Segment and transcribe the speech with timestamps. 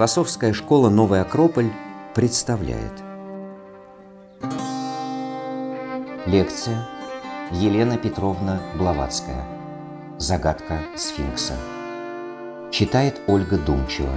[0.00, 1.70] Философская школа «Новый Акрополь»
[2.14, 2.94] представляет
[6.26, 6.88] Лекция
[7.52, 9.44] Елена Петровна Блаватская
[10.16, 11.52] «Загадка сфинкса»
[12.72, 14.16] Читает Ольга Думчева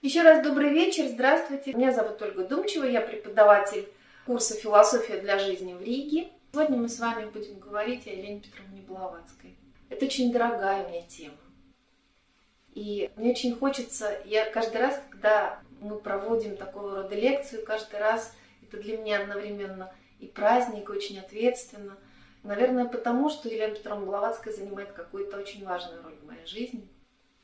[0.00, 1.72] Еще раз добрый вечер, здравствуйте.
[1.72, 3.88] Меня зовут Ольга Думчева, я преподаватель
[4.26, 6.30] курса «Философия для жизни» в Риге.
[6.52, 9.56] Сегодня мы с вами будем говорить о Елене Петровне Блаватской.
[9.92, 11.36] Это очень дорогая мне тема.
[12.72, 18.34] И мне очень хочется, я каждый раз, когда мы проводим такого рода лекцию, каждый раз
[18.62, 21.98] это для меня одновременно и праздник, и очень ответственно.
[22.42, 26.88] Наверное, потому что Елена Петровна Блаватская занимает какую-то очень важную роль в моей жизни.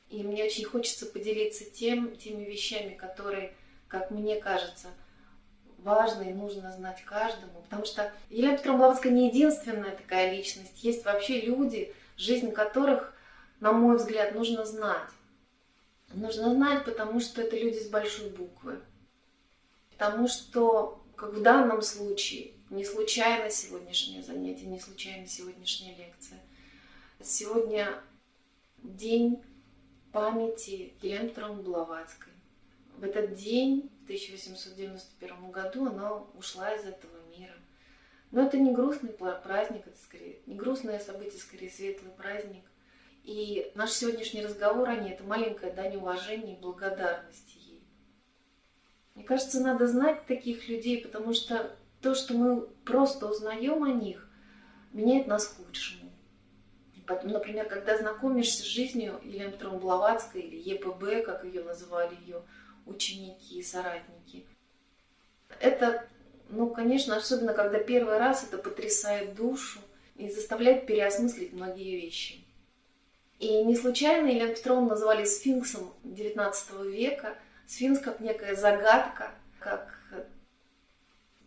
[0.09, 3.53] И мне очень хочется поделиться тем, теми вещами, которые,
[3.87, 4.87] как мне кажется,
[5.77, 7.61] важно и нужно знать каждому.
[7.61, 10.83] Потому что Елена Петровна Блаватская не единственная такая личность.
[10.83, 13.13] Есть вообще люди, жизнь которых,
[13.59, 15.09] на мой взгляд, нужно знать.
[16.13, 18.81] Нужно знать, потому что это люди с большой буквы.
[19.91, 26.39] Потому что, как в данном случае, не случайно сегодняшнее занятие, не случайно сегодняшняя лекция.
[27.21, 28.01] Сегодня
[28.83, 29.41] день
[30.11, 32.33] памяти Елены Петровны Блаватской.
[32.97, 37.18] В этот день, в 1891 году, она ушла из этого.
[38.31, 42.63] Но это не грустный праздник, это скорее не грустное событие, скорее светлый праздник.
[43.23, 47.83] И наш сегодняшний разговор о ней– это маленькая дань уважения и благодарности ей.
[49.15, 54.29] Мне кажется, надо знать таких людей, потому что то, что мы просто узнаем о них,
[54.93, 56.11] меняет нас к лучшему.
[57.23, 62.43] Например, когда знакомишься с жизнью Елены Петровны Блаватской или ЕПБ, как ее называли ее
[62.85, 64.45] ученики и соратники,
[65.59, 66.07] это
[66.49, 69.79] ну, конечно, особенно когда первый раз это потрясает душу
[70.15, 72.43] и заставляет переосмыслить многие вещи.
[73.39, 77.35] И не случайно Елену Петровну называли сфинксом XIX века.
[77.67, 79.99] Сфинкс как некая загадка, как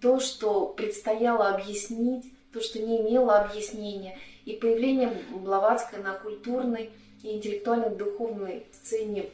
[0.01, 4.19] то, что предстояло объяснить, то, что не имело объяснения.
[4.45, 6.91] И появление Блаватской на культурной
[7.23, 9.31] и интеллектуальной духовной сцене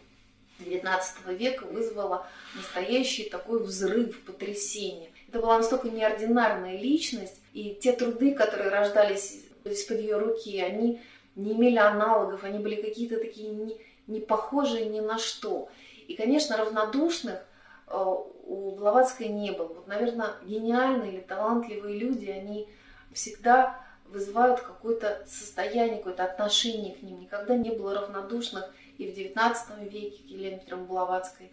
[0.59, 1.01] XIX
[1.35, 5.11] века вызвало настоящий такой взрыв, потрясение.
[5.29, 11.03] Это была настолько неординарная личность, и те труды, которые рождались из-под ее руки, они
[11.37, 15.69] не имели аналогов, они были какие-то такие не, не похожие ни на что.
[16.07, 17.45] И, конечно, равнодушных
[17.89, 19.67] э, у Блаватской не было.
[19.67, 22.67] Вот, наверное, гениальные или талантливые люди, они
[23.13, 27.21] всегда вызывают какое-то состояние, какое-то отношение к ним.
[27.21, 31.53] Никогда не было равнодушных и в XIX веке к Елене Петровне Блаватской.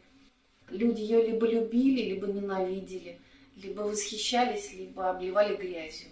[0.70, 3.20] Люди ее либо любили, либо ненавидели
[3.56, 6.10] либо восхищались, либо обливали грязью.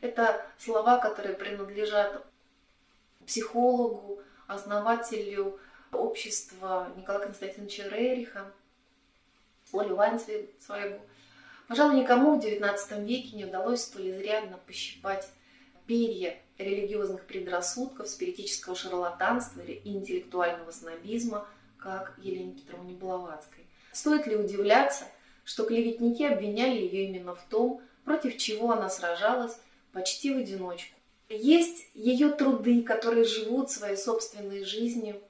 [0.00, 2.24] Это слова, которые принадлежат
[3.26, 5.58] психологу, основателю
[5.92, 8.52] общества Николая Константиновича Рейриха,
[9.72, 11.00] Оле Вайнцвейгу.
[11.68, 15.28] Пожалуй, никому в XIX веке не удалось столь изрядно пощипать
[15.86, 21.46] перья религиозных предрассудков, спиритического шарлатанства и интеллектуального снобизма,
[21.78, 23.66] как Елене Петровне Блаватской.
[23.92, 25.04] Стоит ли удивляться–
[25.50, 29.58] что клеветники обвиняли ее именно в том, против чего она сражалась
[29.92, 30.96] почти в одиночку.
[31.28, 35.20] Есть ее труды, которые живут своей собственной жизнью.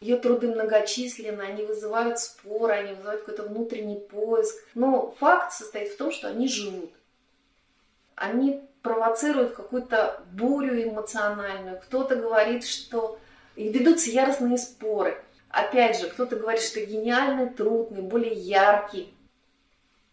[0.00, 4.56] Ее труды многочисленны, они вызывают споры, они вызывают какой-то внутренний поиск.
[4.74, 6.90] Но факт состоит в том, что они живут.
[8.16, 11.80] Они провоцируют какую-то бурю эмоциональную.
[11.82, 13.20] Кто-то говорит, что
[13.54, 15.22] и ведутся яростные споры.
[15.54, 19.14] Опять же, кто-то говорит, что гениальный труд, наиболее яркий,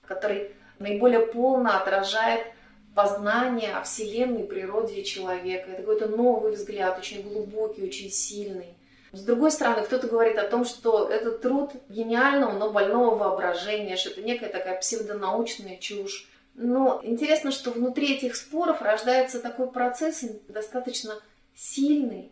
[0.06, 2.46] который наиболее полно отражает
[2.94, 5.72] познание о Вселенной, природе человека.
[5.72, 8.75] Это какой-то новый взгляд, очень глубокий, очень сильный.
[9.13, 14.12] С другой стороны, кто-то говорит о том, что этот труд гениального, но больного воображения, что
[14.12, 16.30] это некая такая псевдонаучная чушь.
[16.54, 21.15] Но интересно, что внутри этих споров рождается такой процесс достаточно
[21.56, 22.31] сильный,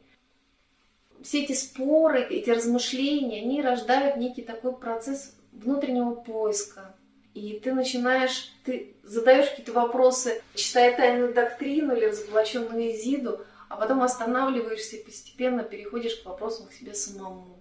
[1.23, 6.95] все эти споры, эти размышления, они рождают некий такой процесс внутреннего поиска.
[7.33, 14.01] И ты начинаешь, ты задаешь какие-то вопросы, читая тайную доктрину или разоблаченную Изиду, а потом
[14.01, 17.59] останавливаешься и постепенно переходишь к вопросам к себе самому.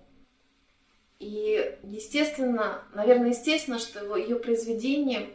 [1.19, 5.31] И, естественно, наверное, естественно, что ее произведения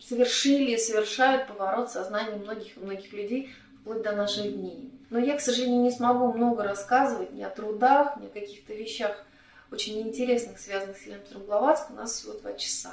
[0.00, 3.50] совершили и совершают поворот сознания многих и многих людей
[3.80, 4.90] вплоть до наших дней.
[5.10, 9.24] Но я, к сожалению, не смогу много рассказывать ни о трудах, ни о каких-то вещах
[9.70, 11.96] очень интересных, связанных с Еленой Петровной Блаватской.
[11.96, 12.92] У нас всего два часа.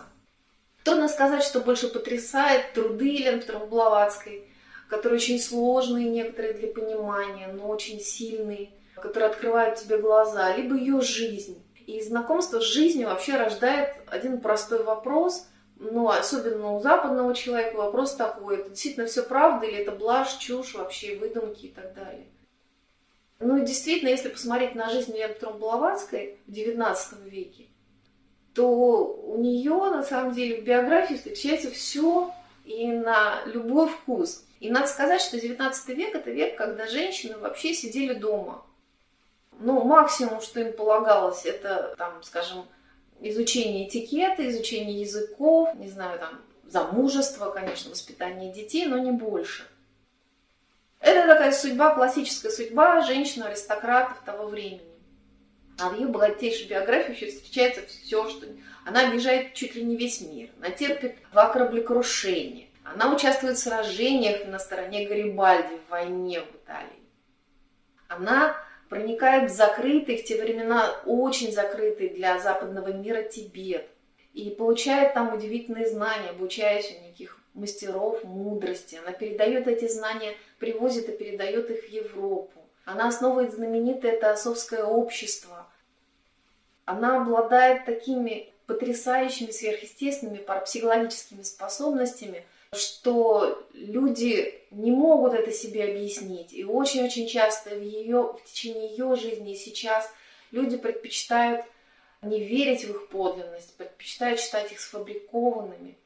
[0.84, 4.48] Трудно сказать, что больше потрясает труды Петровны Блаватской.
[4.90, 11.02] которые очень сложные некоторые для понимания, но очень сильные, которые открывают тебе глаза, либо ее
[11.02, 11.62] жизнь.
[11.88, 15.48] И знакомство с жизнью вообще рождает один простой вопрос,
[15.92, 20.74] ну, особенно у западного человека вопрос такой, это действительно все правда или это блажь, чушь,
[20.74, 22.28] вообще выдумки и так далее.
[23.40, 27.68] Ну и действительно, если посмотреть на жизнь Лены Блаватской в XIX веке,
[28.54, 32.34] то у нее на самом деле в биографии встречается все
[32.64, 34.46] и на любой вкус.
[34.62, 38.66] И надо сказать, что 19 век это век, когда женщины вообще сидели дома.
[39.60, 42.66] Ну, максимум, что им полагалось, это, там, скажем,
[43.30, 49.68] изучение этикета, изучение языков, не знаю, там, замужество, конечно, воспитание детей, но не больше.
[51.00, 54.82] Это такая судьба, классическая судьба женщин-аристократов того времени.
[55.78, 58.48] А в ее богатейшей биографии еще встречается все, что...
[58.86, 60.50] Она объезжает чуть ли не весь мир.
[60.60, 62.68] Она терпит два кораблекрушения.
[62.84, 67.04] Она участвует в сражениях на стороне Гарибальди в войне в Италии.
[68.08, 68.56] Она
[68.90, 73.88] проникает в закрытый, в те времена очень закрытый для западного мира Тибет.
[74.34, 78.96] И получает там удивительные знания, обучаясь у неких мастеров мудрости.
[78.96, 82.62] Она передает эти знания, привозит и передает их в Европу.
[82.84, 85.68] Она основывает знаменитое Теософское общество.
[86.84, 92.44] Она обладает такими потрясающими сверхъестественными парапсихологическими способностями,
[92.76, 96.54] что люди не могут это себе объяснить.
[96.54, 100.12] И очень-очень часто в, ее, в течение ее жизни и сейчас
[100.52, 101.66] люди предпочитают
[102.22, 105.98] не верить в их подлинность, предпочитают считать их сфабрикованными.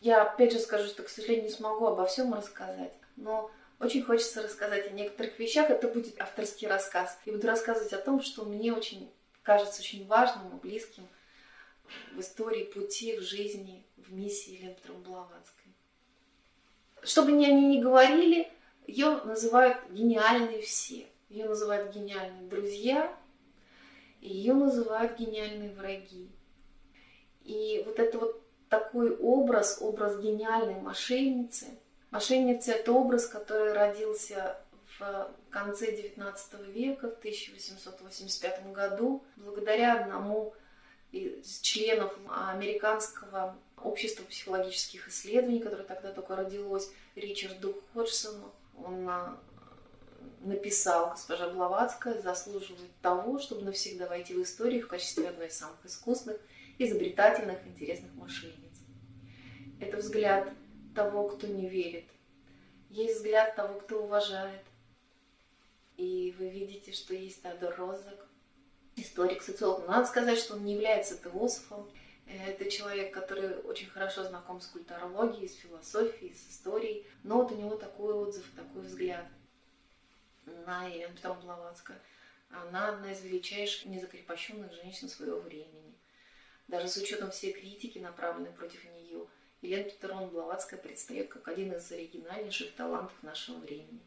[0.00, 3.50] Я опять же скажу, что, к сожалению, не смогу обо всем рассказать, но
[3.80, 5.70] очень хочется рассказать о некоторых вещах.
[5.70, 7.18] Это будет авторский рассказ.
[7.24, 9.10] И буду рассказывать о том, что мне очень
[9.42, 11.08] кажется очень важным и близким
[12.12, 15.72] в истории пути, в жизни, в миссии Елены Петровны Блаватской.
[17.02, 18.50] Что бы ни они ни говорили,
[18.86, 21.06] ее называют гениальной все.
[21.28, 23.14] Ее называют гениальные друзья,
[24.20, 26.30] и ее называют гениальные враги.
[27.42, 31.66] И вот это вот такой образ, образ гениальной мошенницы.
[32.10, 34.58] Мошенница– это образ, который родился
[34.98, 40.54] в конце XIX века, в 1885 году, благодаря одному
[41.12, 48.52] членов американского общества психологических исследований, которое тогда только родилось, Ричарду Ходжсону.
[48.76, 49.40] Он а,
[50.40, 55.84] написал, госпожа Блаватская заслуживает того, чтобы навсегда войти в историю в качестве одной из самых
[55.84, 56.40] искусных,
[56.78, 58.54] изобретательных, интересных мошенниц.
[59.80, 60.52] Это взгляд
[60.94, 62.06] того, кто не верит.
[62.90, 64.62] Есть взгляд того, кто уважает.
[65.96, 68.27] И вы видите, что есть Теодор Розак,
[69.00, 69.80] историк, социолог.
[69.80, 71.88] Но надо сказать, что он не является теософом.
[72.26, 77.06] Это человек, который очень хорошо знаком с культурологией, с философией, с историей.
[77.22, 79.26] Но вот у него такой отзыв, такой взгляд
[80.66, 81.98] на Елену Петровну Блаватскую.
[82.50, 85.94] Она одна из величайших незакрепощенных женщин своего времени.
[86.66, 89.26] Даже с учетом всей критики, направленной против нее,
[89.62, 94.00] Елена Петровна Блаватская предстает как один из оригинальнейших талантов нашего времени.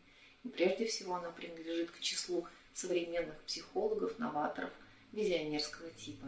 [0.44, 4.70] И прежде всего она принадлежит к числу современных психологов, новаторов,
[5.12, 6.28] визионерского типа.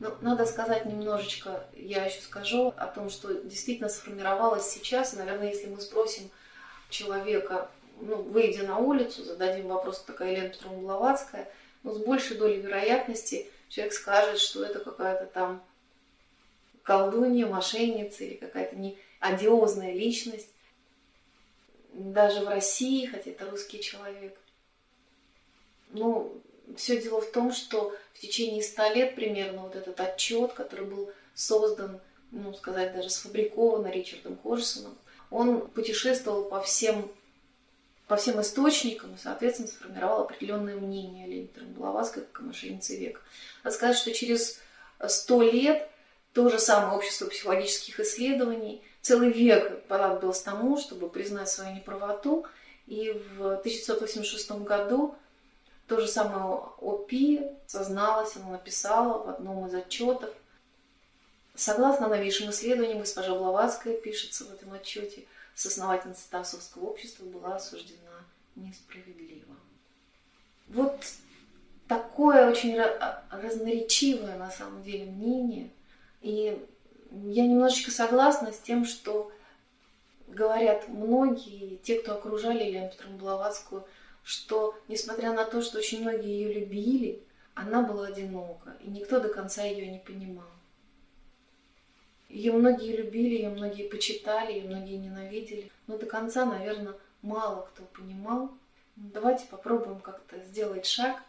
[0.00, 5.12] Но ну, надо сказать немножечко, я еще скажу о том, что действительно сформировалось сейчас.
[5.12, 6.30] Наверное, если мы спросим
[6.90, 11.48] человека, ну, выйдя на улицу, зададим вопрос, такая Елена Петровна Блаватская,
[11.84, 15.62] но с большей долей вероятности человек скажет, что это какая-то там
[16.82, 20.48] колдунья, мошенница или какая-то не одиозная личность.
[21.92, 24.36] Даже в России, хотя это русский человек.
[25.94, 26.42] Ну,
[26.76, 31.10] все дело в том, что в течение ста лет примерно вот этот отчет, который был
[31.34, 34.96] создан, ну, сказать, даже сфабрикован Ричардом Ходжсоном,
[35.30, 37.10] он путешествовал по всем,
[38.06, 43.20] по всем источникам и, соответственно, сформировал определенное мнение о Лене Блаватской как о мошеннице века.
[43.62, 44.60] Надо сказать, что через
[45.08, 45.88] сто лет
[46.32, 52.46] то же самое общество психологических исследований целый век понадобилось тому, чтобы признать свою неправоту.
[52.86, 55.14] И в 1986 году
[55.86, 60.30] то же самое ОПИ созналась, она написала в одном из отчетов.
[61.54, 65.24] Согласно новейшим исследованиям, госпожа Блаватская, пишется в этом отчете,
[65.54, 68.24] соосновательница Тасовского общества была осуждена
[68.56, 69.54] несправедливо.
[70.68, 71.04] Вот
[71.86, 72.80] такое очень
[73.30, 75.70] разноречивое на самом деле мнение–
[76.24, 76.58] и
[77.10, 79.30] я немножечко согласна с тем, что
[80.26, 83.84] говорят многие, те, кто окружали Елену Петровну Блаватскую,
[84.24, 87.22] что, несмотря на то, что очень многие ее любили,
[87.54, 90.48] она была одинока, и никто до конца ее не понимал.
[92.28, 95.70] Ее многие любили, ее многие почитали, ее многие ненавидели.
[95.86, 98.50] Но до конца, наверное, мало кто понимал.
[98.96, 101.22] Давайте попробуем как-то сделать шаг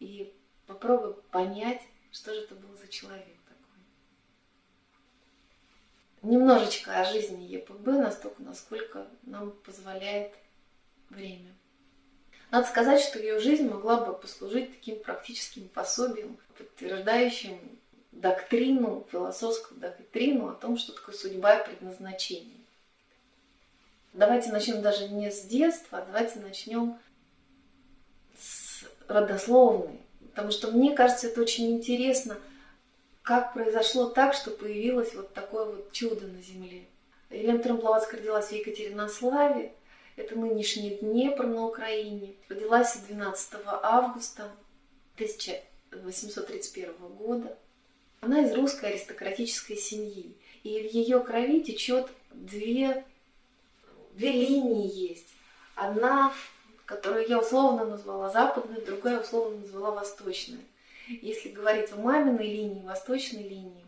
[0.00, 0.32] и
[0.66, 3.78] попробуем понять, что же это был за человек такой.
[6.22, 10.32] Немножечко о жизни ЕПБ, настолько, насколько нам позволяет
[11.10, 11.54] время.
[12.54, 17.58] Надо сказать, что ее жизнь могла бы послужить таким практическим пособием, подтверждающим
[18.12, 22.60] доктрину, философскую доктрину о том, что такое судьба и предназначение.
[24.12, 26.96] Давайте начнем даже не с детства, а давайте начнем
[28.38, 29.98] с родословной.
[30.30, 32.38] Потому что мне кажется, это очень интересно,
[33.22, 36.84] как произошло так, что появилось вот такое вот чудо на Земле.
[37.30, 39.72] Елена Трамблаватская родилась в Екатеринославе,
[40.16, 42.34] это нынешний Днепр на Украине.
[42.48, 44.50] Родилась 12 августа
[45.16, 47.56] 1831 года.
[48.20, 50.36] Она из русской аристократической семьи.
[50.62, 53.04] И в ее крови течет две,
[54.12, 55.28] две линии есть.
[55.74, 56.32] Одна,
[56.86, 60.60] которую я условно назвала западной, другая условно назвала восточной.
[61.08, 63.84] Если говорить о маминой линии, восточной линии,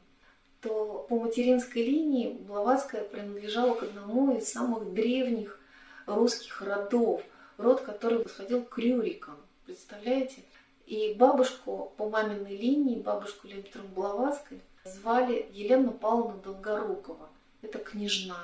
[0.60, 5.58] то по материнской линии Блаватская принадлежала к одному из самых древних
[6.06, 7.22] русских родов,
[7.58, 9.36] род, который восходил к Рюрикам.
[9.66, 10.42] Представляете?
[10.86, 17.28] И бабушку по маминой линии, бабушку Лены Блаватской, звали Елена Павловна Долгорукова.
[17.62, 18.40] Это княжна.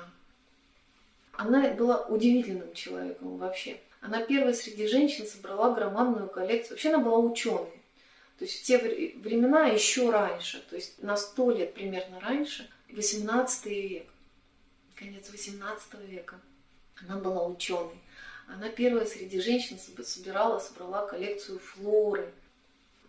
[1.31, 3.79] Она была удивительным человеком вообще.
[4.01, 6.71] Она первая среди женщин собрала громадную коллекцию.
[6.71, 7.71] Вообще она была ученой.
[8.37, 13.65] То есть в те времена еще раньше, то есть на сто лет примерно раньше, 18
[13.67, 14.07] век,
[14.95, 16.39] конец 18 века,
[17.07, 17.99] она была ученой.
[18.47, 22.31] Она первая среди женщин собирала, собрала коллекцию флоры.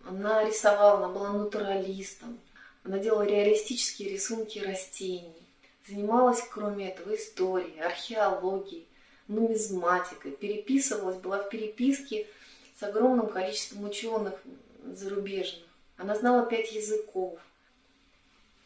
[0.06, 2.38] Она рисовала, она была натуралистом.
[2.84, 5.34] Она делала реалистические рисунки растений.
[5.86, 8.86] Занималась, кроме этого, историей, археологией,
[9.28, 10.32] нумизматикой.
[10.32, 12.26] Переписывалась, была в переписке
[12.78, 14.34] с огромным количеством ученых
[14.84, 15.64] зарубежных.
[15.96, 17.38] Она знала пять языков.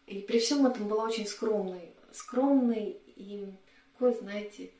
[0.07, 1.91] И при всем этом была очень скромной.
[2.13, 3.53] Скромной и
[3.93, 4.71] такой, знаете,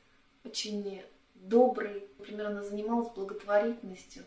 [0.45, 1.03] очень
[1.35, 2.05] добрый.
[2.19, 4.25] Например, она занималась благотворительностью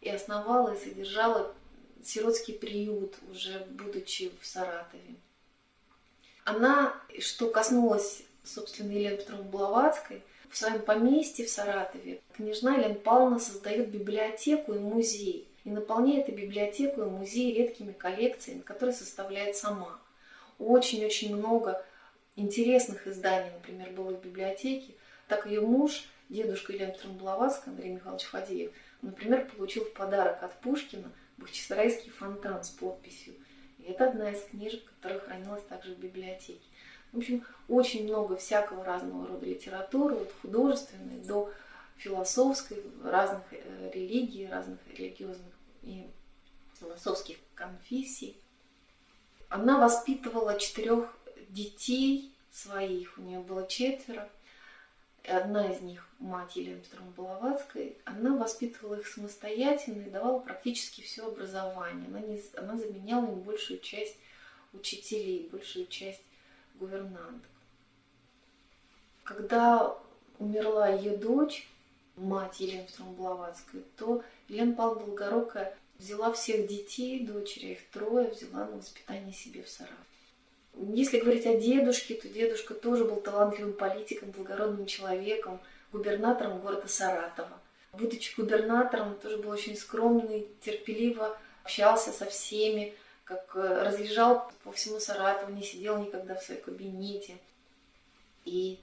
[0.00, 1.54] и основала и содержала
[2.02, 5.16] сиротский приют, уже будучи в Саратове.
[6.44, 13.38] Она, что коснулось, собственно, Елены Петровны Блаватской, в своем поместье в Саратове княжна Елена Павловна
[13.38, 15.46] создает библиотеку и музей.
[15.64, 20.00] И наполняет и библиотеку, и музей редкими коллекциями, которые составляет сама.
[20.58, 21.84] Очень-очень много
[22.36, 24.94] интересных изданий, например, было в библиотеке,
[25.28, 31.12] так ее муж, дедушка Петровна Блаватская, Андрей Михайлович Фадеев, например, получил в подарок от Пушкина
[31.36, 33.34] Бахчисарайский фонтан с подписью.
[33.78, 36.66] И это одна из книжек, которая хранилась также в библиотеке.
[37.12, 41.52] В общем, очень много всякого разного рода литературы, от художественной до
[41.96, 46.06] философской, разных э, религий, разных религиозных и
[46.78, 48.36] философских конфессий.
[49.48, 51.16] Она воспитывала четырех
[51.48, 54.28] детей своих, у нее было четверо
[55.28, 61.26] одна из них, мать Елены Петровны Баловацкой, она воспитывала их самостоятельно и давала практически все
[61.26, 62.08] образование.
[62.08, 64.16] Она, не, она заменяла им большую часть
[64.72, 66.22] учителей, большую часть
[66.74, 67.50] гувернанток.
[69.24, 69.96] Когда
[70.38, 71.68] умерла ее дочь,
[72.16, 78.66] мать Елены Петровны Блаватской, то Елена Павловна Долгорукая взяла всех детей, дочери, их трое, взяла
[78.66, 80.07] на воспитание себе в Саратов.
[80.80, 85.60] Если говорить о дедушке, то дедушка тоже был талантливым политиком, благородным человеком,
[85.92, 87.60] губернатором города Саратова.
[87.92, 92.94] Будучи губернатором, тоже был очень скромный, терпеливо общался со всеми,
[93.24, 97.38] как э, разъезжал по всему Саратову, не сидел никогда в своем кабинете.
[98.44, 98.78] И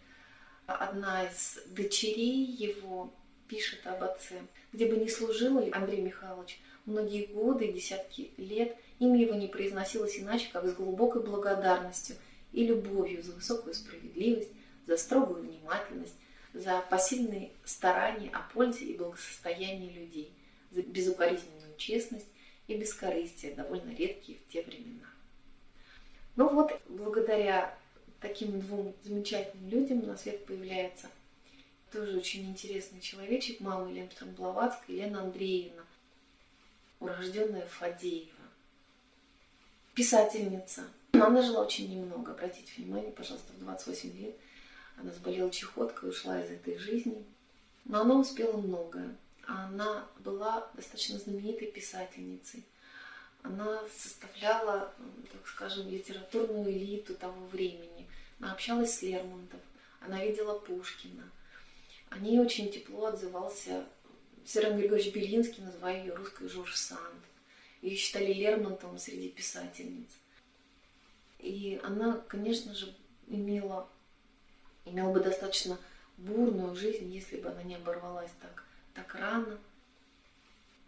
[0.67, 3.09] одна из дочерей его
[3.47, 4.41] пишет об отце.
[4.73, 10.49] Где бы ни служил Андрей Михайлович, многие годы, десятки лет– Имя его не произносилось иначе,
[10.51, 12.15] как с глубокой благодарностью
[12.53, 14.49] и любовью за высокую справедливость,
[14.87, 16.15] за строгую внимательность,
[16.53, 20.31] за посильные старания о пользе и благосостоянии людей,
[20.71, 22.27] за безукоризненную честность
[22.67, 25.05] и бескорыстие, довольно редкие в те времена.
[26.37, 27.77] Ну вот, благодаря
[28.21, 31.07] таким двум замечательным людям на свет появляется
[31.91, 35.84] тоже очень интересный человечек, мама Елены Петровны Блаватской, Елена Андреевна,
[36.99, 38.31] урожденная Фадеева
[39.93, 40.83] писательница.
[41.13, 44.35] Она жила очень немного, обратите внимание, пожалуйста, в 28 лет.
[44.97, 47.25] Она заболела чехоткой, ушла из этой жизни.
[47.85, 49.15] Но она успела многое.
[49.47, 52.65] Она была достаточно знаменитой писательницей.
[53.43, 54.91] Она составляла,
[55.31, 58.07] так скажем, литературную элиту того времени.
[58.39, 59.63] Она общалась с Лермонтовым,
[60.01, 61.29] она видела Пушкина.
[62.09, 63.85] О ней очень тепло отзывался
[64.45, 67.23] Сергей Григорьевич Белинский, называя ее русской Жорж Санд.
[67.81, 70.09] Ее считали Лермонтовым среди писательниц.
[71.39, 72.95] И она, конечно же,
[73.27, 73.89] имела,
[74.85, 75.79] имела бы достаточно
[76.17, 79.57] бурную жизнь, если бы она не оборвалась так, так рано.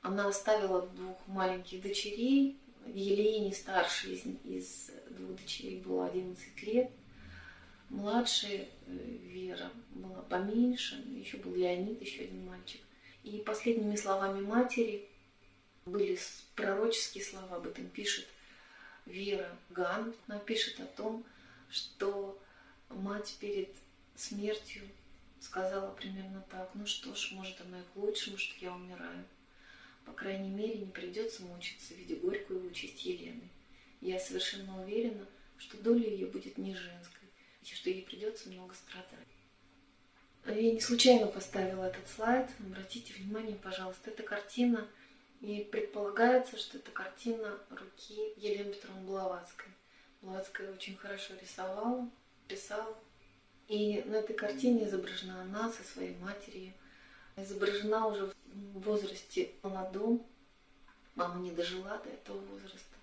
[0.02, 2.60] Она оставила двух маленьких дочерей.
[2.86, 6.92] Елене старшей из, из двух дочерей было 11 лет.
[7.90, 12.82] Младшая э, Вера была поменьше, еще был Леонид, еще один мальчик.
[13.27, 15.05] И последними словами матери
[15.86, 16.17] были
[16.55, 18.25] пророческие слова, об этом пишет
[19.05, 20.15] Вера Ган.
[20.27, 21.25] Она пишет о том,
[21.69, 22.41] что
[22.88, 23.69] мать перед
[24.15, 24.84] смертью
[25.41, 29.25] сказала примерно так, ну что ж, может оно и к лучшему, что я умираю.
[30.05, 33.50] По крайней мере, не придется мучиться, видя горькую участь Елены.
[34.00, 37.27] Я совершенно уверена, что доля ее будет не женской,
[37.62, 39.27] и что ей придется много страдать.
[40.48, 42.50] Я не случайно поставила этот слайд.
[42.60, 44.88] Обратите внимание, пожалуйста, это картина,
[45.42, 49.68] и предполагается, что это картина руки Елены Петровны Блаватской.
[50.22, 52.10] Блаватская очень хорошо рисовала,
[52.48, 52.98] писала.
[53.68, 56.72] И на этой картине изображена она со своей матерью.
[57.36, 60.25] Изображена уже в возрасте молодом.
[61.16, 62.96] Мама не дожила до этого возраста.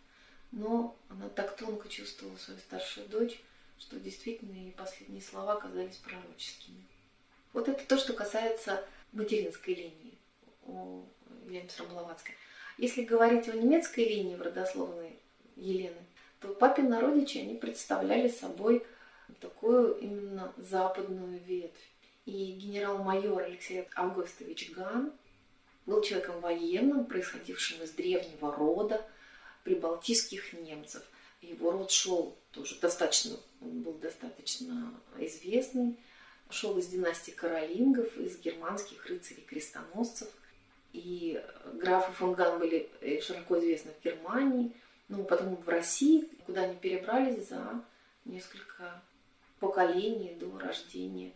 [0.50, 3.38] Но она так тонко чувствовала свою старшую дочь,
[3.78, 6.82] что действительно ее последние слова казались пророческими.
[7.54, 10.18] Вот это то, что касается материнской линии
[10.64, 11.04] у
[11.48, 12.34] Петровны Блаватской.
[12.78, 15.18] Если говорить о немецкой линии в родословной
[15.56, 16.04] Елены,
[16.40, 18.84] то папины родичи, они представляли собой
[19.40, 21.92] такую именно западную ветвь.
[22.26, 25.12] И генерал-майор Алексей Августович Ган
[25.86, 29.06] был человеком военным, происходившим из древнего рода
[29.62, 31.02] прибалтийских немцев.
[31.40, 35.98] Его род шел тоже достаточно, он был достаточно известный,
[36.54, 40.28] шел из династии Каролингов, из германских рыцарей-крестоносцев.
[40.92, 41.42] И
[41.74, 44.72] графы фон Ган были э, широко известны в Германии,
[45.08, 47.82] но потом в России, куда они перебрались за
[48.24, 49.02] несколько
[49.58, 51.32] поколений до рождения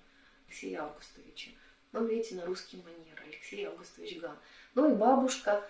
[0.46, 1.50] Алексея Августовича.
[1.92, 4.37] Ну, видите, на русский манер Алексей Августович Ган.
[4.74, 5.68] Ну и бабушка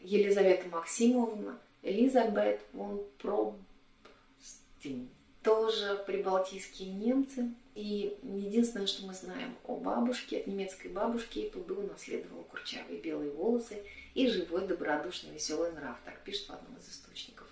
[0.00, 5.08] Елизавета Максимовна, Элизабет фон Пробстин.
[5.42, 7.54] Тоже прибалтийские немцы.
[7.74, 13.82] И единственное, что мы знаем о бабушке, от немецкой бабушки, ПБ унаследовала курчавые белые волосы
[14.14, 15.96] и живой, добродушный, веселый нрав.
[16.04, 17.48] Так пишет в одном из источников.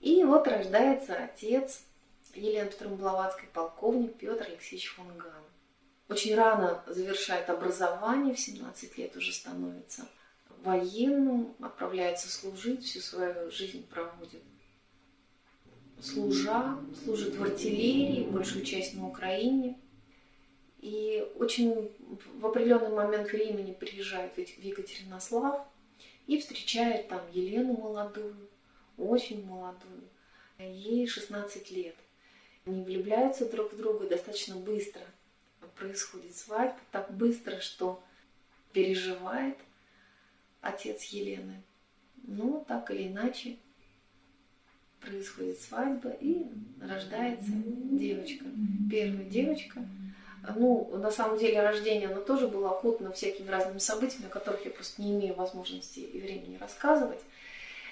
[0.00, 1.82] И вот рождается отец
[2.34, 5.42] Елены Петровны Блаватской, полковник Петр Алексеевич фон Ган.
[6.08, 10.06] Очень рано завершает образование, в 17 лет уже становится
[10.62, 14.42] военным, отправляется служить, всю свою жизнь проводит
[16.04, 19.78] служа, служит в артиллерии, большую часть на Украине.
[20.80, 21.90] И очень
[22.38, 25.66] в определенный момент времени приезжает в Екатеринослав
[26.26, 28.36] и встречает там Елену молодую,
[28.98, 30.02] очень молодую.
[30.58, 31.96] Ей 16 лет.
[32.66, 35.02] Они влюбляются друг в друга достаточно быстро.
[35.76, 38.02] Происходит свадьба так быстро, что
[38.72, 39.56] переживает
[40.60, 41.62] отец Елены.
[42.22, 43.56] Но так или иначе
[45.04, 46.46] происходит свадьба и
[46.80, 48.44] рождается девочка.
[48.90, 49.80] Первая девочка.
[50.56, 54.70] Ну, на самом деле рождение, оно тоже было окутано всякими разными событиями, о которых я
[54.70, 57.20] просто не имею возможности и времени рассказывать.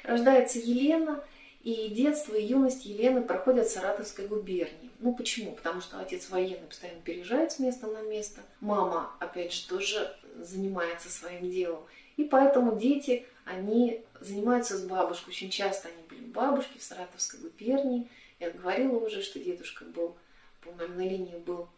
[0.03, 1.23] Рождается Елена,
[1.63, 4.91] и детство и юность Елены проходят в Саратовской губернии.
[4.99, 5.53] Ну почему?
[5.53, 8.41] Потому что отец военный постоянно переезжает с места на место.
[8.61, 11.85] Мама, опять же, тоже занимается своим делом.
[12.17, 15.31] И поэтому дети, они занимаются с бабушкой.
[15.31, 18.09] Очень часто они были у бабушки в Саратовской губернии.
[18.39, 20.17] Я говорила уже, что дедушка был,
[20.61, 21.69] по-моему, на линии был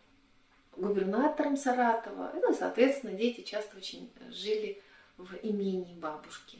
[0.76, 2.32] губернатором Саратова.
[2.34, 4.82] Ну, соответственно, дети часто очень жили
[5.16, 6.58] в имении бабушки.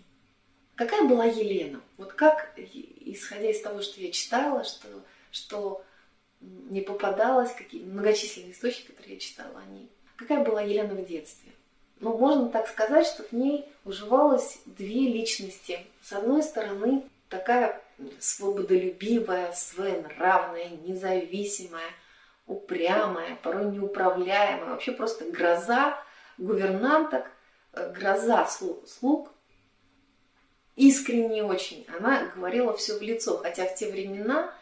[0.76, 1.80] Какая была Елена?
[1.96, 4.88] Вот как, исходя из того, что я читала, что,
[5.30, 5.84] что
[6.40, 9.88] не попадалось, какие многочисленные источники, которые я читала о ней.
[10.16, 11.52] Какая была Елена в детстве?
[12.00, 15.87] Ну, можно так сказать, что в ней уживалось две личности.
[16.02, 17.80] С одной стороны, такая
[18.18, 21.90] свободолюбивая, своенравная, независимая,
[22.46, 25.98] упрямая, порой неуправляемая, вообще просто гроза
[26.38, 27.26] гувернанток,
[27.72, 29.30] э, гроза слуг,
[30.76, 31.87] искренне очень.
[31.96, 34.52] Она говорила все в лицо, хотя в те времена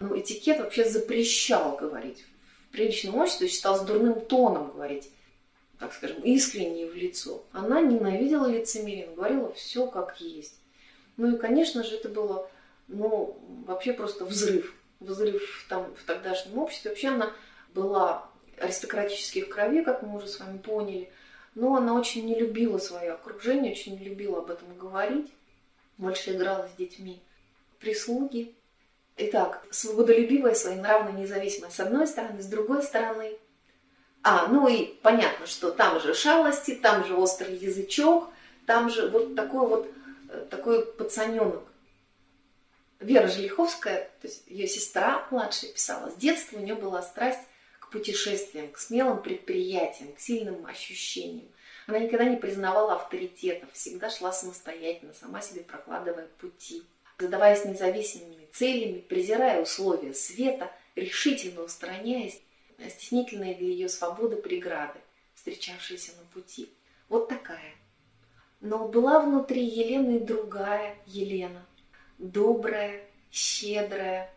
[0.00, 2.24] ну, этикет вообще запрещал говорить.
[2.68, 5.10] В приличном обществе считалось дурным тоном говорить,
[5.82, 7.42] так скажем, искренне в лицо.
[7.50, 10.54] Она ненавидела лицемерие, говорила все как есть.
[11.16, 12.48] Ну и, конечно же, это было,
[12.86, 14.76] ну, вообще просто взрыв.
[15.00, 16.92] Взрыв там в тогдашнем обществе.
[16.92, 17.32] Вообще она
[17.74, 21.10] была аристократических кровей, как мы уже с вами поняли.
[21.56, 25.32] Но она очень не любила свое окружение, очень не любила об этом говорить.
[25.98, 27.20] Больше играла с детьми
[27.80, 28.54] прислуги.
[29.16, 33.36] Итак, свободолюбивая, своенравная, независимая с одной стороны, с другой стороны.
[34.22, 38.28] А, ну и понятно, что там же шалости, там же острый язычок,
[38.66, 39.92] там же вот такой вот
[40.30, 41.64] э, такой пацаненок.
[43.00, 47.40] Вера Желиховская, то есть ее сестра младшая писала, с детства у нее была страсть
[47.80, 51.48] к путешествиям, к смелым предприятиям, к сильным ощущениям.
[51.88, 56.84] Она никогда не признавала авторитетов, всегда шла самостоятельно, сама себе прокладывая пути
[57.22, 62.40] задаваясь независимыми целями, презирая условия света, решительно устраняясь
[62.90, 64.98] стеснительные для ее свободы преграды,
[65.34, 66.72] встречавшиеся на пути.
[67.08, 67.74] Вот такая.
[68.60, 71.66] Но была внутри Елены другая Елена,
[72.18, 74.32] добрая, щедрая.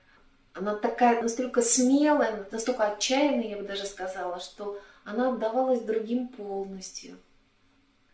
[0.53, 7.17] Она такая настолько смелая, настолько отчаянная, я бы даже сказала, что она отдавалась другим полностью.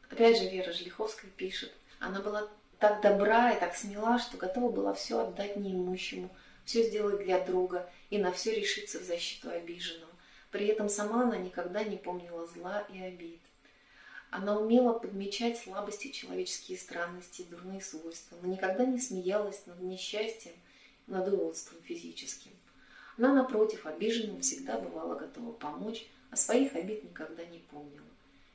[0.09, 4.93] Опять же, Вера Жлиховская пишет, она была так добра и так смела, что готова была
[4.93, 6.29] все отдать неимущему,
[6.65, 10.10] все сделать для друга и на все решиться в защиту обиженного.
[10.51, 13.39] При этом сама она никогда не помнила зла и обид.
[14.29, 20.53] Она умела подмечать слабости, человеческие странности, дурные свойства, но никогда не смеялась над несчастьем,
[21.07, 22.51] над уродством физическим.
[23.17, 28.05] Она, напротив, обиженным всегда бывала готова помочь, а своих обид никогда не помнила.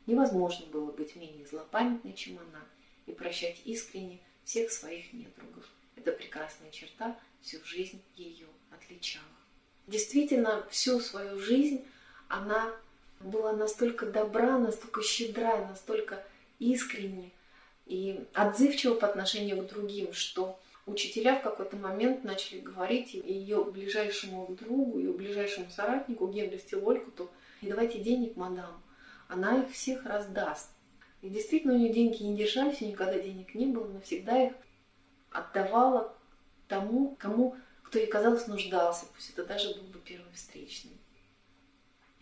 [0.07, 2.65] Невозможно было быть менее злопамятной, чем она–
[3.07, 5.65] и прощать искренне всех своих недругов.
[5.95, 9.25] Эта прекрасная черта всю жизнь ее отличала.
[9.87, 11.85] Действительно, всю свою жизнь
[12.29, 12.73] она
[13.21, 16.25] была настолько добра, настолько щедра, настолько
[16.59, 17.31] искренне
[17.87, 24.57] и отзывчива по отношению к другим, что учителя в какой-то момент начали говорить ее ближайшему
[24.61, 28.83] другу, ее ближайшему соратнику Генри Стилолькуту, и давайте денег, мадам,
[29.29, 30.71] она их всех раздаст.
[31.23, 34.53] И действительно у нее деньги не держались, никогда денег не было, но всегда их
[35.31, 36.15] отдавала
[36.69, 40.99] тому, кому, кто ей казалось нуждался, пусть это даже был бы первый встречный.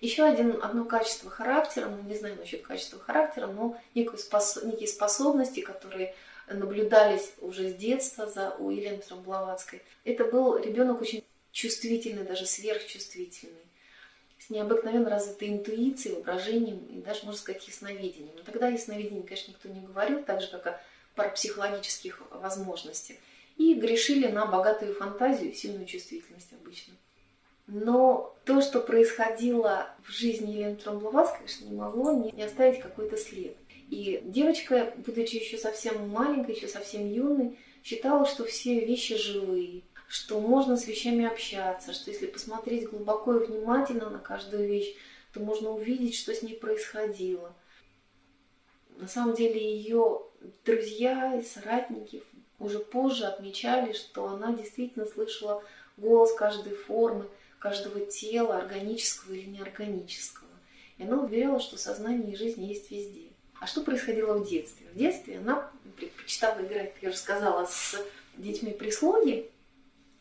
[0.00, 4.88] Еще один, одно качество характера, ну не знаю насчет качества характера, но некую спос, некие
[4.88, 6.14] способности, которые
[6.46, 9.82] наблюдались уже с детства за у Елены Блаватской.
[10.04, 13.64] Это был ребенок очень чувствительный, даже сверхчувствительный
[14.38, 18.34] с необыкновенно развитой интуицией, воображением и даже, можно сказать, ясновидением.
[18.36, 20.80] Но тогда ясновидение, конечно, никто не говорил, так же, как о
[21.14, 23.16] парапсихологических возможностях.
[23.56, 26.94] И грешили на богатую фантазию сильную чувствительность обычно.
[27.66, 33.56] Но то, что происходило в жизни Елены Тромбловацкой, конечно, не могло не оставить какой-то след.
[33.90, 40.40] И девочка, будучи еще совсем маленькой, еще совсем юной, считала, что все вещи живые, что
[40.40, 44.94] можно с вещами общаться, что если посмотреть глубоко и внимательно на каждую вещь,
[45.32, 47.54] то можно увидеть, что с ней происходило.
[48.96, 50.22] На самом деле ее
[50.64, 52.22] друзья и соратники
[52.64, 55.62] уже позже отмечали, что она действительно слышала
[55.96, 57.26] голос каждой формы,
[57.58, 60.48] каждого тела, органического или неорганического.
[60.98, 63.28] И она уверяла, что сознание и жизнь есть везде.
[63.60, 64.86] А что происходило в детстве?
[64.92, 67.96] В детстве она предпочитала играть, как я уже сказала, с
[68.36, 69.50] детьми прислуги,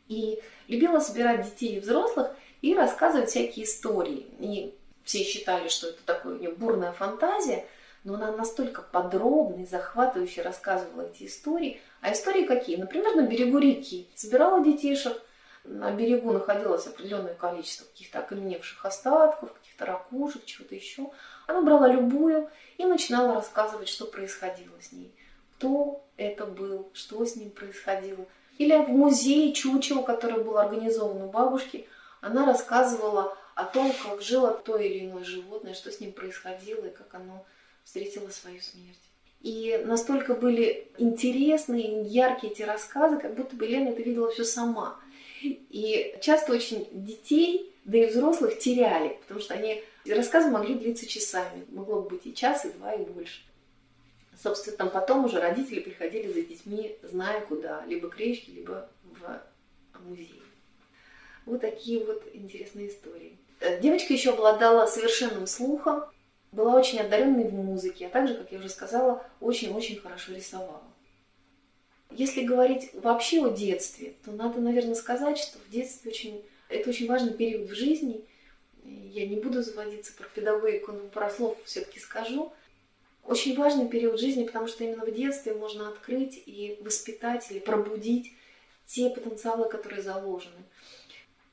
[0.07, 4.25] и любила собирать детей и взрослых и рассказывать всякие истории.
[4.39, 7.65] И все считали, что это такая у нее бурная фантазия,
[8.03, 11.81] но она настолько подробно и захватывающе рассказывала эти истории.
[12.03, 12.75] А истории какие?
[12.75, 14.07] Например, на берегу реки.
[14.13, 15.19] Собирала детишек,
[15.63, 21.09] на берегу находилось определенное количество каких-то окаменевших остатков, каких-то ракушек, чего-то еще.
[21.47, 25.11] Она брала любую и начинала рассказывать, что происходило с ней.
[25.57, 28.25] Кто это был, что с ним происходило–
[28.57, 31.87] или в музее чучело, который был организован у бабушки,
[32.21, 36.93] она рассказывала о том, как жило то или иное животное, что с ним происходило и
[36.93, 37.45] как оно
[37.83, 38.99] встретило свою смерть.
[39.43, 44.99] И настолько были интересные, яркие эти рассказы, как будто бы Лена это видела все сама.
[45.41, 51.65] И часто очень детей, да и взрослых теряли, потому что они рассказы могли длиться часами.
[51.69, 53.41] Могло бы быть и час, и два, и больше.
[54.41, 60.07] Собственно, там потом уже родители приходили за детьми, зная куда, либо к речке, либо в
[60.07, 60.41] музей.
[61.45, 63.37] Вот такие вот интересные истории.
[63.81, 66.03] Девочка еще обладала совершенным слухом,
[66.53, 70.83] была очень одаренной в музыке, а также, как я уже сказала, очень-очень хорошо рисовала.
[72.11, 77.07] Если говорить вообще о детстве, то надо, наверное, сказать, что в детстве очень, это очень
[77.07, 78.23] важный период в жизни.
[78.83, 82.51] Я не буду заводиться про педагогику, но про слов все-таки скажу–
[83.25, 88.33] Очень важный период жизни, потому что именно в детстве можно открыть и воспитать или пробудить
[88.85, 90.63] те потенциалы, которые заложены.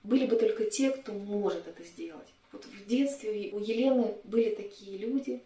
[0.03, 2.27] Были бы только те, кто может это сделать.
[2.53, 5.43] Вот в детстве у Елены были такие люди,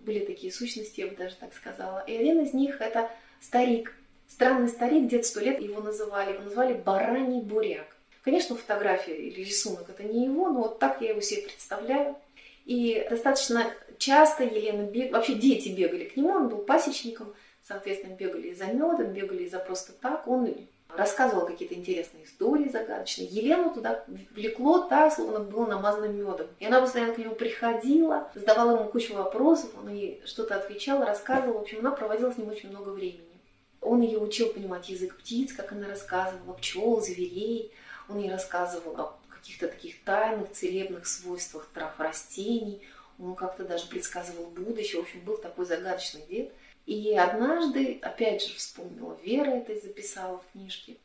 [0.00, 2.04] были такие сущности, я бы даже так сказала.
[2.06, 3.94] И один из них это старик.
[4.28, 6.32] Странный старик, дед сто лет его называли.
[6.32, 7.96] Его называли Бараний Буряк.
[8.22, 12.16] Конечно, фотография или рисунок это не его, но вот так я его себе представляю.
[12.64, 15.12] И достаточно часто Елена бег...
[15.12, 19.92] вообще дети бегали к нему, он был пасечником, соответственно, бегали за медом, бегали за просто
[19.92, 20.26] так.
[20.26, 20.54] Он
[20.96, 23.26] рассказывал какие-то интересные истории загадочные.
[23.26, 26.46] Елену туда влекло так, словно было намазано медом.
[26.60, 31.58] И она постоянно к нему приходила, задавала ему кучу вопросов, он ей что-то отвечал, рассказывал.
[31.58, 33.40] В общем, она проводила с ним очень много времени.
[33.80, 37.72] Он ее учил понимать язык птиц, как она рассказывала, пчел, зверей.
[38.08, 42.82] Он ей рассказывал о каких-то таких тайных, целебных свойствах трав, растений.
[43.18, 45.00] Он как-то даже предсказывал будущее.
[45.00, 46.52] В общем, был такой загадочный дед–
[46.86, 50.98] и однажды, опять же, вспомнила, Вера это записала в книжке,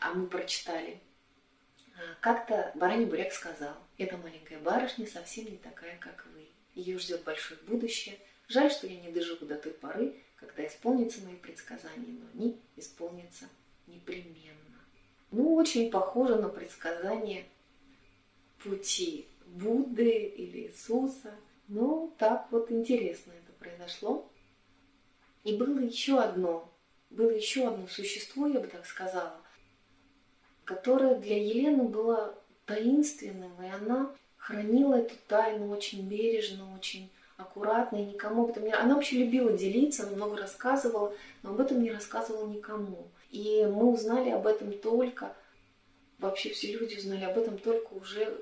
[0.00, 1.00] а мы прочитали.
[1.96, 6.46] А, как-то Бараний Буряк сказал, эта маленькая барышня совсем не такая, как вы.
[6.74, 8.18] Ее ждет большое будущее.
[8.48, 13.48] Жаль, что я не доживу до той поры, когда исполнятся мои предсказания, но они исполнятся
[13.86, 14.56] непременно.
[15.30, 17.46] Ну, очень похоже на предсказание
[18.62, 21.34] пути Будды или Иисуса.
[21.68, 24.30] Ну, так вот интересно это произошло.
[25.46, 26.68] И было еще одно,
[27.08, 29.40] было еще одно существо, я бы так сказала,
[30.64, 38.06] которое для Елены было таинственным, и она хранила эту тайну очень бережно, очень аккуратно, и
[38.06, 38.72] никому об этом не...
[38.72, 43.06] Она вообще любила делиться, она много рассказывала, но об этом не рассказывала никому.
[43.30, 45.32] И мы узнали об этом только,
[46.18, 48.36] вообще все люди узнали об этом только уже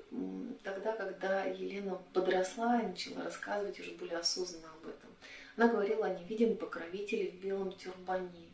[0.62, 5.10] тогда, когда Елена подросла и начала рассказывать уже более осознанно об этом.
[5.56, 8.50] Она говорила о невидимом покровителе в белом тюрбане.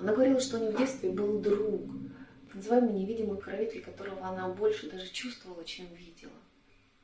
[0.00, 1.90] Она говорила, что у нее в детстве был друг,
[2.52, 6.32] называемый невидимый покровитель, которого она больше даже чувствовала, чем видела.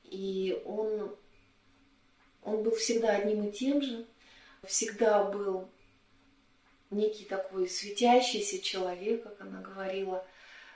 [0.04, 1.14] И он,
[2.42, 4.06] он был всегда одним и тем же,
[4.64, 5.70] всегда был
[6.90, 10.26] некий такой светящийся человек, как она говорила,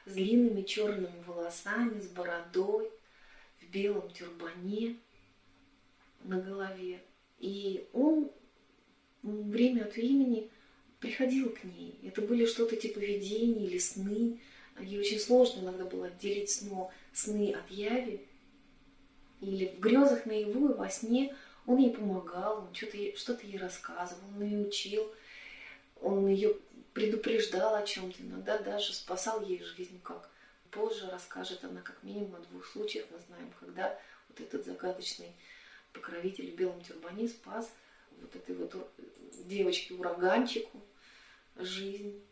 [0.07, 2.93] с длинными черными волосами, с бородой,
[3.61, 4.99] в белом тюрбане
[6.23, 7.03] на голове.
[7.39, 8.31] И он
[9.23, 10.51] время от времени
[11.01, 11.99] приходил к ней.
[12.03, 14.41] Это были что-то типа видений или сны.
[14.81, 18.27] Ей очень сложно иногда было отделить сно, сны от яви.
[19.41, 21.35] Или в грезах наяву и во сне
[21.67, 25.11] он ей помогал, он что-то ей, что ей рассказывал, он ее учил,
[26.01, 26.57] он ее
[26.93, 30.29] предупреждал о чем-то, иногда даже спасал ей жизнь, как
[30.71, 35.33] позже расскажет она как минимум о двух случаях, мы знаем, когда вот этот загадочный
[35.95, 37.73] покровитель в белом тюрбане спас
[38.21, 38.93] вот этой вот
[39.47, 40.83] девочке-ураганчику
[41.57, 42.23] жизнь.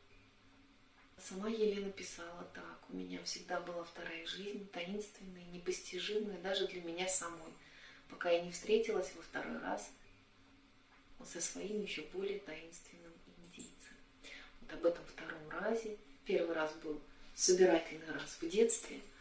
[1.19, 2.81] Сама Елена писала так.
[2.91, 7.53] У меня всегда была вторая жизнь, таинственная, непостижимая даже для меня самой,
[8.11, 9.91] пока я не встретилась во второй раз
[11.25, 13.95] со своим еще более таинственным индийцем.
[14.61, 15.97] Вот об этом втором разе.
[16.25, 17.01] Первый раз был
[17.35, 19.01] собирательный раз в детстве–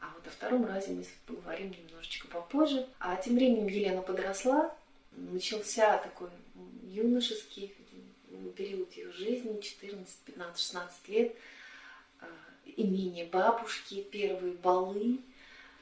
[0.00, 2.86] а вот о втором разе мы поговорим немножечко попозже.
[2.98, 4.74] А тем временем Елена подросла,
[5.12, 6.28] начался такой
[6.84, 7.74] юношеский
[8.56, 11.34] период ее жизни, 14, 15, 16 лет,
[12.20, 12.26] а,
[12.76, 15.20] имение бабушки, первые балы,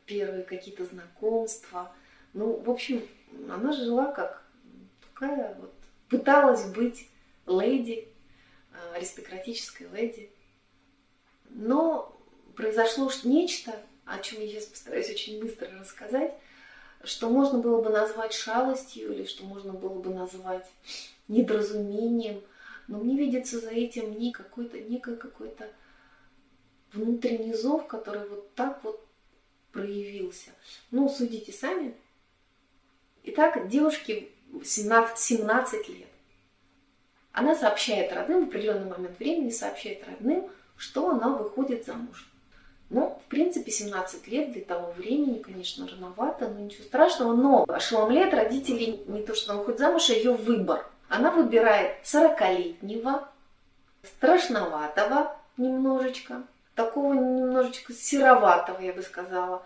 [0.05, 1.93] первые какие-то знакомства.
[2.33, 3.07] Ну, в общем,
[3.51, 4.47] она жила как
[5.09, 5.73] такая вот,
[6.09, 7.09] пыталась быть
[7.47, 8.09] леди,
[8.73, 10.31] а, аристократической леди.
[11.51, 12.15] Но
[12.55, 16.33] произошло нечто, о чем я сейчас постараюсь очень быстро рассказать,
[17.05, 20.67] что можно было бы назвать шалостью или что можно было бы назвать
[21.29, 22.43] недоразумением,
[22.89, 25.69] но мне видится за этим не какой-то, некий какой-то
[26.93, 29.05] внутренний зов, который вот так вот
[29.73, 30.51] проявился.
[30.93, 31.95] Ну, судите сами.
[33.25, 34.29] Итак, девушке
[34.65, 36.09] 17, 17 лет.
[37.33, 42.31] Она сообщает родным, в определенный момент времени сообщает родным, что она выходит замуж.
[42.89, 47.35] Ну, в принципе, 17 лет для того времени, конечно, рановато, но ничего страшного.
[47.35, 50.89] Но ошеломляет родителей не то, что она уходит замуж, а ее выбор.
[51.09, 53.29] Она выбирает 40-летнего,
[54.03, 56.45] страшноватого немножечко,
[56.75, 59.63] такого немножечко сероватого, я бы сказала,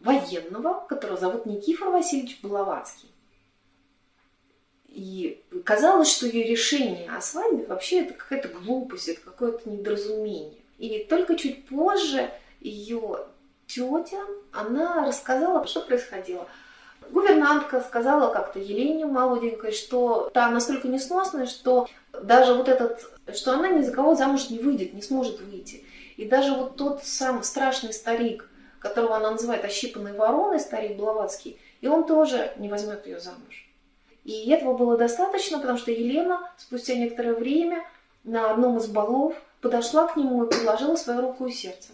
[0.00, 3.10] военного, которого зовут Никифор Васильевич Блаватский.
[4.88, 10.60] И казалось, что ее решение о свадьбе вообще это какая-то глупость, это какое-то недоразумение.
[10.78, 12.30] И только чуть позже
[12.64, 13.18] ее
[13.66, 14.20] тетя,
[14.52, 16.48] она рассказала, что происходило.
[17.10, 21.86] Гувернантка сказала как-то Елене молоденькой, что та настолько несносная, что
[22.22, 23.00] даже вот этот,
[23.34, 25.84] что она ни за кого замуж не выйдет, не сможет выйти.
[26.16, 28.48] И даже вот тот сам страшный старик,
[28.78, 33.68] которого она называет ощипанной вороной, старик Блаватский, и он тоже не возьмет ее замуж.
[34.24, 37.84] И этого было достаточно, потому что Елена спустя некоторое время
[38.24, 41.90] на одном из балов подошла к нему и предложила свою руку и сердце.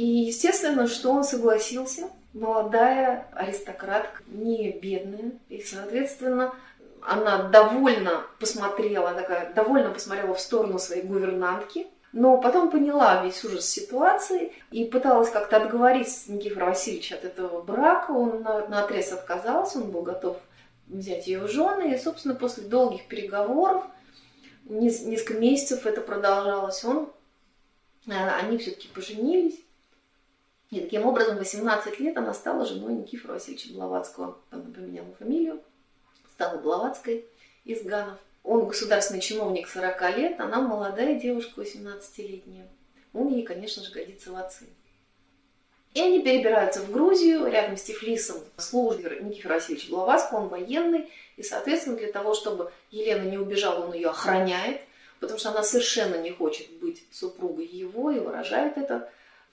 [0.00, 6.54] И естественно, что он согласился, молодая аристократка, не бедная, и, соответственно,
[7.02, 13.68] она довольно посмотрела, такая, довольно посмотрела в сторону своей гувернантки, но потом поняла весь ужас
[13.68, 18.12] ситуации и пыталась как-то отговорить Никифора Васильевича от этого брака.
[18.12, 20.38] Он на, на отрез отказался, он был готов
[20.86, 21.92] взять ее в жены.
[21.92, 23.84] И, собственно, после долгих переговоров,
[24.64, 27.10] несколько месяцев это продолжалось, он,
[28.06, 29.60] э, они все-таки поженились.
[30.70, 34.38] И таким образом, 18 лет она стала женой Никифора Васильевича Блаватского.
[34.50, 35.60] Она поменяла фамилию,
[36.32, 37.26] стала Блаватской
[37.64, 38.18] из Ганов.
[38.44, 42.68] Он государственный чиновник 40 лет, она молодая девушка 18-летняя.
[43.12, 44.66] Он ей, конечно же, годится в отцы.
[45.92, 51.42] И они перебираются в Грузию, рядом с Тифлисом служит Никифор Васильевич Блаватский, он военный, и,
[51.42, 54.82] соответственно, для того, чтобы Елена не убежала, он ее охраняет,
[55.18, 59.10] потому что она совершенно не хочет быть супругой его и выражает это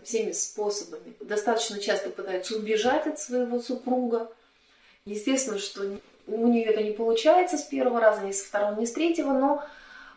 [0.08, 1.16] всеми способами.
[1.20, 4.32] Достаточно часто пытается убежать от своего супруга.
[5.04, 8.94] Естественно, что у нее это не получается с первого раза, ни со второго, ни с
[8.94, 9.66] третьего, но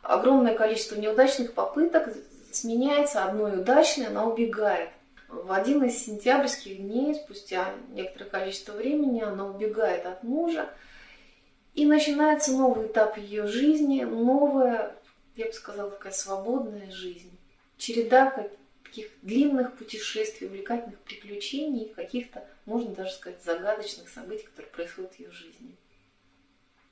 [0.03, 2.09] огромное количество неудачных попыток
[2.53, 4.91] сменяется одной удачной, она убегает.
[5.29, 10.69] В один из сентябрьских дней, спустя некоторое количество времени, она убегает от мужа,
[11.75, 14.95] и начинается новый этап ее жизни, новая,
[15.35, 17.31] я бы сказала, такая свободная жизнь.
[17.77, 18.31] Череда
[18.91, 25.31] таких длинных путешествий, увлекательных приключений, каких-то, можно даже сказать, загадочных событий, которые происходят в ее
[25.31, 25.77] жизни.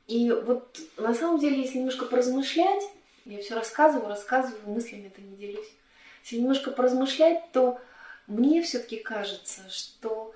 [0.07, 2.85] И вот на самом деле, если немножко поразмышлять,
[3.25, 5.69] я все рассказываю, рассказываю, мыслями это не делюсь.
[6.23, 7.81] Если немножко поразмышлять, то
[8.27, 10.35] мне все-таки кажется, что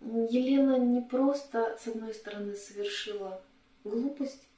[0.00, 3.42] Елена не просто, с одной стороны, совершила
[3.84, 4.48] глупость,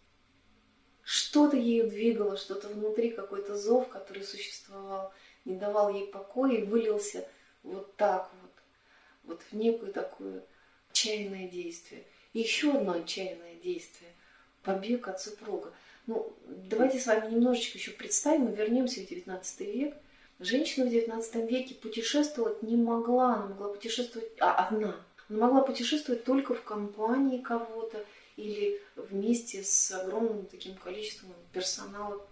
[1.02, 5.12] что-то ею двигало, что-то внутри, какой-то зов, который существовал,
[5.48, 7.26] не давал ей покоя и вылился
[7.62, 8.50] вот так вот,
[9.24, 10.42] вот в некую такую
[10.90, 12.04] отчаянное действие.
[12.34, 14.10] Еще одно отчаянное действие
[14.62, 15.72] побег от супруга.
[16.06, 19.94] Ну, давайте с вами немножечко еще представим, мы вернемся в 19 век.
[20.38, 24.96] Женщина в 19 веке путешествовать не могла, она могла путешествовать а, одна.
[25.28, 28.04] Она могла путешествовать только в компании кого-то
[28.36, 32.24] или вместе с огромным таким количеством персонала,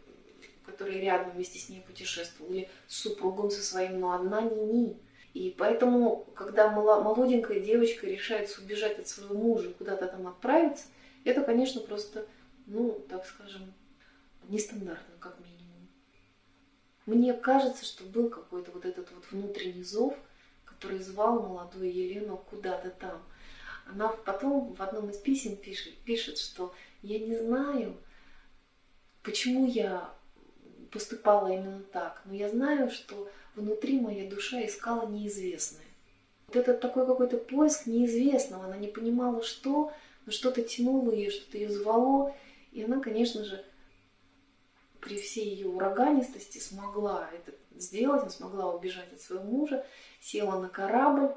[0.67, 5.01] который рядом вместе с ней путешествовал, или с супругом со своим, но одна не ни.
[5.33, 10.87] И поэтому, когда молоденькая девочка решается убежать от своего мужа, куда-то там отправиться,
[11.25, 12.27] это, конечно, просто,
[12.67, 13.75] ну, так скажем,
[14.49, 15.89] нестандартно, как минимум.
[17.05, 20.17] Мне кажется, что был какой-то вот этот вот внутренний зов,
[20.65, 23.23] который звал молодую Елену куда-то там.
[23.87, 27.97] Она потом в одном из писем пишет, пишет, что я не знаю,
[29.23, 30.13] почему я
[30.97, 35.85] поступала именно так, но я знаю, что внутри моя душа искала неизвестное.
[36.47, 39.93] Вот это такой какой-то поиск неизвестного, она не понимала, что,
[40.25, 42.35] но что-то тянуло ее, что-то ее звало,
[42.73, 43.63] и она, конечно же,
[45.03, 49.85] при всей ее ураганистости смогла это сделать, она смогла убежать от своего мужа,
[50.21, 51.35] села на корабль,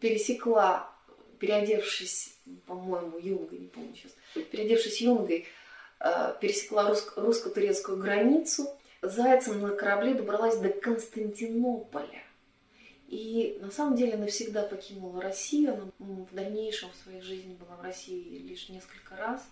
[0.00, 0.90] пересекла,
[1.38, 4.12] переодевшись, по-моему, юнгой, не помню сейчас,
[4.50, 5.46] переодевшись юнгой,
[6.40, 8.68] пересекла русско-турецкую границу,
[9.02, 12.22] зайцем на корабле добралась до Константинополя.
[13.08, 15.74] И на самом деле навсегда покинула Россию.
[15.74, 19.42] Она в дальнейшем в своей жизни была в России лишь несколько раз.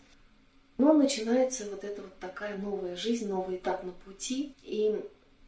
[0.79, 4.55] Но начинается вот эта вот такая новая жизнь, новый этап на пути.
[4.63, 5.01] И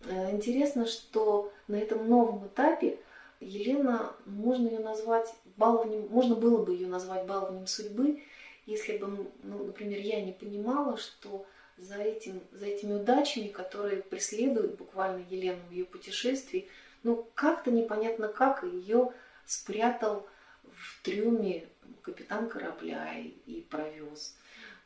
[0.05, 2.99] э, интересно, что на этом новом этапе
[3.41, 8.21] Елена, можно ее назвать баловнем, можно было бы ее назвать баловнем судьбы,
[8.67, 14.77] если бы, ну, например, я не понимала, что за, этим, за этими удачами, которые преследуют
[14.77, 16.69] буквально Елену в ее путешествии,
[17.03, 19.13] ну, как-то непонятно как ее
[19.47, 20.27] спрятал
[20.63, 21.67] в трюме
[22.03, 24.37] капитан корабля и, и провез.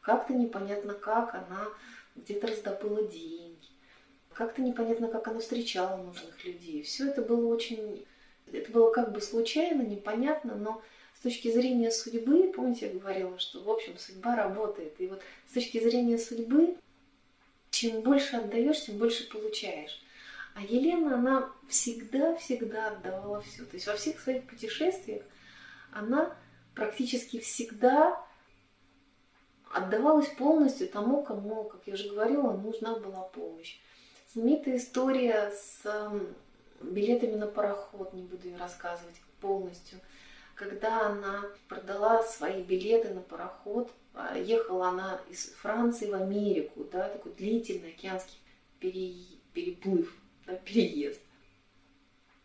[0.01, 1.69] Как-то непонятно как она
[2.17, 3.69] где-то раздобыла деньги.
[4.33, 6.83] Как-то непонятно, как она встречала нужных людей.
[6.83, 8.07] Все это было очень...
[8.51, 10.83] Это было как бы случайно, непонятно, но
[11.19, 15.01] с точки зрения судьбы, помните, я говорила, что, в общем, судьба работает.
[15.01, 16.77] И вот с точки зрения судьбы,
[17.71, 20.01] чем больше отдаешь, тем больше получаешь.
[20.55, 23.65] А Елена, она всегда-всегда отдавала все.
[23.65, 25.25] То есть во всех своих путешествиях
[25.91, 26.37] она
[26.77, 28.25] практически всегда
[29.73, 33.81] отдавалась полностью тому, кому, как я уже говорила, нужна была помощь.
[34.33, 35.83] Знаменитая история с
[36.81, 39.99] билетами на пароход, не буду ее рассказывать полностью,
[40.59, 47.09] когда она продала свои билеты на пароход, а, ехала она из Франции в Америку, да,
[47.09, 48.39] такой длительный океанский
[48.81, 49.15] пере...
[49.55, 50.13] переплыв,
[50.47, 51.21] да, переезд.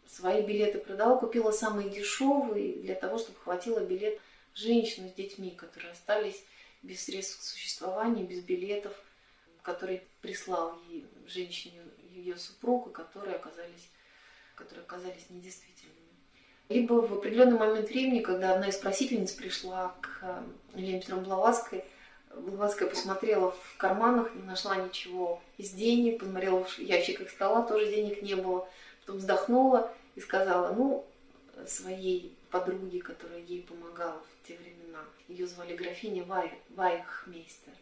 [0.05, 4.21] Свои билеты продала, купила самые дешевые для того, чтобы хватило билет
[4.53, 6.45] женщину с детьми, которые остались
[6.83, 8.93] без средств к существованию, без билетов,
[9.63, 13.89] который прислал ей женщине ее супруга, которые оказались,
[14.55, 16.02] которые оказались недействительными.
[16.73, 20.43] Либо в определенный момент времени, когда одна из просительниц пришла к
[20.73, 21.83] Елене Петровне Блаватской,
[22.35, 28.23] Блаватская посмотрела в карманах, не нашла ничего из денег, посмотрела в ящиках стола, тоже денег
[28.23, 28.67] не было.
[29.01, 31.05] Потом вздохнула и сказала, ну,
[31.67, 37.73] своей подруге, которая ей помогала в те времена, ее звали графиня Вай, Вайхмейстер.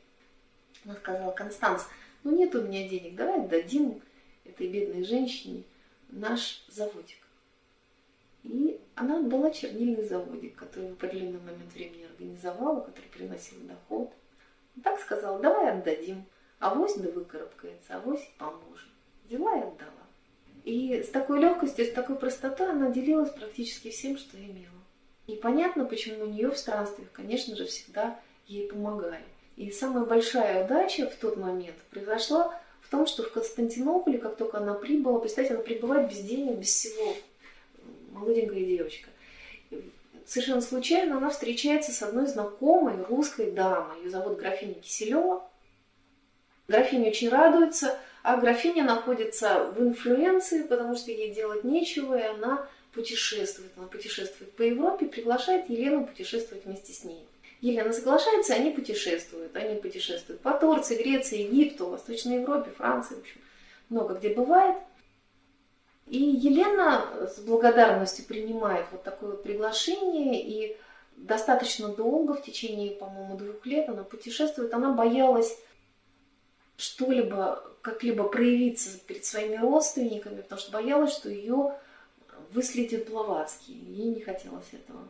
[0.84, 1.88] Она сказала, Констанс,
[2.26, 4.02] ну нет у меня денег, давай отдадим
[4.44, 5.64] этой бедной женщине
[6.10, 7.18] наш заводик.
[8.44, 14.12] И она отдала чернильный заводик, который в определенный момент времени организовала, который приносил доход.
[14.84, 16.26] Так сказала, давай отдадим,
[16.60, 18.90] авось да выкарабкается, авось поможем.
[19.26, 20.02] Взяла и отдала.
[20.64, 24.70] И с такой легкостью, с такой простотой она делилась практически всем, что имела.
[25.28, 29.24] И понятно, почему у нее в странствиях, конечно же, всегда ей помогали.
[29.58, 34.58] И самая большая удача в тот момент произошла в том, что в Константинополе, как только
[34.58, 37.16] она прибыла, представьте, она прибывает без денег, без всего,
[38.12, 39.10] молоденькая девочка.
[40.26, 44.00] Совершенно случайно она встречается с одной знакомой русской дамой.
[44.04, 45.48] Ее зовут графиня Киселева.
[46.68, 52.68] Графиня очень радуется, а графиня находится в инфлюенции, потому что ей делать нечего, и она
[52.94, 53.72] путешествует.
[53.76, 57.28] Она путешествует по Европе, приглашает Елену путешествовать вместе с ней.
[57.62, 59.56] Елена соглашается, они путешествуют.
[59.56, 63.42] Они путешествуют по Турции, Греции, Египту, Восточной Европе, Франции, в общем,
[63.90, 64.78] много где бывает.
[66.12, 70.78] И Елена с благодарностью принимает вот такое вот приглашение, и
[71.16, 74.74] достаточно долго, в течение, по-моему, двух лет она путешествует.
[74.74, 75.58] Она боялась
[76.76, 81.76] что-либо, как-либо проявиться перед своими родственниками, потому что боялась, что ее
[82.52, 83.74] выследят Блаватский.
[83.74, 85.08] Ей не хотелось этого.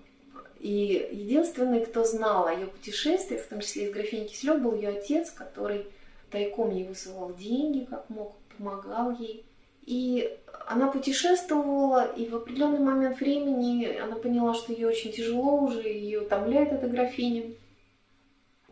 [0.60, 4.90] И единственный, кто знал о ее путешествиях, в том числе из графини Киселев, был ее
[4.90, 5.88] отец, который
[6.30, 9.44] тайком ей высылал деньги, как мог, помогал ей.
[9.92, 10.38] И
[10.68, 16.22] она путешествовала, и в определенный момент времени она поняла, что ей очень тяжело уже, ее
[16.22, 17.52] утомляет эта графиня.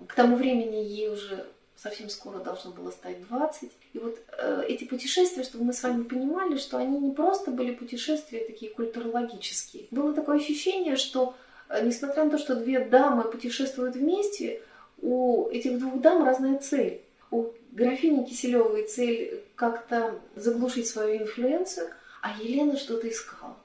[0.07, 1.45] К тому времени ей уже
[1.75, 3.69] совсем скоро должно было стать 20.
[3.91, 7.73] И вот э, эти путешествия, чтобы мы с вами понимали, что они не просто были
[7.73, 9.87] путешествия такие культурологические.
[9.91, 11.35] Было такое ощущение, что
[11.67, 14.61] э, несмотря на то, что две дамы путешествуют вместе,
[15.01, 17.01] у этих двух дам разная цель.
[17.29, 21.89] У графини Киселевой цель как-то заглушить свою инфлюенцию,
[22.21, 23.57] а Елена что-то искала.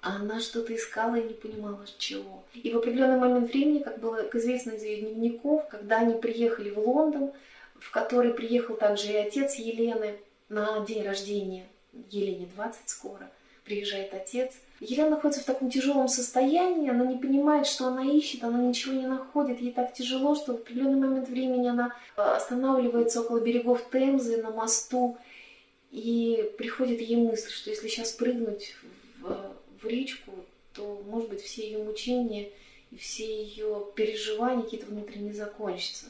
[0.00, 2.42] Она что-то искала и не понимала, чего.
[2.54, 6.78] И в определенный момент времени, как было известно из ее дневников, когда они приехали в
[6.78, 7.32] Лондон,
[7.78, 10.16] в который приехал также и отец Елены
[10.48, 11.66] на день рождения.
[12.10, 13.30] Елене 20 скоро.
[13.70, 14.54] Приезжает отец.
[14.80, 19.06] Елена находится в таком тяжелом состоянии, она не понимает, что она ищет, она ничего не
[19.06, 24.42] находит, ей так тяжело, что в определенный момент времени она э, останавливается около берегов Темзы
[24.42, 25.18] на мосту,
[25.92, 28.74] и приходит ей мысль, что если сейчас прыгнуть
[29.20, 30.32] в, в речку,
[30.74, 32.50] то, может быть, все ее мучения
[32.90, 36.06] и все ее переживания какие-то внутренние закончатся.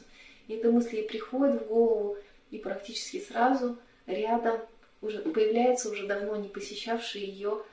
[0.47, 2.17] И эта мысль ей приходит в голову,
[2.49, 4.61] и практически сразу рядом
[5.01, 7.63] уже появляется уже давно не посещавший ее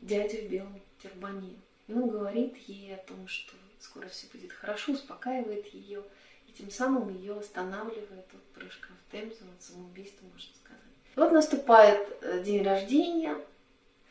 [0.00, 1.56] дядя в белом тюрбане.
[1.86, 6.02] И он говорит ей о том, что скоро все будет хорошо, успокаивает ее,
[6.48, 10.80] и тем самым ее останавливает от прыжка в Темзу, от самоубийства, можно сказать.
[11.16, 13.36] Вот наступает э, день рождения,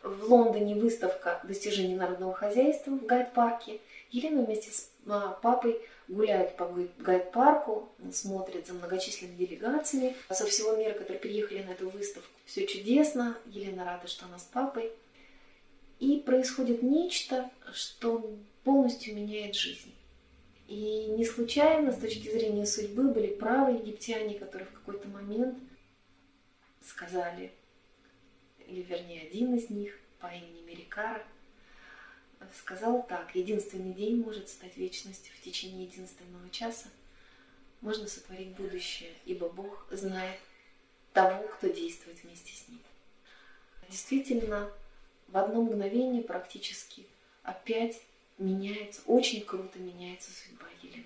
[0.04, 3.80] в Лондоне выставка достижений народного хозяйства в Гайд-парке.
[4.10, 5.80] Елена вместе с а, папой
[6.12, 6.66] гуляют по
[7.00, 12.30] гайд-парку, смотрят за многочисленными делегациями со всего мира, которые приехали на эту выставку.
[12.46, 14.92] Все чудесно, Елена рада, что она с папой.
[16.00, 19.94] И происходит нечто, что полностью меняет жизнь.
[20.68, 25.58] И не случайно, с точки зрения судьбы, были правы египтяне, которые в какой-то момент
[26.86, 27.52] сказали,
[28.68, 31.24] или вернее один из них по имени Мерикара,
[32.58, 36.88] сказал так, единственный день может стать вечностью в течение единственного часа.
[37.82, 40.40] Можно сотворить будущее, ибо Бог знает
[41.14, 42.80] того, кто действует вместе с ним.
[43.90, 44.72] Действительно,
[45.28, 47.06] в одно мгновение практически
[47.44, 48.02] опять
[48.38, 51.06] меняется, очень круто меняется судьба Елены.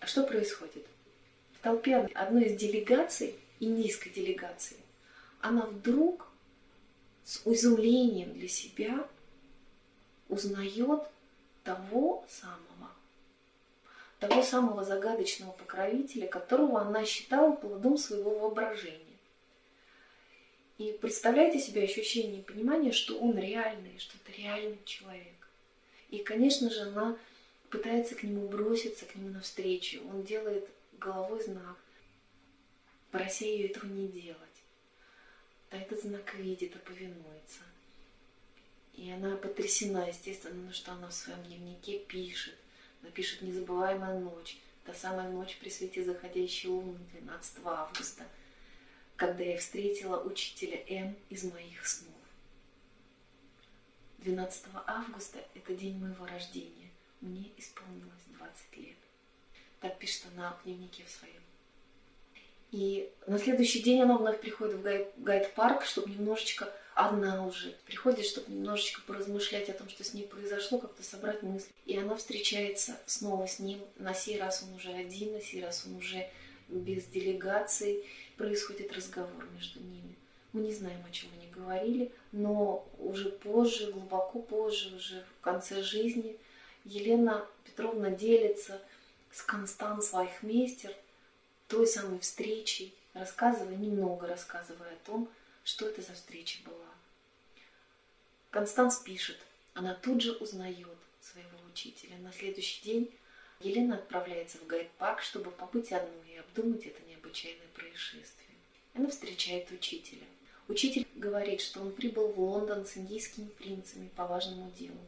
[0.00, 0.86] А что происходит?
[1.54, 4.76] В толпе одной из делегаций, индийской делегации,
[5.40, 6.28] она вдруг
[7.24, 9.08] с изумлением для себя
[10.28, 11.02] узнает
[11.64, 12.90] того самого,
[14.18, 19.00] того самого загадочного покровителя, которого она считала плодом своего воображения.
[20.78, 25.34] И представляете себе ощущение понимание, что он реальный, что это реальный человек.
[26.10, 27.16] И, конечно же, она
[27.70, 30.00] пытается к нему броситься, к нему навстречу.
[30.08, 30.68] Он делает
[30.98, 31.76] головой знак,
[33.10, 34.38] прося ее этого не делать.
[35.70, 37.60] А этот знак видит и повинуется.
[38.96, 42.54] И она потрясена, естественно, что она в своем дневнике пишет.
[43.02, 48.24] Она пишет «Незабываемая ночь», та самая ночь при свете заходящей луны 12 августа–
[49.16, 52.12] когда я встретила учителя М из моих снов.
[54.18, 56.90] 12 августа– это день моего рождения.
[57.20, 58.96] Мне исполнилось 20 лет.
[59.80, 61.42] Так пишет она в дневнике в своем.
[62.76, 68.52] И на следующий день она вновь приходит в гайд-парк, чтобы немножечко одна уже приходит, чтобы
[68.52, 71.72] немножечко поразмышлять о том, что с ней произошло, как-то собрать мысли.
[71.86, 73.80] И она встречается снова с ним.
[73.96, 76.28] На сей раз он уже один, на сей раз он уже
[76.68, 78.04] без делегации
[78.36, 80.14] происходит разговор между ними.
[80.52, 85.82] Мы не знаем, о чем они говорили, но уже позже, глубоко позже, уже в конце
[85.82, 86.36] жизни,
[86.84, 88.82] Елена Петровна делится
[89.32, 90.94] с Констанс Вайхмейстер
[91.68, 95.28] той самой встречей, рассказывая, немного рассказывая о том,
[95.64, 96.86] что это за встреча была.
[98.50, 99.38] Констанс пишет,
[99.74, 102.16] она тут же узнает своего учителя.
[102.18, 103.10] На следующий день
[103.60, 108.48] Елена отправляется в гайд-парк, чтобы побыть одной и обдумать это необычайное происшествие.
[108.94, 110.24] Она встречает учителя.
[110.68, 114.98] Учитель говорит, что он прибыл в Лондон с индийскими принцами по важному делу,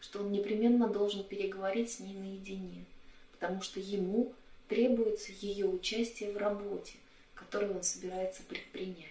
[0.00, 2.84] что он непременно должен переговорить с ней наедине,
[3.32, 4.32] потому что ему
[4.74, 6.94] требуется ее участие в работе,
[7.34, 9.06] которую он собирается предпринять.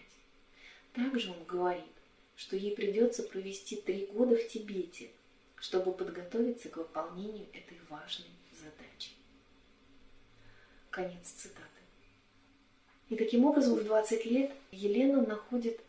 [0.93, 1.85] Также он говорит,
[2.35, 5.09] что ей придется провести три года в Тибете,
[5.55, 9.11] чтобы подготовиться к выполнению этой важной задачи.
[10.89, 11.61] Конец цитаты.
[13.07, 15.79] И таким образом в 20 лет Елена находит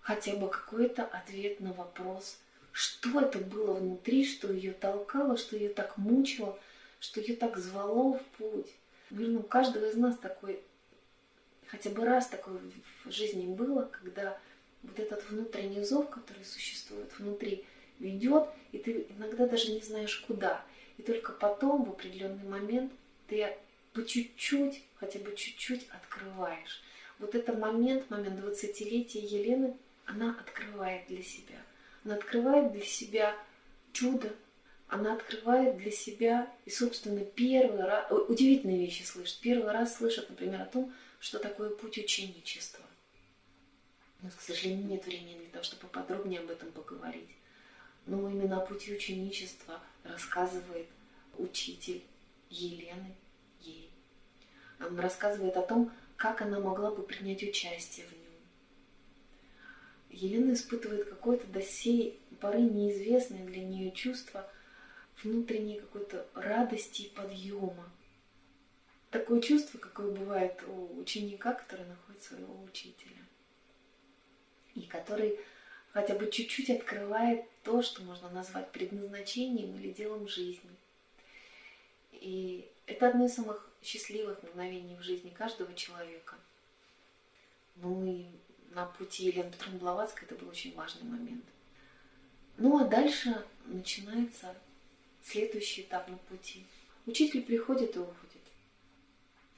[0.00, 2.38] хотя бы какой-то ответ на вопрос,
[2.72, 6.58] что это было внутри, что ее толкало, что ее так мучило,
[7.00, 8.74] что ее так звало в путь.
[9.10, 10.60] Наверное, у каждого из нас такой,
[11.66, 12.60] хотя бы раз такое
[13.04, 14.38] в жизни было, когда
[14.82, 17.64] вот этот внутренний зов, который существует внутри,
[17.98, 20.64] ведет, и ты иногда даже не знаешь куда.
[20.98, 22.92] И только потом, в определенный момент,
[23.26, 23.56] ты
[23.92, 26.82] по чуть-чуть, хотя бы чуть-чуть открываешь.
[27.18, 31.56] Вот это момент, момент 20-летия Елены, она открывает для себя.
[32.04, 33.34] Она открывает для себя
[33.92, 34.32] чудо,
[34.88, 39.40] она открывает для себя и, собственно, первый раз, удивительные вещи слышит.
[39.40, 42.84] Первый раз слышит, например, о том, что такое путь ученичества.
[44.20, 47.30] У нас, к сожалению, нет времени для того, чтобы поподробнее об этом поговорить.
[48.06, 50.86] Но именно о пути ученичества рассказывает
[51.36, 52.02] учитель
[52.48, 53.16] Елены
[54.80, 58.20] он рассказывает о том, как она могла бы принять участие в нем.
[60.10, 64.50] Елена испытывает какое-то до сей поры неизвестное для нее чувство
[65.22, 67.90] внутренней какой-то радости и подъема.
[69.10, 73.22] Такое чувство, какое бывает у ученика, который находит своего учителя.
[74.74, 75.40] И который
[75.92, 80.70] хотя бы чуть-чуть открывает то, что можно назвать предназначением или делом жизни.
[82.12, 86.36] И это одно из самых счастливых мгновений в жизни каждого человека.
[87.76, 88.26] Ну и
[88.70, 91.44] на пути Елены Петровны Блаватской это был очень важный момент.
[92.58, 94.54] Ну а дальше начинается
[95.26, 96.64] следующий этап на пути.
[97.06, 98.42] Учитель приходит и уходит.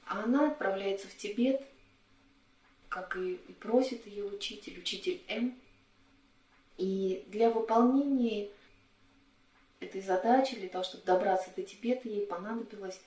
[0.05, 1.61] А она отправляется в Тибет,
[2.89, 5.57] как и, и просит ее учитель, учитель М.
[6.77, 8.49] И для выполнения
[9.79, 12.99] этой задачи, для того, чтобы добраться до Тибета, ей понадобилось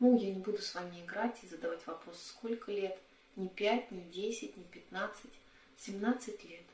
[0.00, 2.98] ну, я не буду с вами играть и задавать вопрос, сколько лет,
[3.36, 5.30] не 5, не 10, не 15,
[5.78, 6.64] 17 лет.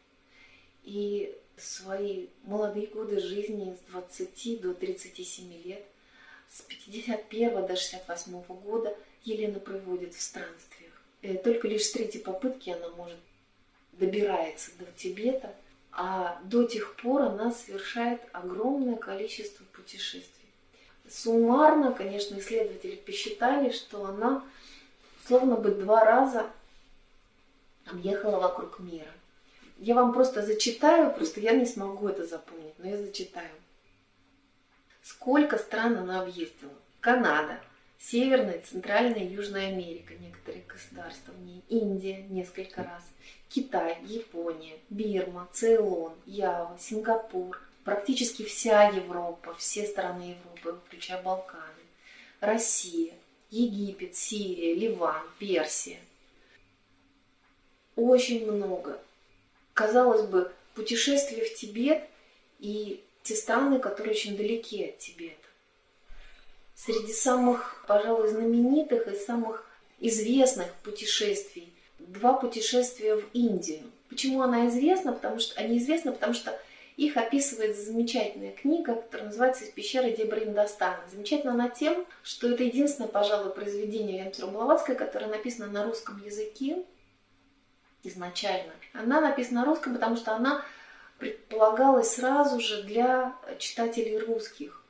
[0.85, 5.85] И свои молодые годы жизни с 20 до 37 лет,
[6.49, 10.93] с 51 до 68 года Елена проводит в странствиях.
[11.23, 13.19] И только лишь с третьей попытки она может
[13.93, 15.55] добирается до Тибета,
[15.93, 20.49] а до тех пор она совершает огромное количество путешествий.
[21.09, 24.45] Суммарно, конечно, исследователи посчитали, что она
[25.27, 26.51] словно бы два раза
[27.85, 29.13] объехала вокруг мира.
[29.81, 33.49] Я вам просто зачитаю, просто я не смогу это запомнить, но я зачитаю.
[35.03, 36.75] Сколько стран она объездила?
[37.01, 37.59] Канада,
[37.99, 43.03] Северная, Центральная и Южная Америка, некоторые государства в ней, Индия несколько раз,
[43.49, 51.65] Китай, Япония, Бирма, Цейлон, Ява, Сингапур, практически вся Европа, все страны Европы, включая Балканы,
[52.41, 53.15] Россия,
[53.49, 56.01] Египет, Сирия, Ливан, Персия.
[57.97, 59.01] Очень много.
[59.81, 62.03] Казалось бы, путешествие в Тибет
[62.59, 65.49] и те страны, которые очень далеки от Тибета.
[66.75, 69.67] Среди самых, пожалуй, знаменитых и самых
[69.99, 73.81] известных путешествий два путешествия в Индию.
[74.11, 75.15] Почему она известна?
[75.15, 76.61] Потому что они известны, потому что
[76.99, 81.01] их описывает замечательная книга, которая называется «Из пещеры Дебриндостана».
[81.11, 86.85] Замечательно она тем, что это единственное, пожалуй, произведение Ленты Блаватской, которое написано на русском языке
[88.03, 88.73] изначально.
[88.93, 90.65] Она написана на русском, потому что она
[91.19, 94.83] предполагалась сразу же для читателей русских.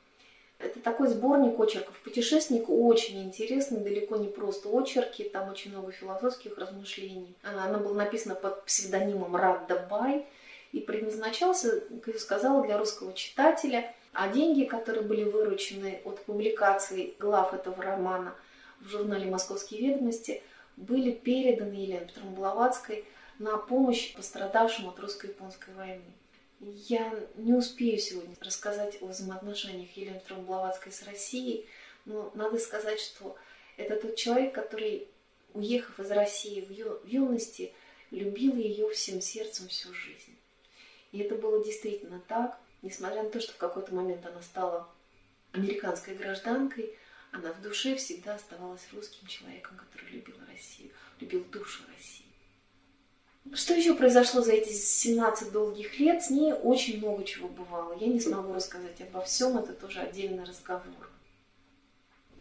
[0.59, 1.97] Это такой сборник очерков.
[1.99, 7.35] Путешественник очень интересный, далеко не просто очерки, там очень много философских размышлений.
[7.43, 10.25] Она была написана под псевдонимом Радда Бай
[10.71, 13.93] и предназначался, как я сказала, для русского читателя.
[14.13, 18.35] А деньги, которые были выручены от публикации глав этого романа
[18.81, 20.43] в журнале «Московские ведомости»,
[20.77, 23.05] были переданы Елене Петровне Блаватской
[23.39, 26.03] на помощь пострадавшим от русско-японской войны.
[26.59, 31.67] Я не успею сегодня рассказать о взаимоотношениях Елены Петровны Блаватской с Россией,
[32.05, 33.35] но надо сказать, что
[33.77, 35.07] это тот человек, который,
[35.53, 37.73] уехав из России в юности,
[38.11, 40.37] любил ее всем сердцем всю жизнь.
[41.11, 44.87] И это было действительно так, несмотря на то, что в какой-то момент она стала
[45.51, 46.95] американской гражданкой,
[47.31, 52.25] она в душе всегда оставалась русским человеком, который любил Россию, любил душу России.
[53.53, 56.21] Что еще произошло за эти 17 долгих лет?
[56.23, 57.97] С ней очень много чего бывало.
[57.99, 61.09] Я не смогу рассказать обо всем, это тоже отдельный разговор.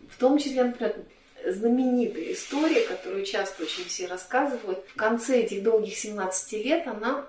[0.09, 1.07] В том числе, например,
[1.47, 4.85] знаменитая история, которую часто очень все рассказывают.
[4.89, 7.27] В конце этих долгих 17 лет она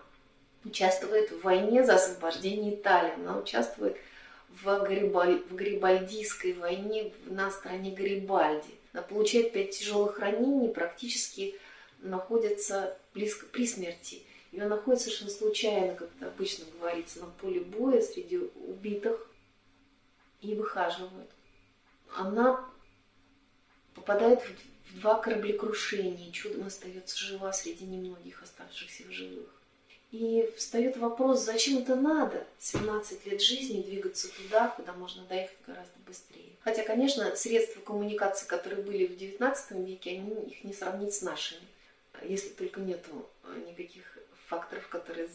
[0.66, 3.14] участвует в войне за освобождение Италии.
[3.16, 4.00] Она участвует в,
[4.64, 5.44] Гарибаль...
[5.50, 8.76] в Гарибальдийской войне на стороне Гарибальди.
[8.94, 11.56] Она получает пять тяжелых ранений, практически
[12.00, 14.24] находится близко при смерти.
[14.52, 19.30] Ее находит совершенно случайно, как это обычно говорится, на поле боя среди убитых
[20.42, 21.30] и выхаживают.
[22.16, 22.70] Она
[23.94, 29.61] попадает в два кораблекрушения, чудом остается жива среди немногих оставшихся в живых.
[30.12, 32.46] И встает вопрос, зачем это надо?
[32.60, 36.52] 17 лет жизни двигаться туда, куда можно доехать гораздо быстрее.
[36.64, 41.62] Хотя, конечно, средства коммуникации, которые были в 19 веке, они их не сравнить с нашими
[42.24, 43.06] если только нет
[43.68, 45.30] никаких факторов, которые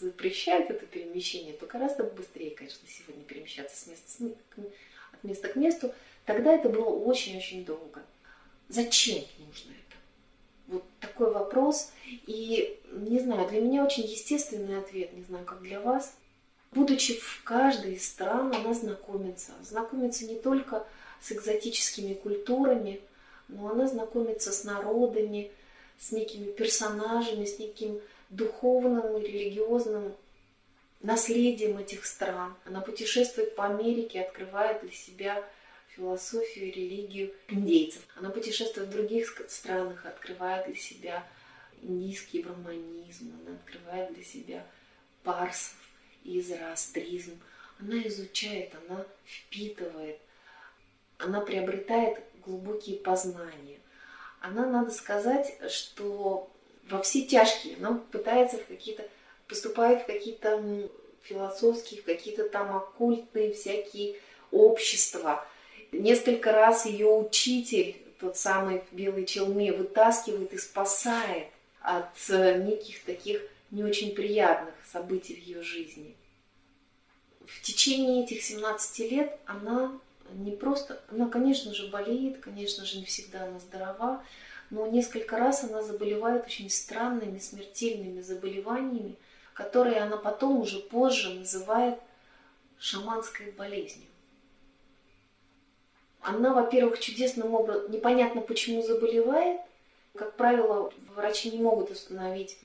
[0.00, 4.34] запрещают это перемещение, то гораздо быстрее, конечно, сегодня перемещаться с места,
[5.12, 5.94] от места к месту.
[6.24, 8.02] Тогда это было очень-очень долго.
[8.68, 9.83] Зачем нужно это?
[10.68, 11.92] Вот такой вопрос.
[12.26, 16.14] И, не знаю, для меня очень естественный ответ, не знаю, как для вас.
[16.72, 19.52] Будучи в каждой из стран, она знакомится.
[19.62, 20.84] Знакомится не только
[21.20, 23.00] с экзотическими культурами,
[23.48, 25.50] но она знакомится с народами,
[25.98, 28.00] с некими персонажами, с неким
[28.30, 30.14] духовным и религиозным
[31.00, 32.54] наследием этих стран.
[32.64, 35.44] Она путешествует по Америке, открывает для себя
[35.96, 38.02] философию религию индейцев.
[38.16, 41.26] Она путешествует в других странах, открывает для себя
[41.82, 44.66] индийский браманизм, она открывает для себя
[45.22, 45.76] парсов
[46.24, 47.40] и.
[47.78, 50.18] Она изучает, она впитывает,
[51.18, 53.78] она приобретает глубокие познания
[54.44, 56.50] она, надо сказать, что
[56.88, 59.08] во все тяжкие, она пытается в какие-то,
[59.48, 60.62] поступает в какие-то
[61.22, 64.16] философские, в какие-то там оккультные всякие
[64.50, 65.46] общества.
[66.00, 71.46] Несколько раз ее учитель, тот самый в белой челме, вытаскивает и спасает
[71.80, 76.16] от э, неких таких не очень приятных событий в ее жизни.
[77.46, 79.92] В течение этих 17 лет она
[80.32, 84.24] не просто, она, конечно же, болеет, конечно же, не всегда она здорова,
[84.70, 89.16] но несколько раз она заболевает очень странными смертельными заболеваниями,
[89.52, 92.00] которые она потом уже позже называет
[92.78, 94.08] шаманской болезнью.
[96.24, 99.60] Она, во-первых, чудесным образом, непонятно почему заболевает.
[100.14, 102.56] Как правило, врачи не могут установить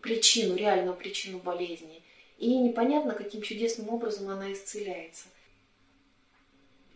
[0.00, 2.02] причину, реальную причину болезни.
[2.38, 5.24] И непонятно, каким чудесным образом она исцеляется.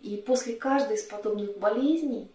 [0.01, 2.29] И после каждой из подобных болезней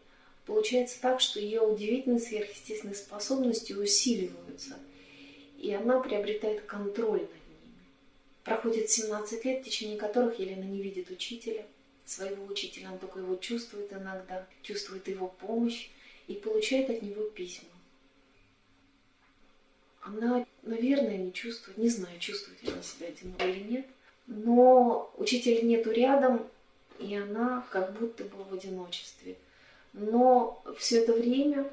[0.46, 4.78] получается так, что ее удивительные сверхъестественные способности усиливаются.
[5.58, 7.78] И она приобретает контроль над ними.
[8.44, 11.66] Проходит 17 лет, в течение которых Елена не видит учителя,
[12.06, 15.90] своего учителя, она только его чувствует иногда, чувствует его помощь
[16.28, 17.70] и получает от него письма.
[20.02, 23.86] Она, наверное, не чувствует, не знаю, чувствует ли она себя одиноко или нет,
[24.28, 26.46] но учителя нету рядом,
[27.00, 29.38] и она как будто бы в одиночестве.
[29.94, 31.72] Но все это время,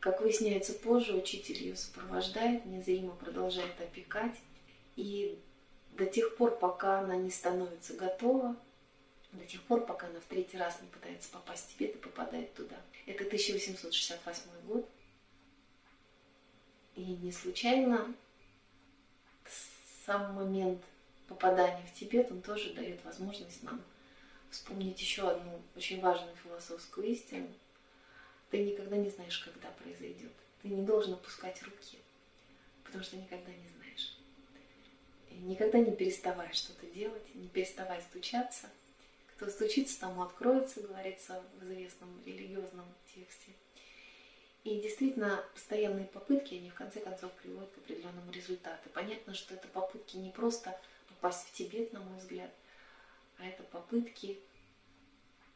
[0.00, 4.34] как выясняется позже, учитель ее сопровождает, незримо продолжает опекать.
[4.96, 5.38] И
[5.92, 8.56] до тех пор, пока она не становится готова,
[9.32, 12.54] до тех пор, пока она в третий раз не пытается попасть в Тибет и попадает
[12.54, 12.76] туда.
[13.06, 14.88] Это 1868 год.
[16.94, 18.14] И не случайно
[20.04, 20.82] сам момент
[21.28, 23.82] попадания в Тибет, он тоже дает возможность нам
[24.50, 27.48] вспомнить еще одну очень важную философскую истину.
[28.50, 30.32] Ты никогда не знаешь, когда произойдет.
[30.62, 31.98] Ты не должен опускать руки,
[32.84, 34.16] потому что никогда не знаешь.
[35.30, 38.70] И никогда не переставай что-то делать, не переставай стучаться.
[39.38, 43.52] Кто стучится, тому откроется, говорится в известном религиозном тексте.
[44.64, 48.88] И действительно, постоянные попытки, они в конце концов приводят к определенному результату.
[48.92, 50.76] Понятно, что это попытки не просто
[51.08, 52.50] попасть в Тибет, на мой взгляд,
[53.36, 54.40] а это попытки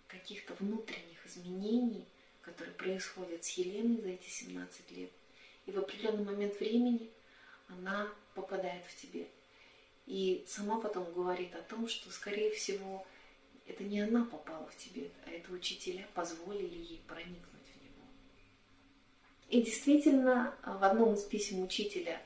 [0.06, 2.06] каких-то внутренних изменений,
[2.42, 5.10] которые происходят с Еленой за эти 17 лет.
[5.66, 7.10] И в определенный момент времени
[7.66, 9.28] она попадает в Тибет.
[10.06, 13.04] И сама потом говорит о том, что, скорее всего,
[13.66, 18.06] это не она попала в Тибет, а это учителя позволили ей проникнуть в него.
[19.48, 22.20] И действительно, в одном из писем учителя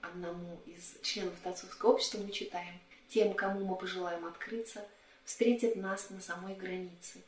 [0.00, 2.78] одному из членов Тацовского общества мы читаем,
[3.08, 4.86] тем, кому мы пожелаем открыться,
[5.24, 7.22] встретят нас на самой границе.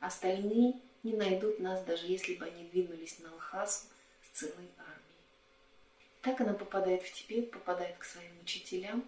[0.00, 3.86] Остальные не найдут нас, даже если бы они двинулись на Лхасу
[4.22, 4.96] с целой армией.
[6.22, 9.06] Так она попадает в Тибет, попадает к своим учителям,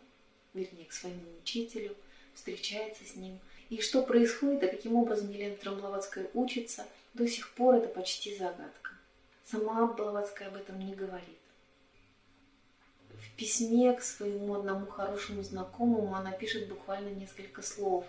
[0.55, 1.97] вернее, к своему учителю,
[2.39, 3.39] встречается с ним.
[3.69, 8.93] И что происходит, а каким образом Елена Трамбловатская учится, до сих пор это почти загадка.
[9.45, 11.39] Сама Блаватская об этом не говорит
[13.19, 18.07] в письме к своему одному хорошему знакомому она пишет буквально несколько слов.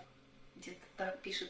[0.55, 1.49] Где-то так пишет.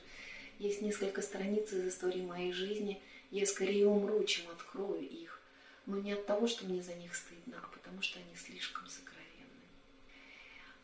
[0.59, 3.01] Есть несколько страниц из истории моей жизни.
[3.32, 5.41] Я скорее умру, чем открою их.
[5.86, 9.09] Но не от того, что мне за них стыдно, а потому что они слишком сокровенны.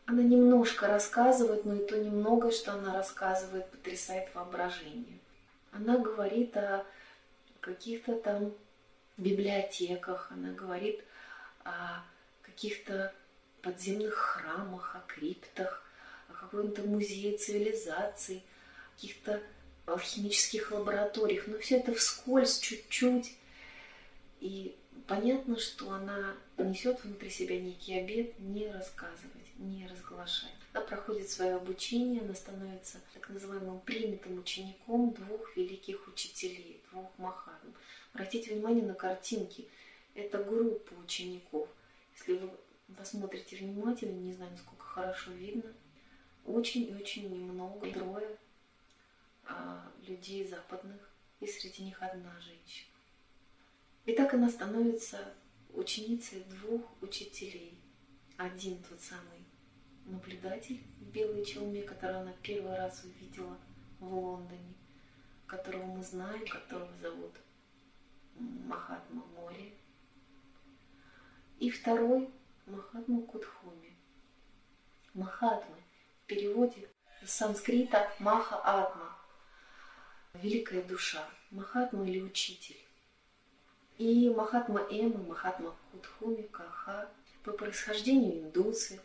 [0.06, 5.18] Она немножко рассказывает, но и то немного, что она рассказывает, потрясает воображение.
[5.72, 6.86] Она говорит о
[7.60, 8.54] каких-то там
[9.16, 11.02] библиотеках, она говорит
[11.64, 12.04] о
[12.42, 13.12] каких-то
[13.62, 15.82] подземных храмах, о криптах,
[16.28, 18.44] о каком-то музее цивилизаций,
[18.94, 19.42] каких-то
[19.86, 23.36] алхимических лабораториях, но все это вскользь, чуть-чуть.
[24.40, 24.76] И
[25.06, 30.52] понятно, что она несет внутри себя некий обед не рассказывать, не разглашать.
[30.72, 37.72] Она проходит свое обучение, она становится так называемым принятым учеником двух великих учителей, двух махатм.
[38.12, 39.68] Обратите внимание на картинки.
[40.14, 41.68] Это группа учеников.
[42.14, 42.50] Если вы
[42.96, 45.72] посмотрите внимательно, не знаю, насколько хорошо видно,
[46.44, 48.36] очень и очень немного, трое
[49.44, 52.95] а, людей западных, и среди них одна женщина.
[54.06, 55.34] И так она становится
[55.70, 57.82] ученицей двух учителей.
[58.36, 59.44] Один тот самый
[60.04, 63.58] наблюдатель в белой челме, которого она первый раз увидела
[63.98, 64.74] в Лондоне,
[65.46, 67.32] которого мы знаем, которого зовут
[68.36, 69.74] Махатма Мори,
[71.58, 72.30] и второй–
[72.66, 73.96] Махатма Кудхуми.
[75.14, 75.78] Махатма
[76.22, 76.88] в переводе
[77.24, 79.16] с санскрита Маха Атма–
[80.34, 82.85] великая душа, Махатма или учитель.
[83.98, 87.08] И Махатма Эм и Махатма Кудхуми, Каха
[87.42, 89.00] по происхождению индусы,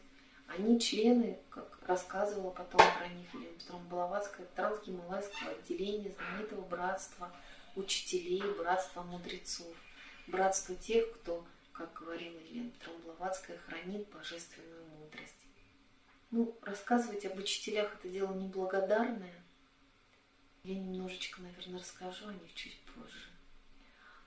[0.48, 7.32] они члены, как рассказывала потом про них Елена Петровна Блаватская, трансгималайского отделения знаменитого братства
[7.76, 9.74] учителей, братства мудрецов,
[10.28, 15.34] братства тех, кто как говорила Елена Трамбловатская, хранит божественную мудрость.
[16.30, 19.34] Ну, рассказывать об учителях это дело неблагодарное.
[20.64, 23.31] Я немножечко, наверное, расскажу о них чуть позже.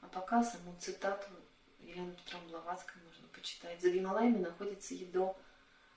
[0.04, 1.28] А пока саму цитату
[1.80, 3.80] Елены Петровны Блаватской можно почитать.
[3.80, 5.36] За Гималаями находится ядро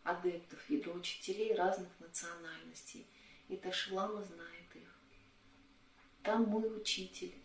[0.04, 3.06] адептов, ядро учителей разных национальностей.
[3.50, 5.00] И Ташилама знает их.
[6.24, 7.36] Там мой учитель,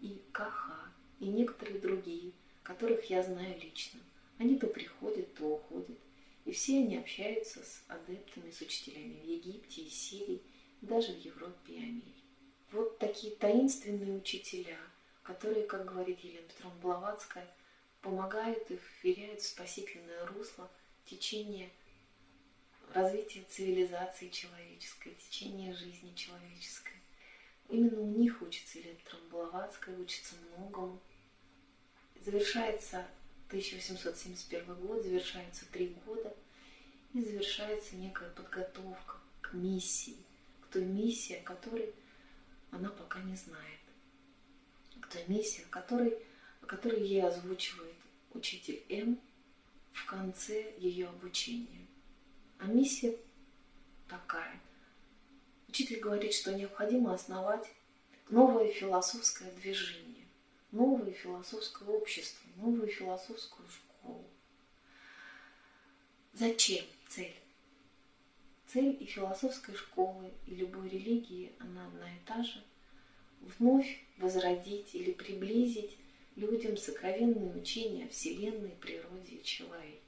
[0.00, 2.32] и Каха, и некоторые другие–
[2.68, 3.98] которых я знаю лично.
[4.36, 5.98] Они то приходят, то уходят.
[6.44, 10.42] И все они общаются с адептами, с учителями в Египте и Сирии,
[10.82, 12.22] даже в Европе и Америке.
[12.70, 14.76] Вот такие таинственные учителя,
[15.28, 17.46] которые, как говорит Елена Петровна Блаватская,
[18.00, 20.70] помогают и вверяют в спасительное русло
[21.04, 21.70] течение
[22.94, 26.96] развития цивилизации человеческой, течение жизни человеческой.
[27.68, 28.98] Именно у них учится Елена
[29.30, 30.98] Блаватская, учится многому.
[32.24, 33.06] Завершается
[33.48, 36.34] 1871 год, завершаются три года,
[37.12, 40.24] и завершается некая подготовка к миссии,
[40.62, 41.92] к той миссии, о которой
[42.70, 43.77] она пока не знает,
[45.10, 47.96] той миссии, о которой ей озвучивает
[48.32, 49.20] учитель М
[49.92, 51.86] в конце ее обучения.
[52.58, 53.16] А миссия
[54.08, 54.60] такая.
[55.68, 57.68] Учитель говорит, что необходимо основать
[58.30, 60.26] новое философское движение,
[60.72, 64.24] новое философское общество, новую философскую школу.
[66.32, 67.34] Зачем цель?
[68.66, 72.62] Цель и философской школы, и любой религии, она одна и та же.
[73.40, 75.96] Вновь возродить или приблизить
[76.36, 79.98] людям сокровенные учения о Вселенной, природе и человеке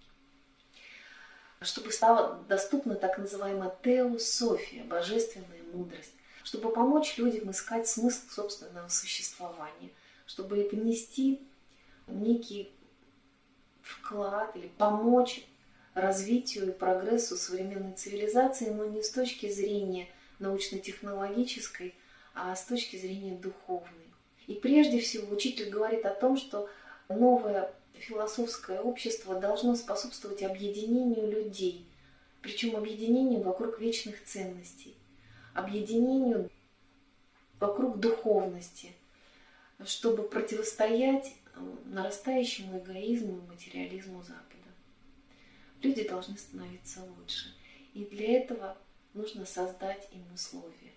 [1.62, 9.90] чтобы стала доступна так называемая теософия, божественная мудрость, чтобы помочь людям искать смысл собственного существования,
[10.26, 11.46] чтобы внести
[12.06, 12.72] некий
[13.82, 15.44] вклад или помочь
[15.94, 20.08] развитию и прогрессу современной цивилизации, но не с точки зрения
[20.38, 21.94] научно-технологической,
[22.42, 24.08] а с точки зрения духовной.
[24.46, 26.70] И прежде всего учитель говорит о том, что
[27.10, 31.86] новая философское общество должно способствовать объединению людей,
[32.40, 34.96] причем объединению вокруг вечных ценностей,
[35.52, 36.50] объединению
[37.58, 38.92] вокруг духовности,
[39.84, 44.40] чтобы противостоять э, нарастающему эгоизму и материализму Запада.
[45.82, 47.54] Люди должны становиться лучше.
[47.92, 48.78] И для этого
[49.12, 50.89] нужно создать им условия.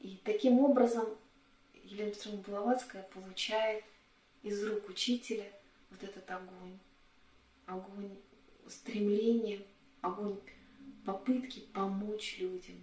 [0.00, 1.06] И таким образом
[1.84, 3.84] Елена Петровна Блаватская получает
[4.42, 5.46] из рук учителя–
[5.90, 6.78] вот этот огонь,
[7.66, 8.16] огонь
[8.68, 9.62] стремления,
[10.00, 10.38] огонь
[11.04, 12.76] попытки помочь людям.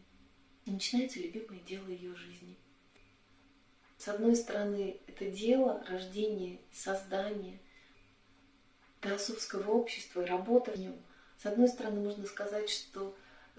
[0.66, 2.58] И начинается любимое дело ее жизни.
[3.98, 7.60] С одной стороны, это дело рождения, создания
[9.02, 10.96] теософского общества и работа в нем.
[11.38, 13.16] С одной стороны, можно сказать, что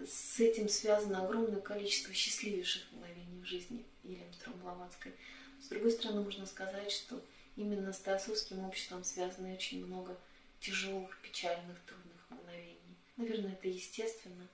[0.07, 4.32] с этим связано огромное количество счастливейших мгновений в жизни Елены
[4.62, 5.12] Блаватской.
[5.61, 7.20] С другой стороны, можно сказать, что
[7.57, 10.16] именно с теософским обществом связано очень много
[10.61, 12.96] тяжелых, печальных, трудных мгновений.
[13.16, 14.49] Наверное, это естественно.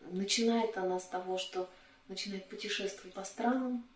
[0.00, 1.68] Начинает она с того, что
[2.08, 3.86] начинает путешествовать по странам.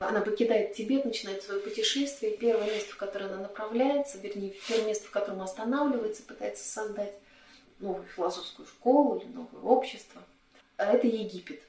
[0.00, 2.36] Она покидает Тибет, начинает свое путешествие.
[2.36, 7.14] Первое место, в которое она направляется, вернее, первое место, в котором останавливается, пытается создать
[7.84, 10.22] новую философскую школу или новое общество,
[10.76, 11.62] это Египет.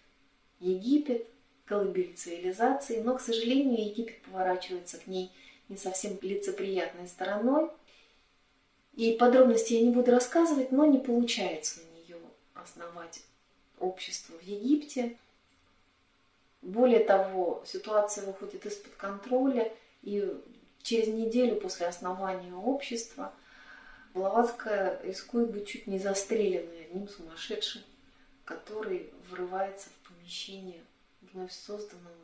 [0.60, 1.28] Египет
[1.66, 5.32] колыбель цивилизации, но, к сожалению, Египет поворачивается к ней
[5.70, 7.70] не совсем лицеприятной стороной.
[8.94, 12.18] И подробности я не буду рассказывать, но не получается у нее
[12.54, 13.22] основать
[13.80, 15.18] общество в Египте.
[16.62, 20.34] Более того, ситуация выходит из-под контроля, и
[20.82, 23.34] через неделю после основания общества
[24.16, 27.84] Блаватская рискует быть чуть не застреленной одним сумасшедшим,
[28.46, 30.82] который врывается в помещение
[31.20, 32.16] вновь созданного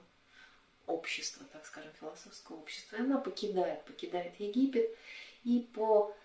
[0.88, 2.96] общества, так скажем, философского общества.
[2.96, 4.90] И она покидает, покидает Египет
[5.44, 6.16] и по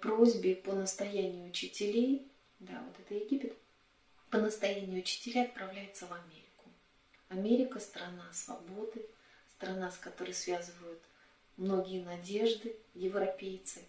[0.00, 3.56] просьбе, по настоянию учителей, да, вот это Египет,
[4.28, 6.64] по настоянию учителей отправляется в Америку.
[7.30, 9.06] Америка– страна свободы,
[9.56, 11.00] страна, с которой связывают
[11.56, 13.80] многие надежды европейцы.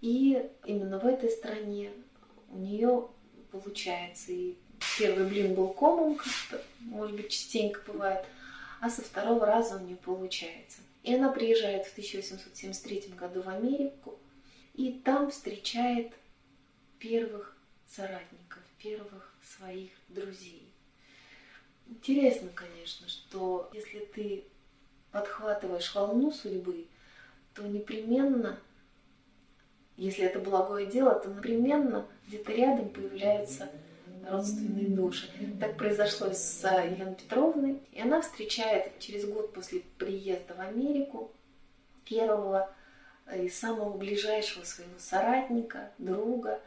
[0.00, 1.92] И именно в этой стране
[2.50, 3.08] у нее
[3.50, 4.56] получается и
[4.98, 8.24] Первый блин был комом, как может быть, частенько бывает,
[8.80, 10.80] а со второго раза у нее получается.
[11.02, 14.18] И она приезжает в 1873 году в Америку,
[14.74, 16.12] и там встречает
[16.98, 20.72] первых соратников, первых своих друзей.
[21.86, 24.44] Интересно, конечно, что если ты
[25.12, 26.86] подхватываешь волну судьбы,
[27.54, 28.58] то непременно,
[30.00, 33.68] если это благое дело, то непременно где-то рядом появляются
[34.26, 35.28] родственные души.
[35.60, 37.82] Так произошло с Еленой Петровной.
[37.92, 41.30] И она встречает через год после приезда в Америку
[42.06, 42.72] первого
[43.36, 46.60] и самого ближайшего своего соратника, друга,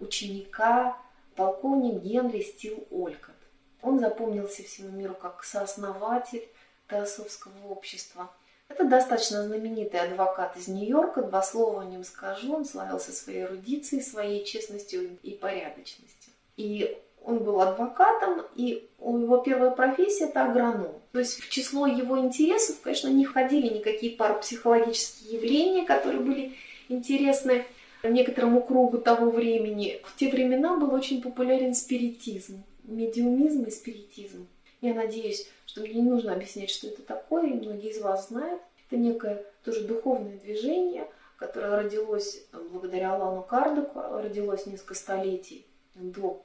[0.00, 0.98] ученика,
[1.36, 3.36] полковник Генри Стил Олькот.
[3.80, 6.48] Он запомнился всему миру как сооснователь
[6.88, 8.28] Теософского общества.
[8.72, 12.54] Это достаточно знаменитый адвокат из Нью-Йорка, два слова о нем скажу.
[12.54, 16.32] Он славился своей эрудицией, своей честностью и порядочностью.
[16.56, 20.88] И он был адвокатом, и его первая профессия– это агроном.
[21.12, 26.54] То есть в число его интересов, конечно, не входили никакие парапсихологические явления, которые были
[26.88, 27.66] интересны
[28.02, 30.00] некоторому кругу того времени.
[30.04, 34.46] В те времена был очень популярен спиритизм, медиумизм и спиритизм.
[34.82, 38.60] Я надеюсь, что мне не нужно объяснять, что это такое, и многие из вас знают.
[38.86, 41.08] Это некое тоже духовное движение,
[41.38, 45.64] которое родилось благодаря Алану Кардеку, родилось несколько столетий
[45.94, 46.44] до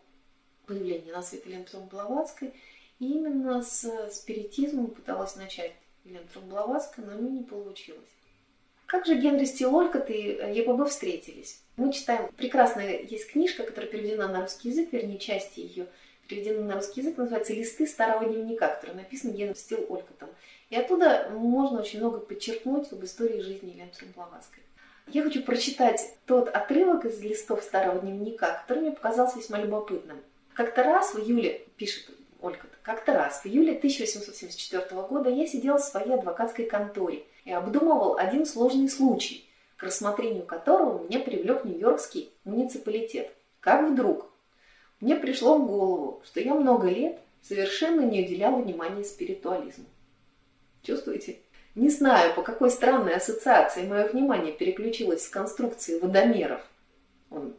[0.68, 2.54] появления на свет Елены Блаватской.
[3.00, 5.74] И именно с спиритизмом пыталась начать
[6.06, 8.10] Елена Блаватская, но не получилось.
[8.86, 11.62] Как же Генри Стилолькот и ЕПБ встретились?
[11.76, 15.88] Мы читаем, прекрасная есть книжка, которая переведена на русский язык, вернее, части ее
[16.28, 20.30] переведены на русский язык, называется «Листы старого дневника», который написан Генри Стилолькотом.
[20.70, 24.64] И оттуда можно очень много подчеркнуть об истории жизни Елены Блаватской.
[25.08, 30.18] Я хочу прочитать тот отрывок из листов старого дневника, который мне показался весьма любопытным.
[30.54, 32.10] Как-то раз в июле, пишет
[32.42, 38.18] Ольга, как-то раз в июле 1874 года я сидел в своей адвокатской конторе и обдумывал
[38.18, 39.48] один сложный случай,
[39.78, 43.32] к рассмотрению которого меня привлек Нью-Йоркский муниципалитет.
[43.62, 44.27] Как вдруг
[45.00, 49.86] мне пришло в голову, что я много лет совершенно не уделял внимания спиритуализму.
[50.82, 51.38] Чувствуете?
[51.76, 56.62] Не знаю, по какой странной ассоциации мое внимание переключилось с конструкции водомеров,
[57.30, 57.54] он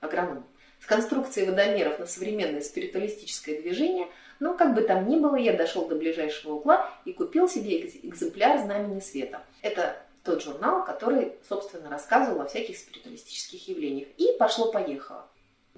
[0.00, 0.46] агроном,
[0.80, 4.08] с конструкции водомеров на современное спиритуалистическое движение,
[4.38, 8.58] но как бы там ни было, я дошел до ближайшего угла и купил себе экземпляр
[8.60, 9.42] «Знамени света».
[9.60, 14.08] Это тот журнал, который, собственно, рассказывал о всяких спиритуалистических явлениях.
[14.16, 15.29] И пошло-поехало.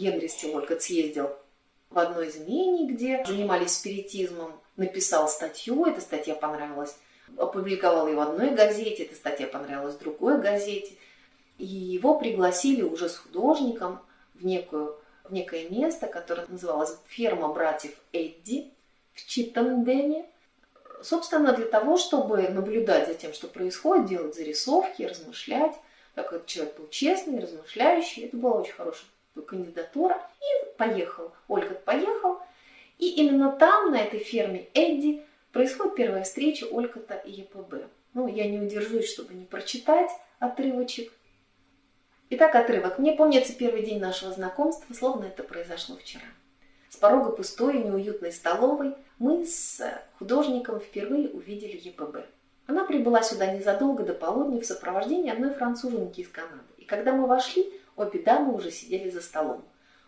[0.03, 1.31] Генри Стилолькот съездил
[1.89, 6.97] в одно из имений, где занимались спиритизмом, написал статью, эта статья понравилась,
[7.37, 10.95] опубликовал ее в одной газете, эта статья понравилась в другой газете,
[11.59, 14.01] и его пригласили уже с художником
[14.35, 18.73] в, некую, в некое место, которое называлось «Ферма братьев Эдди»
[19.15, 20.27] в Читтендене,
[21.01, 25.77] собственно, для того, чтобы наблюдать за тем, что происходит, делать зарисовки, размышлять.
[26.15, 29.07] Так как человек был честный, размышляющий, это была очень хорошая
[29.41, 30.21] кандидатура.
[30.41, 32.41] И поехал, Ольга поехал.
[32.99, 37.87] И именно там, на этой ферме Эдди, происходит первая встреча Олькота и ЕПБ.
[38.15, 41.13] Ну, я не удержусь, чтобы не прочитать отрывочек.
[42.31, 42.99] Итак, отрывок.
[42.99, 46.25] Мне помнится первый день нашего знакомства, словно это произошло вчера.
[46.89, 49.81] С порога пустой и неуютной столовой мы с
[50.19, 52.27] художником впервые увидели ЕПБ.
[52.67, 56.63] Она прибыла сюда незадолго до полудня в сопровождении одной француженки из Канады.
[56.79, 59.65] И когда мы вошли, обе дамы уже сидели за столом.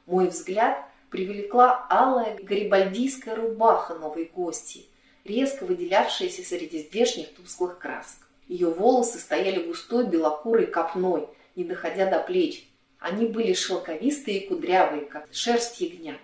[0.07, 4.87] Мой взгляд привлекла алая гарибальдийская рубаха новой гости,
[5.25, 8.29] резко выделявшаяся среди здешних тусклых красок.
[8.49, 12.69] Ее волосы стояли густой белокурой копной, не доходя до плеч.
[12.99, 16.19] Они были шелковистые и кудрявые, как шерсть ягнят.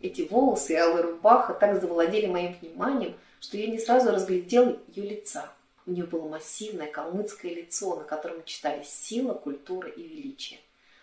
[0.00, 5.08] Эти волосы и алая рубаха так завладели моим вниманием, что я не сразу разглядел ее
[5.08, 5.52] лица.
[5.86, 10.60] У нее было массивное калмыцкое лицо, на котором читались сила, культура и величие.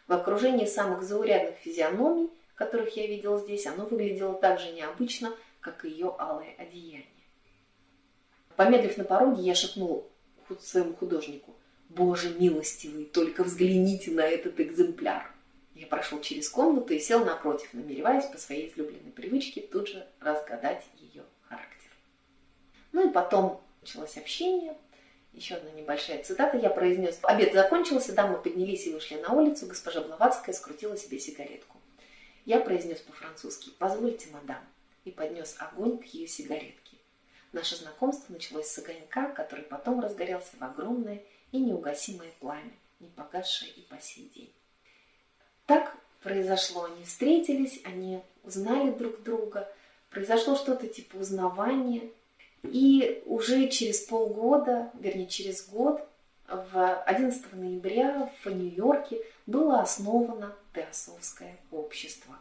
[0.10, 5.86] В окружении самых заурядных физиономий, которых я видел здесь, оно выглядело так же необычно, как
[5.86, 7.06] и ее алое одеяние.
[8.56, 10.10] Помедлив на пороге, я шепнул
[10.60, 11.54] своему художнику,
[11.90, 15.32] «Боже милостивый, только взгляните на этот экземпляр!»
[15.76, 20.84] Я прошел через комнату и сел напротив, намереваясь по своей излюбленной привычке тут же разгадать
[20.98, 21.92] ее характер.
[22.94, 24.76] Ну и потом началось общение.
[25.40, 26.58] Еще одна небольшая цитата.
[26.58, 27.18] Я произнес.
[27.24, 29.68] Обед закончился, дамы поднялись и вышли на улицу.
[29.68, 31.78] Госпожа Блаватская скрутила себе сигаретку.
[32.44, 34.62] Я произнес по-французски «Позвольте, мадам»,
[35.06, 36.98] и поднес огонь к ее сигаретке.
[37.54, 41.24] Наше знакомство началось с огонька, который потом разгорелся в огромное
[41.54, 44.54] и неугасимое пламя, не погасшее и по сей день.
[45.66, 46.84] Так произошло.
[46.84, 49.72] Они встретились, они узнали друг друга,
[50.10, 52.12] произошло что-то типа узнавания.
[52.64, 56.06] И уже через полгода, вернее через год,
[56.48, 62.36] в 11 ноября в Нью-Йорке было основано Теософское общество.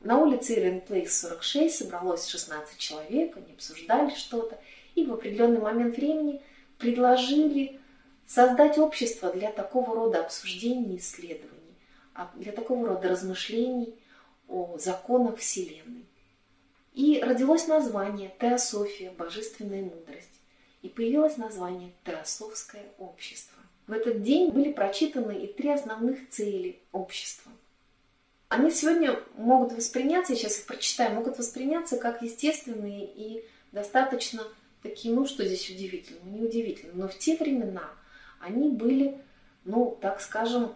[0.00, 4.58] На улице Ирен Плейс 46 собралось 16 человек, они обсуждали что-то,
[4.94, 6.42] и в определенный момент времени
[6.78, 7.80] предложили
[8.26, 11.76] создать общество для такого рода обсуждений и исследований.
[12.14, 13.94] А для такого рода размышлений
[14.48, 16.05] о законах Вселенной.
[16.96, 20.40] И родилось название Теософия, Божественная мудрость.
[20.80, 23.62] И появилось название Теософское общество.
[23.86, 27.52] В этот день были прочитаны и три основных цели общества.
[28.48, 34.44] Они сегодня могут восприняться, сейчас их прочитаю, могут восприняться как естественные и достаточно
[34.82, 36.92] такие, ну что здесь удивительно, не удивительно.
[36.94, 37.90] Но в те времена
[38.40, 39.20] они были,
[39.66, 40.72] ну так скажем,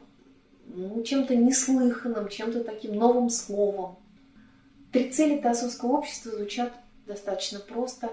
[0.66, 3.96] ну, чем-то неслыханным, чем-то таким новым словом.
[4.92, 6.72] Три цели Теософского общества звучат
[7.06, 8.10] достаточно просто.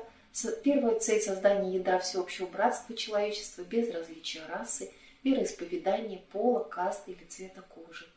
[0.63, 4.91] Первая цель– создание ядра всеобщего братства человечества без различия расы,
[5.23, 8.07] вероисповедания, пола, касты или цвета кожи.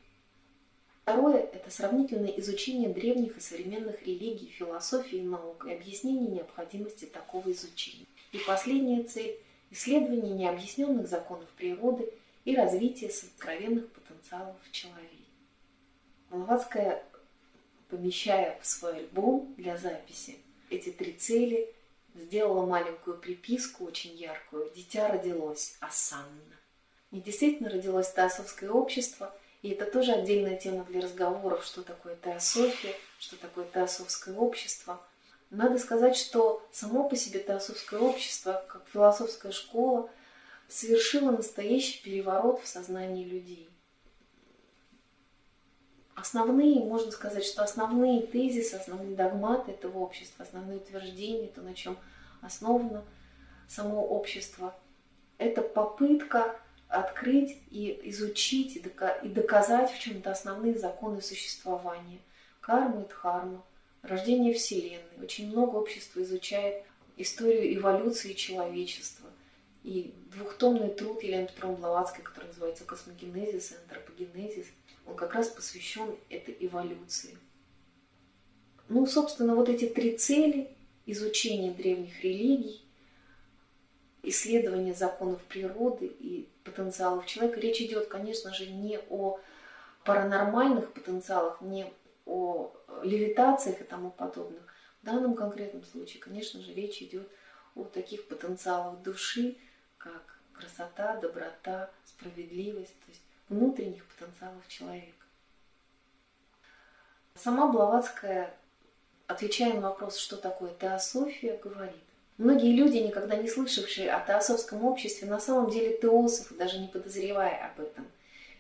[1.03, 7.51] Второе– это сравнительное изучение древних и современных религий, философии и наук и объяснение необходимости такого
[7.53, 8.05] изучения.
[8.33, 9.39] И последняя цель–
[9.71, 12.13] исследование необъясненных законов природы
[12.45, 15.15] и развитие сокровенных потенциалов человека.
[16.29, 17.03] Блаватская,
[17.91, 20.39] помещая в свой альбом для записи
[20.71, 21.73] эти три цели,
[22.15, 24.71] сделала маленькую приписку, очень яркую.
[24.75, 26.57] «Дитя родилось, осанна».
[27.11, 32.95] И действительно родилось теософское общество, и это тоже отдельная тема для разговоров, что такое теософия,
[33.19, 35.01] что такое теософское общество.
[35.51, 40.09] Надо сказать, что само по себе теософское общество, как философская школа,
[40.69, 43.69] совершило настоящий переворот в сознании людей.
[46.21, 51.97] Основные, можно сказать, что основные тезисы, основные догматы этого общества, основные утверждения, то, на чем
[52.43, 53.05] основано
[53.69, 54.75] само общество,
[55.39, 56.57] это попытка
[56.89, 62.19] открыть и изучить и доказать в чем-то основные законы существования.
[62.61, 63.65] Карму и дхарму,
[64.03, 65.23] рождение Вселенной.
[65.23, 66.85] Очень много общества изучает
[67.17, 69.31] историю эволюции человечества.
[69.85, 74.67] И двухтомный труд Елены Петровны Блаватской, который называется «Космогенезис и антропогенезис»,
[75.11, 77.37] он как раз посвящен этой эволюции.
[78.89, 82.85] Ну, собственно, вот эти три цели– изучение древних религий,
[84.23, 87.61] исследование законов природы и потенциалов человека.
[87.61, 89.39] Речь идет, конечно же, не о
[90.05, 91.93] паранормальных потенциалах, не
[92.27, 94.63] о левитациях и тому подобных.
[95.03, 97.29] В данном конкретном случае, конечно же, речь идет
[97.75, 99.57] о таких потенциалах души,
[99.99, 105.27] как красота, доброта, справедливость, то есть внутренних потенциалов человека.
[107.35, 108.55] Сама Блаватская,
[109.27, 112.01] отвечая на вопрос, что такое теософия, говорит,
[112.41, 117.71] Многие люди, никогда не слышавшие о теософском обществе, на самом деле теософы, даже не подозревая
[117.71, 118.07] об этом.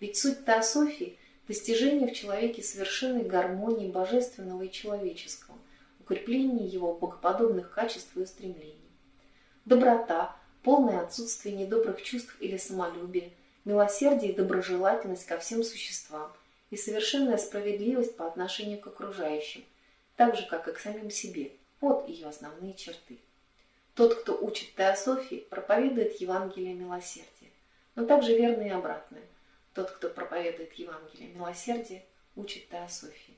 [0.01, 1.17] Ведь суть теософии–
[1.49, 5.57] достижение в человеке совершенной гармонии божественного и человеческого,
[5.99, 8.85] укрепление его богоподобных качеств и устремлений.
[9.65, 13.31] Доброта, полное отсутствие недобрых чувств или самолюбия,
[13.65, 16.33] милосердие и доброжелательность ко всем существам
[16.71, 19.65] и совершенная справедливость по отношению к окружающим,
[20.17, 21.53] так же, как и к самим себе.
[21.81, 23.19] Вот ее основные черты.
[23.95, 27.51] Тот, кто учит теософии, проповедует Евангелие милосердия.
[27.95, 29.23] Но также верно и обратное.
[29.75, 32.05] Тот, кто проповедует Евангелие милосердия,
[32.37, 33.35] учит теософии.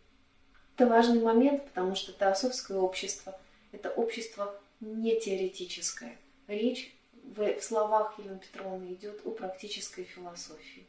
[0.77, 3.39] Это важный момент, потому что теософское общество–
[3.73, 6.19] это общество не теоретическое.
[6.49, 6.95] Речь
[7.37, 10.87] в, в словах Елены Петровны идет о практической философии.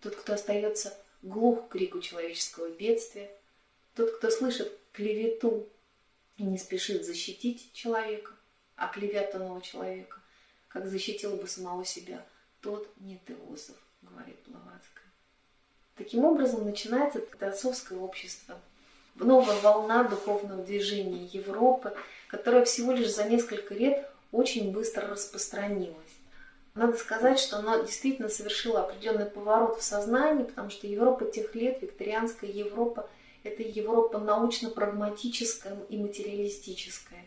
[0.00, 3.30] Тот, кто остается глух к крику человеческого бедствия,
[3.94, 5.66] тот, кто слышит клевету
[6.36, 8.32] и не спешит защитить человека,
[8.76, 10.20] оклеветанного человека,
[10.68, 12.26] как защитил бы самого себя,
[12.60, 15.04] тот не теософ, говорит Блаватская.
[15.96, 18.60] Таким образом начинается теософское общество,
[19.14, 21.94] новая волна духовного движения Европы,
[22.28, 25.96] которая всего лишь за несколько лет очень быстро распространилась.
[26.74, 31.80] Надо сказать, что она действительно совершила определенный поворот в сознании, потому что Европа тех лет,
[31.80, 33.08] викторианская Европа,
[33.44, 37.26] это Европа научно-прагматическая и материалистическая.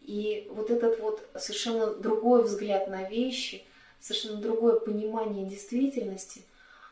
[0.00, 3.62] И вот этот вот совершенно другой взгляд на вещи,
[4.00, 6.42] совершенно другое понимание действительности,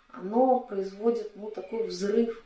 [0.08, 2.44] оно производит ну, такой взрыв,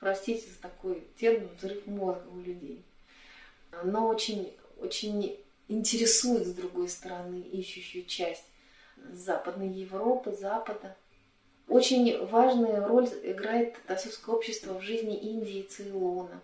[0.00, 2.82] простите за такой термин, взрыв мозга у людей.
[3.70, 8.44] Оно очень, очень интересует, с другой стороны, ищущую часть
[9.12, 10.96] Западной Европы, Запада.
[11.68, 16.40] Очень важную роль играет теософское общество в жизни Индии и Цейлона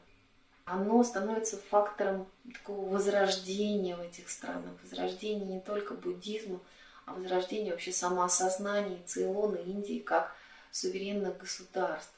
[0.64, 6.60] оно становится фактором такого возрождения в этих странах, возрождения не только буддизма,
[7.04, 10.34] а возрождения вообще самоосознания Цейлона, Индии как
[10.70, 12.14] суверенных государств.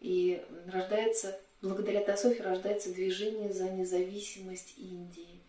[0.00, 5.39] И рождается, благодаря теософии рождается движение за независимость Индии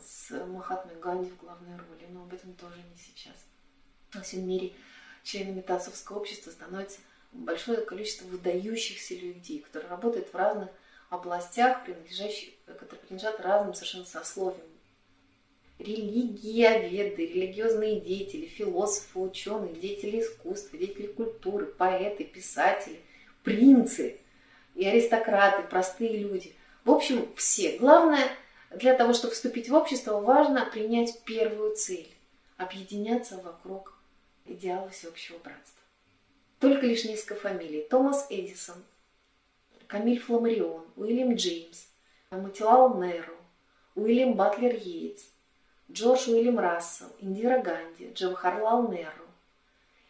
[0.00, 3.36] с Махатмой Ганди в главной роли, но об этом тоже не сейчас.
[4.12, 4.72] Во всем мире
[5.22, 7.00] членами теософского общества становится
[7.32, 10.70] большое количество выдающихся людей, которые работают в разных
[11.10, 14.66] областях, принадлежащих, которые принадлежат разным совершенно сословиям.
[15.78, 23.00] Религиоведы, религиозные деятели, философы, ученые, деятели искусства, деятели культуры, поэты, писатели,
[23.42, 24.20] принцы
[24.76, 26.54] и аристократы, простые люди.
[26.84, 27.76] В общем, все.
[27.78, 28.28] Главное,
[28.78, 32.12] для того, чтобы вступить в общество, важно принять первую цель–
[32.56, 33.96] объединяться вокруг
[34.44, 35.80] идеала всеобщего братства.
[36.60, 37.86] Только лишь несколько фамилий.
[37.88, 38.82] Томас Эдисон–
[39.86, 41.86] Камиль Фламарион, Уильям Джеймс,
[42.30, 43.36] Матилал Неру,
[43.94, 45.24] Уильям Батлер Йейтс,
[45.90, 49.24] Джордж Уильям Рассел, Индира Ганди, Джавахарлал Неру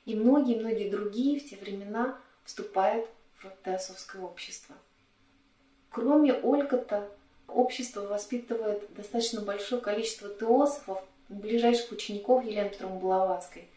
[0.05, 3.09] и многие-многие другие в те времена вступают
[3.39, 4.77] в теософское общество.
[5.91, 7.09] Кроме Олькота,
[7.49, 13.69] общество воспитывает достаточно большое количество теософов, ближайших учеников Елены Петровны Блаватской,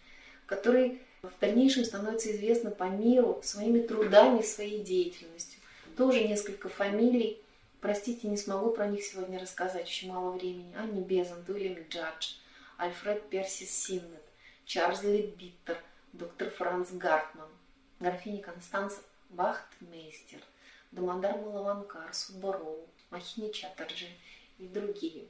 [0.46, 5.60] которые в дальнейшем становятся известны по миру своими трудами, своей деятельностью.
[5.96, 7.42] Тоже несколько фамилий.
[7.82, 10.76] Простите, не смогу про них сегодня рассказать, очень мало времени.
[10.76, 12.36] Анни Безант, Уильям Джадж,
[12.78, 14.24] Альфред Персис Синнет,
[14.66, 15.78] Чарльз Лебиттер,
[16.14, 17.50] доктор Франц Гартман,
[18.00, 18.98] графиня Констанца
[19.30, 20.40] Бахтмейстер,
[20.92, 24.08] Дамодар Малаванкар, Субароу, Махини Чаттерджи
[24.58, 25.26] и другие.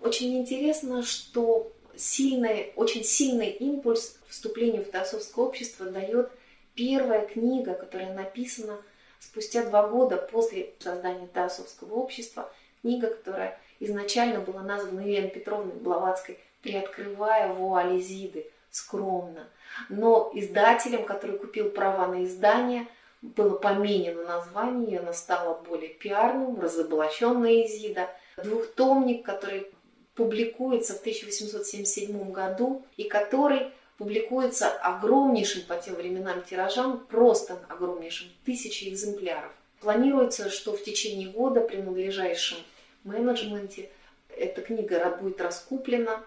[0.00, 6.30] Очень интересно, что сильный, очень сильный импульс вступлению в теософское общество дает
[6.74, 8.80] первая книга, которая написана
[9.18, 12.50] спустя два года после создания теософского общества.
[12.80, 19.48] Книга, которая изначально была названа Еленой Петровной Блаватской «Приоткрывая вуали Зиды», скромно.
[19.88, 22.86] Но издателем, который купил права на издание,
[23.22, 28.08] было поменено название, она стала более пиарным, разоблаченная Изида.
[28.42, 29.70] Двухтомник, который
[30.14, 38.88] публикуется в 1877 году и который публикуется огромнейшим по тем временам тиражам, просто огромнейшим, тысячи
[38.88, 39.52] экземпляров.
[39.80, 42.56] Планируется, что в течение года при надлежащем
[43.04, 43.90] менеджменте
[44.34, 46.22] эта книга будет раскуплена.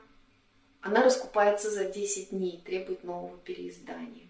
[0.82, 4.28] Она раскупается за 10 дней, требует нового переиздания.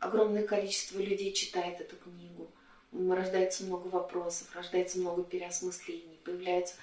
[0.00, 2.50] Огромное количество людей читает эту книгу.
[2.92, 6.74] Рождается много вопросов, рождается много переосмыслений, появляются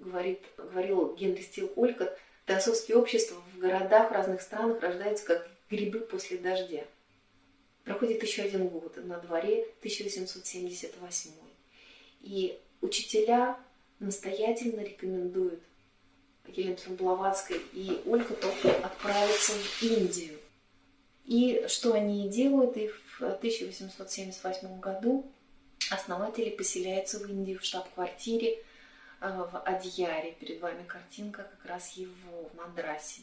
[0.00, 2.16] говорит, говорил Генри Стил Олькот,
[2.46, 6.84] теософские общества в городах, в разных странах рождаются как грибы после дождя.
[7.84, 11.30] Проходит еще один год, на дворе 1878.
[12.22, 13.58] И учителя
[13.98, 15.60] настоятельно рекомендуют
[16.46, 18.48] Елене Блаватской и Олькоту
[18.82, 20.39] отправиться в Индию.
[21.30, 25.32] И что они делают, и в 1878 году
[25.90, 28.62] основатели поселяются в Индии в штаб-квартире
[29.20, 30.32] Э, в Адьяре.
[30.32, 33.22] Перед вами картинка как раз его в Мадрасе.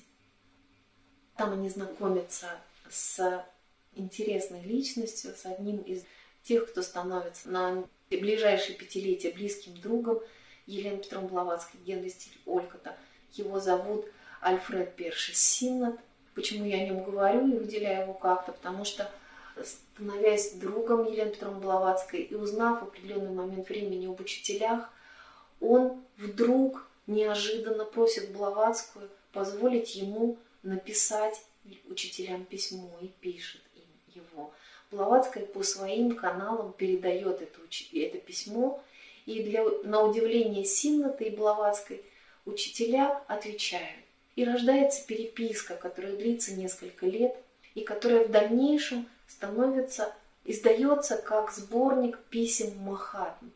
[1.35, 2.49] Там они знакомятся
[2.89, 3.45] с
[3.93, 6.03] интересной личностью, с одним из
[6.43, 10.19] тех, кто становится на ближайшие пятилетия близким другом
[10.67, 12.95] Елены Петровны Блаватской, Генри Стиль Олькота.
[13.33, 14.05] Его зовут
[14.39, 15.99] Альфред Перши Синнат.
[16.37, 18.51] Почему я о нем говорю и выделяю его как-то?
[18.51, 19.09] Потому что
[19.63, 24.87] становясь другом Елены Петровны Блаватской и узнав в определенный момент времени об учителях,
[25.59, 31.43] он вдруг неожиданно просит Блаватскую позволить ему написать
[31.89, 34.53] учителям письмо и пишет им его.
[34.91, 37.59] Блаватская по своим каналам передает это,
[37.93, 38.83] это письмо,
[39.25, 42.05] и для, на удивление Синната и Блаватской
[42.45, 44.06] учителя отвечают.
[44.37, 47.35] И рождается переписка, которая длится несколько лет,
[47.73, 50.13] и которая в дальнейшем становится,
[50.45, 53.47] издается как сборник писем Махатм.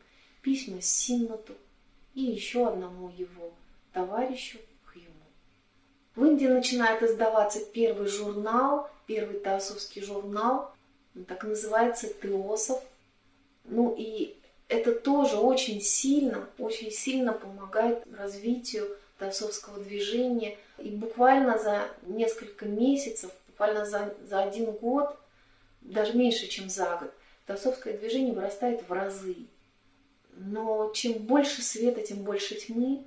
[0.42, 1.54] Письма Синнату,
[2.14, 3.52] и еще одному его
[3.92, 5.06] товарищу Хьюму.
[6.16, 10.72] В Индии начинает издаваться первый журнал, первый теософский журнал,
[11.14, 12.82] он так называется «Теосов».
[13.66, 14.34] Ну и
[14.66, 20.58] это тоже очень сильно, очень сильно помогает развитию теософского движения.
[20.78, 25.16] И буквально за несколько месяцев, буквально за, за один год,
[25.80, 27.14] даже меньше, чем за год,
[27.46, 29.36] теософское движение вырастает в разы.
[30.34, 33.04] Но чем больше света, тем больше тьмы.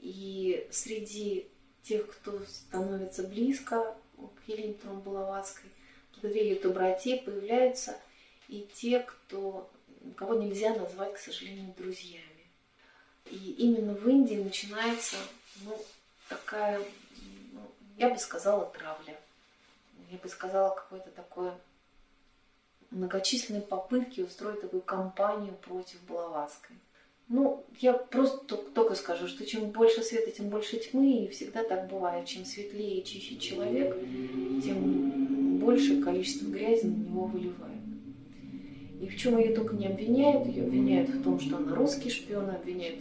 [0.00, 1.48] И среди
[1.82, 5.70] тех, кто становится близко к Елене Тромбуловацкой,
[6.12, 7.96] благодаря ее доброте появляются
[8.48, 9.70] и те, кто,
[10.16, 12.24] кого нельзя назвать, к сожалению, друзьями.
[13.30, 15.16] И именно в Индии начинается
[15.64, 15.76] ну,
[16.28, 16.78] такая,
[17.52, 17.60] ну,
[17.96, 19.18] я бы сказала, травля.
[20.10, 21.54] Я бы сказала, какое-то такое
[22.90, 26.76] многочисленные попытки устроить такую кампанию против Блаватской.
[27.28, 31.86] Ну, я просто только скажу, что чем больше света, тем больше тьмы, и всегда так
[31.86, 32.26] бывает.
[32.26, 33.96] Чем светлее и чище человек,
[34.64, 37.70] тем больше количество грязи на него выливают.
[39.00, 42.50] И в чем ее только не обвиняют, ее обвиняют в том, что она русский шпион,
[42.50, 42.98] обвиняют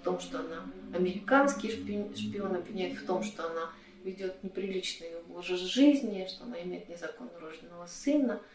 [0.00, 3.70] в том, что она американский шпион, обвиняют в том, что она
[4.04, 8.40] ведет неприличный образ жизни, что она имеет незаконно рожденного сына–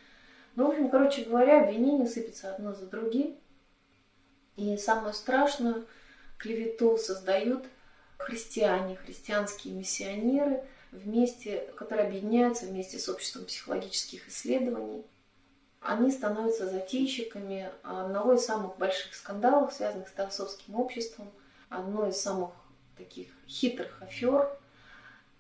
[0.56, 3.36] ну, в общем, короче говоря, обвинения сыпятся одно за другим.
[4.56, 5.88] И самую страшную
[6.38, 7.66] клевету создают
[8.18, 15.04] христиане, христианские миссионеры, вместе, которые объединяются вместе с обществом психологических исследований.
[15.82, 21.32] они становятся затейщиками одного из самых больших скандалов, связанных с теософским обществом,
[21.70, 22.52] одной из самых
[22.98, 24.50] таких хитрых афер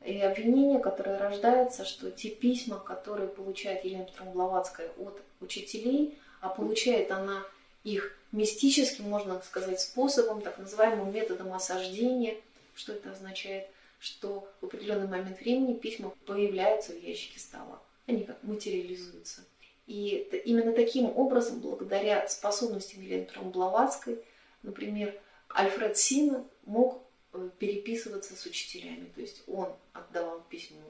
[0.04, 6.50] и обвинения, которое рождается, что те письма, которые получает Елена Петровна Блаватская от учителей, а
[6.50, 7.44] получает она
[7.84, 12.36] их мистическим, можно сказать, способом, так называемым методом осаждения.
[12.76, 13.68] Что это означает?
[14.00, 17.82] Что в определенный момент времени письма появляются в ящике стола.
[18.08, 19.46] Они как материализуются.
[19.86, 24.24] И именно таким образом, благодаря способностям Елены Петровны Блаватской,
[24.64, 25.14] например,
[25.54, 27.02] Альфред Сина мог
[27.34, 29.12] э, переписываться с учителями.
[29.16, 30.82] То есть он отдавал письмо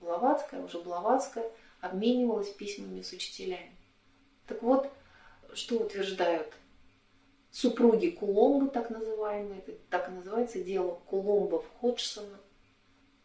[0.00, 1.50] Блаватская, уже Блаватская
[1.80, 3.72] обменивалась письмами с учителями.
[4.46, 4.90] Так вот,
[5.54, 6.52] что утверждают
[7.50, 12.38] супруги Куломбы, так называемые, это так и называется дело Куломбов-Ходжсона.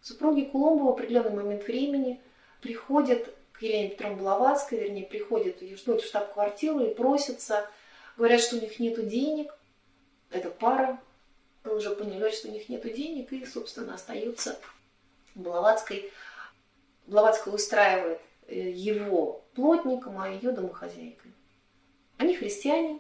[0.02, 2.22] Супруги Куломба в определенный момент времени
[2.62, 7.70] приходят к Елене Петровне Блаватской, вернее, приходят в штаб-квартиру и просятся,
[8.18, 9.54] говорят, что у них нет денег,
[10.34, 11.00] эта пара,
[11.64, 14.60] уже поняли, что у них нет денег, и, собственно, остаются
[15.36, 16.12] Блаватской.
[17.08, 21.32] Блаватская устраивает э, его плотником, а ее домохозяйкой.
[22.18, 23.00] Они христиане,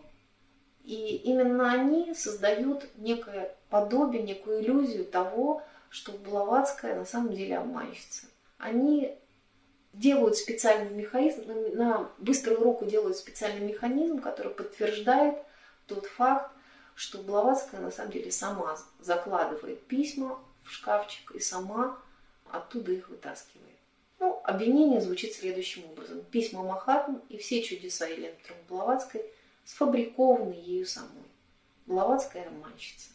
[0.84, 8.28] и именно они создают некое подобие, некую иллюзию того, что Блаватская на самом деле обманщица.
[8.58, 9.16] Они
[9.94, 11.44] делают специальный механизм,
[11.76, 15.38] на быструю руку делают специальный механизм, который подтверждает
[15.88, 16.53] тот факт,
[16.96, 21.98] что Блаватская на самом деле сама закладывает письма в шкафчик и сама
[22.50, 23.64] оттуда их вытаскивает.
[24.20, 26.24] Ну, обвинение звучит следующим образом.
[26.24, 28.36] Письма Махатмы и все чудеса Елены
[28.70, 29.26] Блаватской
[29.66, 31.24] сфабрикованы ею самой.
[31.86, 33.10] Блаватская романщица.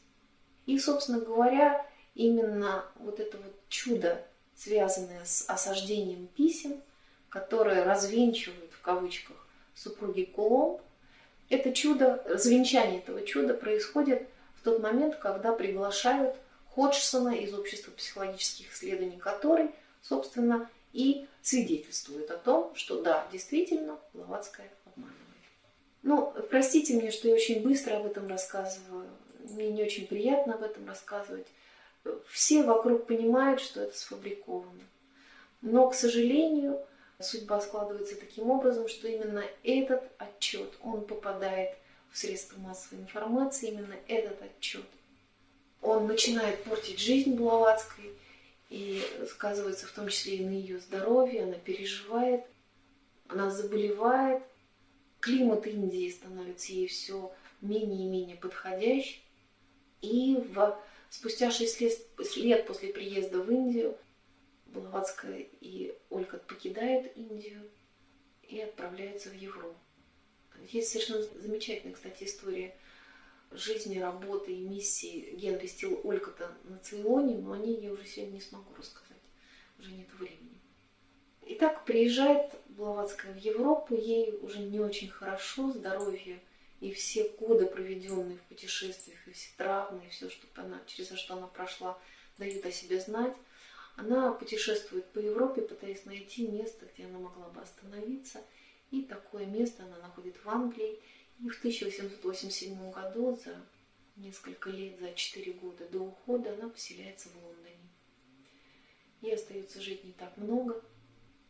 [0.66, 4.22] И, собственно говоря, именно вот это вот чудо,
[4.54, 6.82] связанное с осаждением писем,
[7.30, 9.36] которое развенчивают в кавычках
[9.74, 10.82] супруги Куломб,
[11.48, 16.36] это чудо, развенчание этого чуда происходит в тот момент, когда приглашают
[16.70, 19.70] Ходжсона из Общества психологических исследований, который,
[20.02, 25.18] собственно, и свидетельствует о том, что да, действительно, Блаватская обманывает.
[26.02, 29.08] Ну, простите мне, что я очень быстро об этом рассказываю.
[29.50, 31.46] Мне не очень приятно об этом рассказывать.
[32.30, 34.84] Все вокруг понимают, что это сфабриковано.
[35.60, 36.80] Но, к сожалению,
[37.20, 41.76] судьба складывается таким образом, что именно этот отчет, он попадает
[42.10, 44.84] в средства массовой информации, именно этот отчет.
[45.82, 48.12] Он начинает портить жизнь Блаватской
[48.70, 52.44] и сказывается в том числе и на ее здоровье, она переживает,
[53.28, 54.42] она заболевает,
[55.20, 59.22] климат Индии становится ей все менее и менее подходящий,
[60.00, 60.78] и в,
[61.10, 61.98] спустя 6 лет,
[62.36, 63.96] лет после приезда в Индию
[64.68, 67.70] Блаватская и Ольга покидают Индию
[68.42, 69.76] и отправляются в Европу.
[70.68, 72.76] Есть совершенно замечательная, кстати, история
[73.50, 78.34] жизни, работы и миссии Генри Стил Олькота на Цейлоне, но о ней я уже сегодня
[78.34, 79.16] не смогу рассказать.
[79.78, 80.60] Уже нет времени.
[81.42, 86.40] Итак, приезжает Блаватская в Европу, ей уже не очень хорошо, здоровье
[86.80, 91.34] и все годы, проведенные в путешествиях, и все травмы, и все, что она, через что
[91.34, 91.98] она прошла,
[92.36, 93.34] дают о себе знать.
[93.98, 98.40] Она путешествует по Европе, пытаясь найти место, где она могла бы остановиться.
[98.92, 101.00] И такое место она находит в Англии.
[101.40, 103.60] И в 1887 году, за
[104.14, 107.88] несколько лет, за 4 года до ухода, она поселяется в Лондоне.
[109.20, 110.80] Ей остается жить не так много.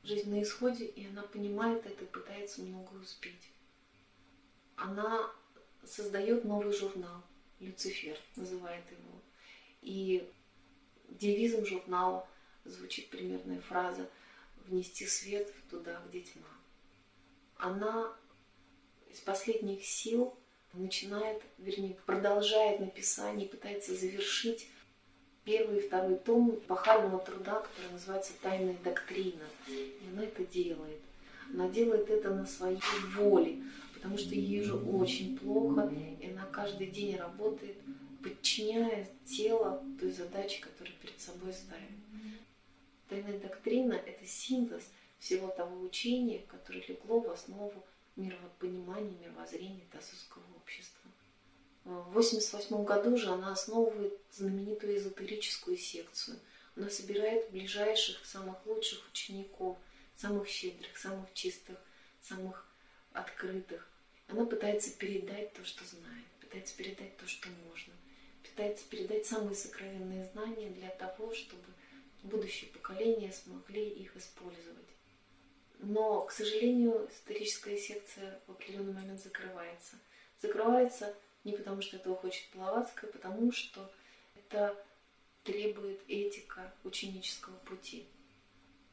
[0.02, 3.52] Жизнь на исходе, и она понимает это и пытается много успеть.
[4.74, 5.30] Она
[5.84, 7.22] создает новый журнал,
[7.60, 9.20] Люцифер называет его.
[9.82, 10.26] И
[11.10, 12.26] девизом журнала–
[12.70, 14.08] звучит примерная фраза
[14.66, 16.46] «внести свет туда, где тьма».
[17.56, 18.12] Она
[19.10, 20.34] из последних сил
[20.72, 24.68] начинает, вернее, продолжает написание, пытается завершить
[25.44, 29.44] первый и второй том эпохального труда, который называется «Тайная доктрина».
[29.68, 31.00] И она это делает.
[31.52, 32.80] Она делает это на своей
[33.16, 33.62] воле,
[33.94, 35.90] потому что ей уже очень плохо,
[36.20, 37.76] и она каждый день работает,
[38.22, 41.88] подчиняя тело той задаче, которую перед собой ставит.
[43.08, 47.84] Тайная доктрина– это синтез всего того учения, которое легло в основу
[48.16, 51.10] мировопонимания, мировоззрения Тасовского общества.
[51.84, 56.38] В 1988 году же она основывает знаменитую эзотерическую секцию.
[56.76, 59.78] Она собирает ближайших, самых лучших учеников,
[60.14, 61.78] самых щедрых, самых чистых,
[62.20, 62.66] самых
[63.12, 63.88] открытых.
[64.28, 67.94] Она пытается передать то, что знает, пытается передать то, что можно,
[68.42, 71.64] пытается передать самые сокровенные знания для того, чтобы
[72.22, 74.86] будущие поколения смогли их использовать.
[75.80, 79.96] Но, к сожалению, историческая секция в определенный момент закрывается.
[80.40, 81.14] Закрывается
[81.44, 83.90] не потому, что этого хочет Блаватская, а потому что
[84.34, 84.76] это
[85.44, 88.06] требует этика ученического пути.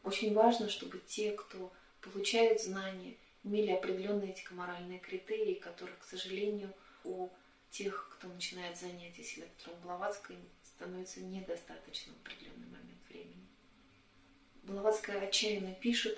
[0.04, 6.72] Очень важно, чтобы те, кто получают знания, имели определенные этико-моральные критерии, которых, к сожалению,
[7.04, 7.30] у
[7.72, 12.85] тех, кто начинает занятия с Петром Блаватской, становится недостаточно в определенный момент.
[14.66, 16.18] Блаватская отчаянно пишет,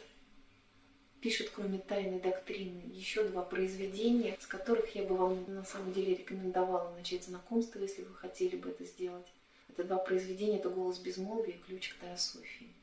[1.20, 6.16] пишет, кроме тайной доктрины, еще два произведения, с которых я бы вам на самом деле
[6.16, 9.28] рекомендовала начать знакомство, если вы хотели бы это сделать.
[9.68, 12.74] Это два произведения, это «Голос безмолвия» и «Ключ к Теософии».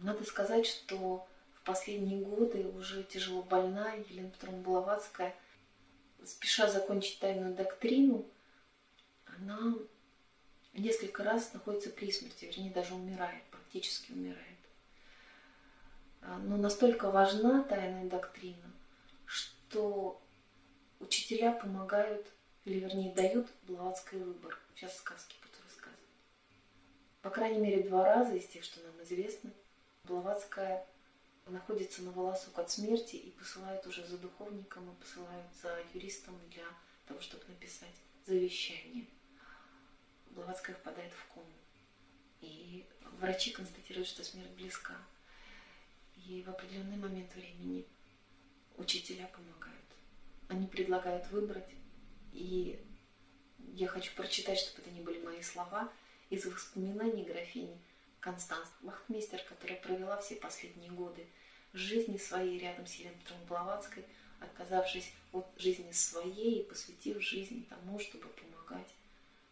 [0.00, 5.36] Надо сказать, что в последние годы уже тяжело больная Елена Петровна Блаватская,
[6.24, 8.26] спеша закончить тайную доктрину,
[9.24, 9.74] она
[10.72, 14.49] несколько раз находится при смерти, вернее, даже умирает, практически умирает.
[16.22, 18.70] А, но настолько важна тайная доктрина,
[19.24, 20.20] что
[20.98, 22.26] учителя помогают,
[22.64, 24.58] или вернее дают Блаватский выбор.
[24.74, 25.98] Сейчас сказки буду рассказывать.
[27.22, 29.50] По крайней мере, два раза из тех, что нам известно,
[30.04, 30.86] Блаватская
[31.46, 36.64] находится на волосок от смерти и посылают уже за духовником, и посылают за юристом для
[37.06, 37.94] того, чтобы написать
[38.26, 39.06] завещание.
[40.30, 41.46] Блаватская впадает в кому.
[42.40, 42.86] И
[43.18, 44.94] врачи констатируют, что смерть близка.
[46.26, 47.86] И в определенный момент времени
[48.76, 49.76] учителя помогают.
[50.48, 51.68] Они предлагают выбрать.
[52.32, 52.82] И
[53.74, 55.92] я хочу прочитать, чтобы это не были мои слова,
[56.28, 57.80] из воспоминаний графини
[58.20, 61.26] Констанс Махтмейстер, которая провела все последние годы
[61.72, 63.18] жизни своей рядом с Еленой
[63.48, 64.04] Блаватской,
[64.40, 68.94] отказавшись от жизни своей и посвятив жизнь тому, чтобы помогать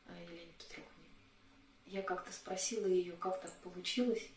[0.07, 0.89] э, Елене Петровне.
[1.87, 4.29] Я как-то спросила ее, как так получилось,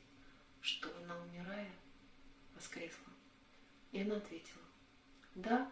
[0.62, 1.70] что она, умирая,
[2.61, 3.11] воскресла.
[3.91, 4.61] И она ответила,
[5.35, 5.69] да,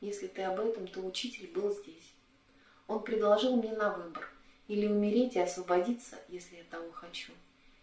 [0.00, 2.14] если ты об этом, то учитель был здесь.
[2.86, 4.28] Он предложил мне на выбор
[4.66, 7.32] или умереть и освободиться, если я того хочу,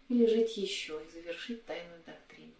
[0.08, 2.52] или жить еще и завершить тайную доктрину.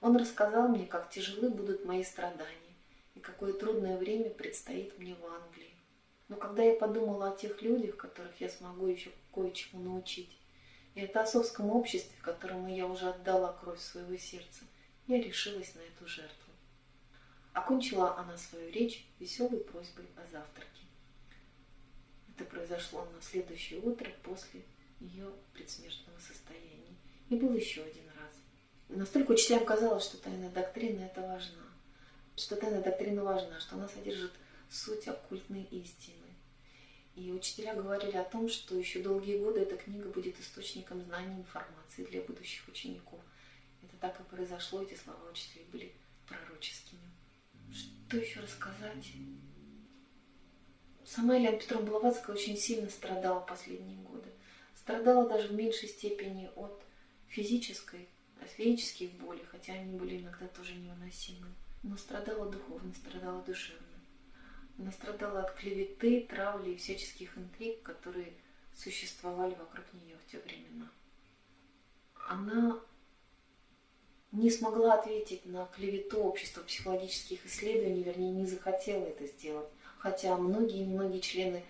[0.00, 2.74] Он рассказал мне, как тяжелы будут мои страдания
[3.14, 5.74] и какое трудное время предстоит мне в Англии.
[6.28, 10.36] Но когда я подумала о тех людях, которых я смогу еще кое-чему научить,
[10.94, 14.64] и о отцовском обществе, которому я уже отдала кровь своего сердца,
[15.06, 16.52] я решилась на эту жертву.
[17.52, 20.82] Окончила она свою речь веселой просьбой о завтраке.
[22.34, 24.62] Это произошло на следующее утро после
[25.00, 26.96] ее предсмертного состояния.
[27.30, 28.34] И был еще один раз.
[28.88, 31.64] Настолько учителям казалось, что тайная доктрина это важна.
[32.36, 34.32] Что тайная доктрина важна, что она содержит
[34.68, 36.26] суть оккультной истины.
[37.14, 41.40] И учителя говорили о том, что еще долгие годы эта книга будет источником знаний и
[41.40, 43.20] информации для будущих учеников.
[43.96, 45.94] Это так и произошло, эти слова учителей были
[46.26, 47.00] пророческими.
[47.72, 49.12] Что еще рассказать?
[51.04, 54.28] Сама Елена Петровна Блаватская очень сильно страдала последние годы.
[54.74, 56.82] Страдала даже в меньшей степени от
[57.28, 58.08] физической,
[58.42, 61.46] от физических болей, хотя они были иногда тоже невыносимы.
[61.82, 63.86] Но страдала духовно, страдала душевно.
[64.78, 68.34] Она страдала от клеветы, травли и всяческих интриг, которые
[68.74, 70.90] существовали вокруг нее в те времена.
[72.28, 72.80] Она
[74.32, 79.68] не смогла ответить на клевету общества психологических исследований, вернее, не захотела это сделать.
[79.98, 81.64] Хотя многие-многие члены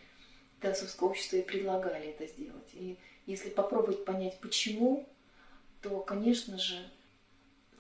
[0.60, 2.68] Теософского общества и предлагали это сделать.
[2.72, 5.08] И если попробовать понять, почему,
[5.82, 6.90] то, конечно же,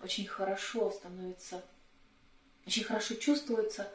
[0.02, 1.62] очень хорошо становится,
[2.66, 3.88] очень хорошо чувствуется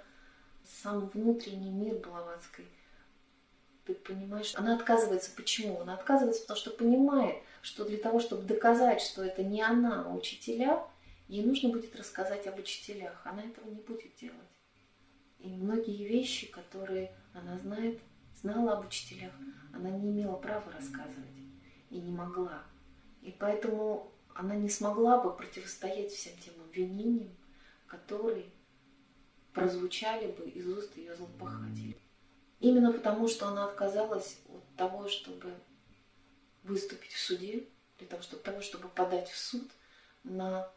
[0.65, 2.65] сам внутренний мир Блаватской.
[3.85, 5.31] Ты понимаешь, она отказывается.
[5.35, 5.81] Почему?
[5.81, 10.13] Она отказывается, потому что понимает, что для того, чтобы доказать, что это не она, а
[10.13, 10.85] учителя,
[11.27, 13.21] ей нужно будет рассказать об учителях.
[13.23, 14.35] Она этого не будет делать.
[15.39, 17.99] И многие вещи, которые она знает,
[18.41, 19.33] знала об учителях,
[19.73, 21.27] она не имела права рассказывать
[21.89, 22.63] и не могла.
[23.21, 27.29] И поэтому она не смогла бы противостоять всем тем обвинениям,
[27.88, 28.45] которые
[29.53, 31.97] прозвучали бы из уст ее злопыхателей.
[32.59, 35.53] Именно потому, что она отказалась от того, чтобы
[36.63, 37.65] выступить в суде,
[37.97, 39.69] для того, чтобы, того, чтобы подать в суд
[40.23, 40.69] на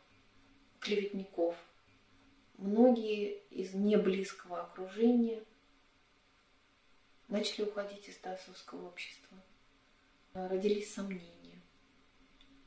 [0.81, 1.57] клеветников.
[2.59, 5.43] Многие из неблизкого окружения
[7.29, 9.37] начали уходить из Тасовского общества.
[10.35, 11.61] Родились сомнения.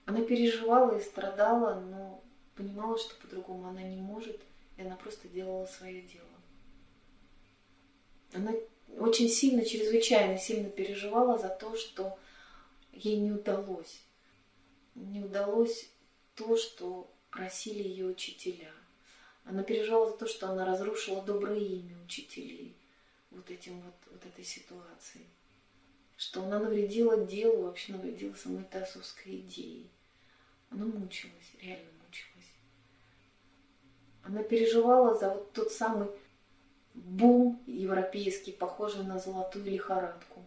[0.06, 2.23] Она переживала и страдала, но
[2.56, 4.39] понимала, что по-другому она не может,
[4.77, 6.26] и она просто делала свое дело.
[8.34, 8.53] Она
[8.98, 12.18] очень сильно, чрезвычайно сильно переживала за то, что
[12.98, 14.02] ей не удалось.
[14.95, 15.90] Не удалось
[16.36, 18.72] то, что просили ее учителя.
[19.45, 22.76] Она переживала за то, что она разрушила доброе имя учителей
[23.32, 25.26] вот этим вот, вот этой ситуацией.
[26.18, 29.88] Что она навредила делу, вообще навредила самой Тасовской идее.
[30.69, 32.52] Она мучилась, реально мучилась.
[34.24, 36.10] Она переживала за вот тот самый
[36.95, 40.44] бум европейский, похожий на золотую лихорадку,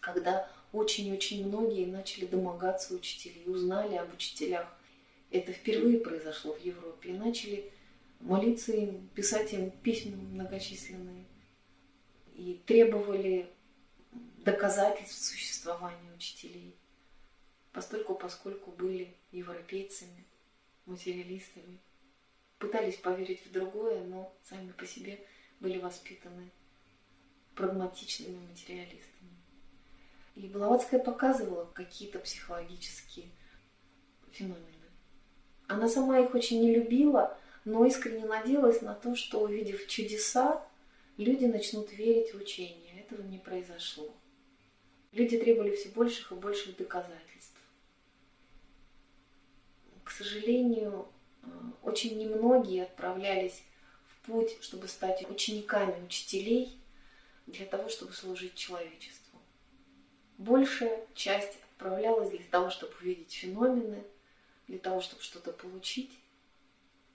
[0.00, 4.66] когда очень-очень многие начали домогаться учителей, узнали об учителях.
[5.30, 7.10] Это впервые произошло в Европе.
[7.10, 7.72] И начали
[8.20, 11.24] молиться им, писать им письма многочисленные.
[12.34, 13.48] И требовали
[14.44, 16.74] доказательств существования учителей.
[17.72, 20.24] Постольку, поскольку были европейцами,
[20.86, 21.78] материалистами.
[22.58, 25.18] Пытались поверить в другое, но сами по себе
[25.60, 26.50] были воспитаны
[27.54, 29.15] прагматичными материалистами.
[30.36, 33.26] И Блаватская показывала какие-то психологические
[34.30, 34.66] феномены.
[35.66, 40.64] Она сама их очень не любила, но искренне надеялась на то, что, увидев чудеса,
[41.16, 43.00] люди начнут верить в учение.
[43.00, 44.14] Этого не произошло.
[45.12, 47.56] Люди требовали все больших и больших доказательств.
[50.04, 51.08] К сожалению,
[51.42, 51.46] э,
[51.82, 53.62] очень немногие отправлялись
[54.06, 56.78] в путь, чтобы стать учениками учителей,
[57.46, 59.25] для того, чтобы служить человечеству.
[60.38, 64.04] Большая часть отправлялась для того, чтобы увидеть феномены,
[64.68, 66.18] для того, чтобы что-то получить.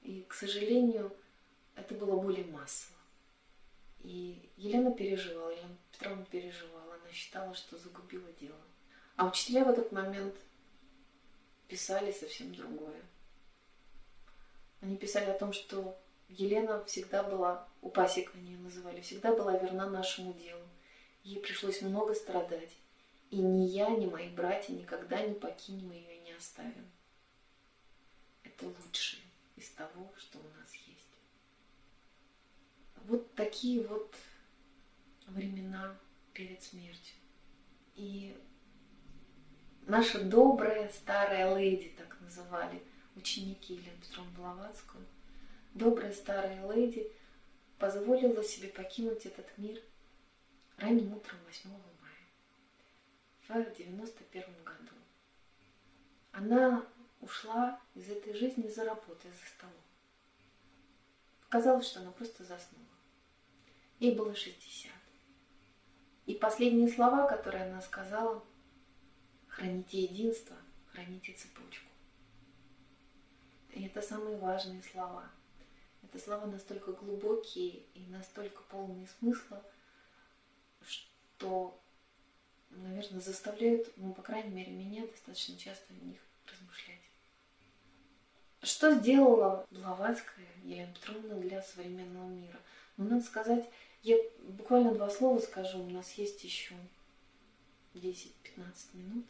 [0.02, 1.16] И, к сожалению,
[1.76, 2.96] это было более массово.
[4.00, 6.96] И Елена переживала, Елена Петровна переживала.
[6.96, 8.58] Она считала, что загубила дело.
[9.16, 10.36] А учителя в этот момент
[11.68, 13.02] писали совсем другое.
[14.82, 19.88] Они писали о том, что Елена всегда была, упаси они ее называли, всегда была верна
[19.88, 20.64] нашему делу.
[21.24, 22.72] Ей пришлось много страдать.
[23.32, 26.92] И ни я, ни мои братья никогда не покинем ее и не оставим.
[28.44, 29.24] Это лучшее
[29.56, 31.08] из того, что у нас есть.
[33.06, 34.14] Вот такие вот
[35.28, 35.98] времена
[36.34, 37.16] перед смертью.
[37.96, 38.38] И
[39.88, 42.84] наша добрая старая леди, так называли
[43.16, 45.06] ученики Елены Петровны Блаватскую,
[45.74, 47.10] добрая старая леди
[47.80, 49.82] позволила себе покинуть этот мир
[50.78, 51.70] ранним утром 8
[53.60, 54.94] в 91 году.
[56.32, 56.86] Она
[57.20, 59.76] ушла из этой жизни за работой, за столом.
[61.44, 62.86] Показалось, что она просто заснула.
[64.00, 64.92] Ей было 60.
[66.26, 68.44] И последние слова, которые она сказала,
[69.48, 70.56] храните единство,
[70.92, 71.88] храните цепочку.
[73.74, 75.30] И это самые важные слова.
[76.04, 79.64] Это слова настолько глубокие и настолько полные смысла,
[80.82, 81.80] что
[82.72, 87.02] наверное, заставляют, ну, по крайней мере, меня достаточно часто в них размышлять.
[88.62, 92.60] Что сделала Блаватская Елена Петровна для современного мира?
[92.98, 93.68] Ну, надо сказать,
[94.04, 96.76] я буквально два слова скажу, у нас есть еще
[97.96, 98.28] 10-15
[98.94, 99.26] минут.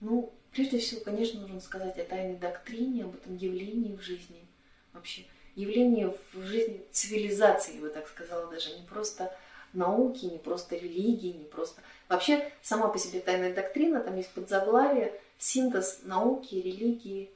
[0.00, 4.46] Ну, прежде всего, конечно, нужно сказать о тайной доктрине, об этом явлении в жизни.
[4.92, 9.36] Вообще, явление в жизни цивилизации, я бы так сказала, даже не просто
[9.72, 11.82] науки, не просто религии, не просто...
[12.08, 17.30] Вообще, сама по себе тайная доктрина, там есть подзаглавие, синтез науки, религии,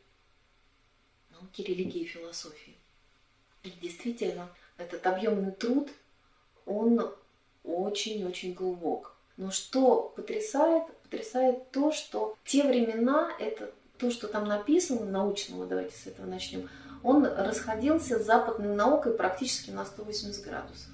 [1.31, 2.75] науки, религии и философии.
[3.63, 5.89] И действительно, этот объемный труд,
[6.67, 7.15] он
[7.65, 9.15] очень-очень глубок.
[9.37, 10.85] Но что потрясает?
[11.03, 16.69] Потрясает то, что те времена, это то, что там написано, научного, давайте с этого начнем,
[17.03, 20.91] он расходился с западной наукой практически на 180 градусов.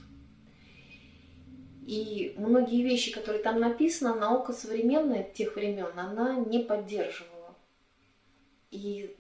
[1.88, 7.54] И многие вещи, которые там написаны, наука современная тех времен, она не поддерживала.
[8.70, 9.16] И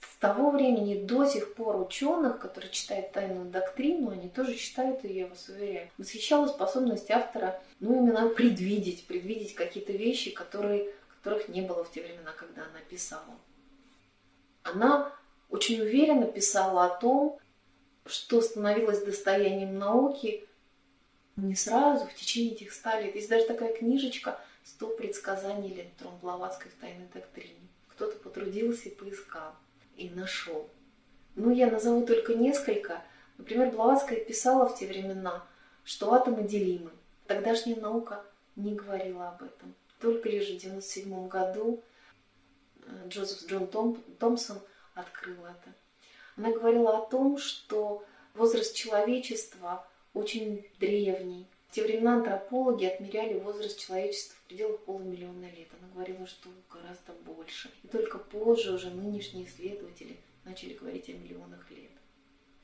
[0.00, 5.22] с того времени до сих пор ученых, которые читают тайную доктрину, они тоже читают ее,
[5.22, 5.90] я вас уверяю.
[5.98, 12.02] Восхищала способность автора, ну, именно предвидеть, предвидеть какие-то вещи, которые, которых не было в те
[12.02, 13.34] времена, когда она писала.
[14.62, 15.12] Она
[15.50, 17.40] очень уверенно писала о том,
[18.04, 20.44] что становилось достоянием науки–
[21.36, 23.14] не сразу, в течение этих ста лет.
[23.14, 27.68] Есть даже такая книжечка «Сто предсказаний Лентрон Блаватской в тайной доктрине».
[27.88, 29.54] Кто-то потрудился и поискал,
[29.96, 30.68] и нашел.
[31.34, 33.02] Ну, я назову только несколько.
[33.36, 35.46] Например, Блаватская писала в те времена,
[35.84, 36.90] что атомы делимы.
[37.26, 38.24] Тогдашняя наука
[38.56, 39.74] не говорила об этом.
[40.00, 41.82] Только лишь в 97 году
[42.82, 44.58] э, Джозеф Джон Том, Томпсон
[44.94, 45.74] открыл это.
[46.36, 48.04] Она говорила о том, что
[48.34, 49.86] возраст человечества–
[50.16, 51.46] очень древний.
[51.68, 55.68] В те времена антропологи отмеряли возраст человечества в пределах полумиллиона лет.
[55.78, 57.70] Она говорила, что гораздо больше.
[57.84, 61.90] И только позже уже нынешние исследователи начали говорить о миллионах лет.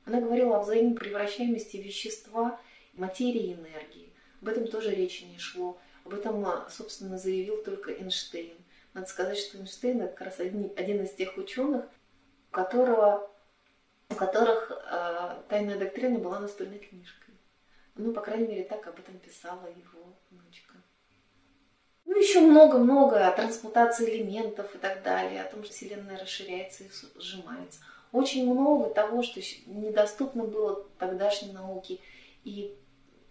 [0.07, 2.59] Она говорила о взаимопревращаемости вещества,
[2.95, 4.12] материи и энергии.
[4.41, 5.79] Об этом тоже речи не шло.
[6.05, 8.57] Об этом, а, собственно, заявил только Эйнштейн.
[8.95, 11.85] Надо сказать, что Эйнштейн это как раз один, один из тех ученых,
[12.51, 13.31] у которого,
[14.09, 17.22] у которых э, тайная доктрина была настольной книжкой.
[17.94, 20.74] Ну, по крайней мере, так об этом писала его внучка.
[22.05, 26.90] Ну, еще много-много о трансмутации элементов и так далее, о том, что Вселенная расширяется и
[27.19, 27.81] сжимается.
[28.12, 31.98] Очень много того, что недоступно было тогдашней науке
[32.44, 32.77] и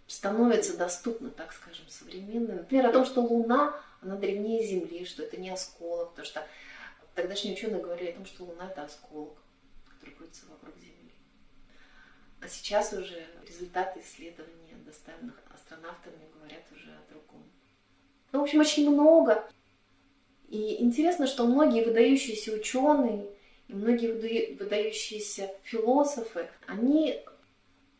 [0.06, 2.56] становится доступно, так скажем, современной.
[2.56, 6.46] Например, о том, что Луна, она древнее Земли, что это не осколок, потому что
[7.14, 9.38] тогдашние ученые говорили о том, что Луна это осколок,
[9.88, 11.01] который крутится вокруг Земли.
[12.42, 17.44] А сейчас уже результаты исследований, доставленных астронавтами, говорят уже о другом.
[18.32, 19.44] Ну, в общем, очень много.
[20.48, 23.28] И интересно, что многие выдающиеся ученые
[23.68, 27.22] и многие выдающиеся философы, они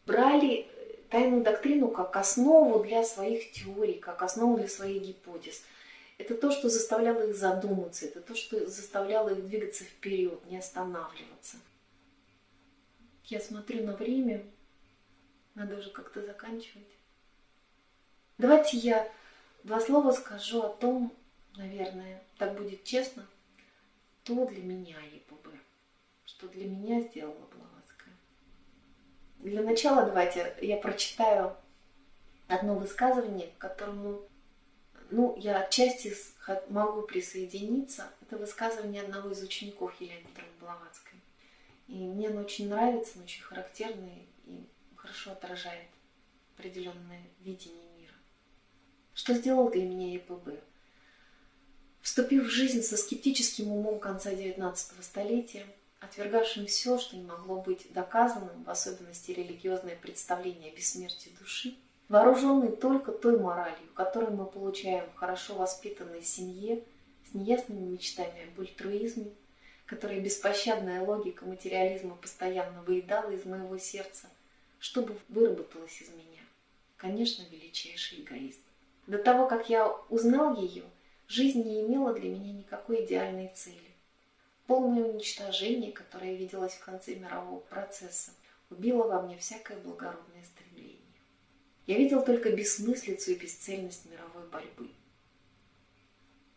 [0.06, 0.66] брали
[1.08, 5.62] тайную доктрину как основу для своих теорий, как основу для своих гипотез.
[6.18, 11.58] Это то, что заставляло их задуматься, это то, что заставляло их двигаться вперед, не останавливаться.
[13.32, 14.44] Я смотрю на время,
[15.54, 16.86] надо уже как-то заканчивать.
[18.36, 19.10] Давайте я
[19.64, 21.10] два слова скажу о том,
[21.56, 23.26] наверное, так будет честно,
[24.22, 25.48] что для меня ЕПБ,
[26.26, 28.14] что для меня сделала Блаватская.
[29.38, 31.56] Для начала давайте я прочитаю
[32.48, 34.20] одно высказывание, к которому
[35.10, 36.14] ну, я отчасти
[36.68, 38.10] могу присоединиться.
[38.20, 41.01] Это высказывание одного из учеников Елены Петровны Блаватской.
[41.92, 44.64] И мне оно очень нравится, оно очень характерное и
[44.96, 45.88] хорошо отражает
[46.56, 48.14] определенное видение мира.
[49.12, 50.58] Что сделал для меня ЕПБ?
[52.00, 55.66] Вступив в жизнь со скептическим умом конца XIX столетия,
[56.00, 61.76] отвергавшим все, что не могло быть доказанным, в особенности религиозное представление о бессмертии души,
[62.08, 66.82] вооруженный только той моралью, которую мы получаем в хорошо воспитанной семье,
[67.30, 69.30] с неясными мечтами об альтруизме,
[69.92, 74.28] которая беспощадная логика материализма постоянно выедала из моего сердца,
[74.78, 76.42] чтобы выработалась из меня.
[76.96, 78.60] Конечно, величайший эгоист.
[79.06, 80.84] До того, как я узнал ее,
[81.34, 83.78] Жизнь не имела для меня никакой идеальной цели.
[84.66, 88.32] Полное уничтожение, которое виделось в конце мирового процесса,
[88.68, 90.98] убило во мне всякое благородное стремление.
[91.86, 94.90] Я видел только бессмыслицу и бесцельность мировой борьбы.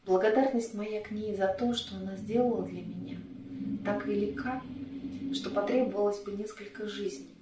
[0.06, 3.18] Благодарность моя к ней за то, что она сделала для меня,
[3.84, 4.62] так велика,
[5.34, 7.36] что потребовалось бы несколько жизней,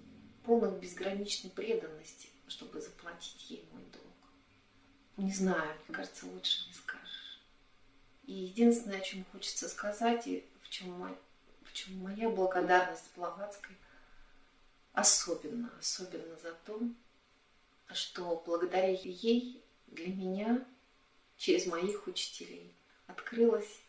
[0.45, 4.05] полных безграничной преданности, чтобы заплатить ей мой долг.
[5.17, 7.41] Не знаю, мне кажется, лучше не скажешь.
[8.27, 11.17] И единственное, о чем хочется сказать, и в чем, мой,
[11.63, 13.75] в чем моя благодарность Блаватской,
[14.93, 16.79] особенно, особенно за то,
[17.91, 20.65] что благодаря ей для меня
[21.43, 22.73] через моих учителей
[23.05, 23.81] открылась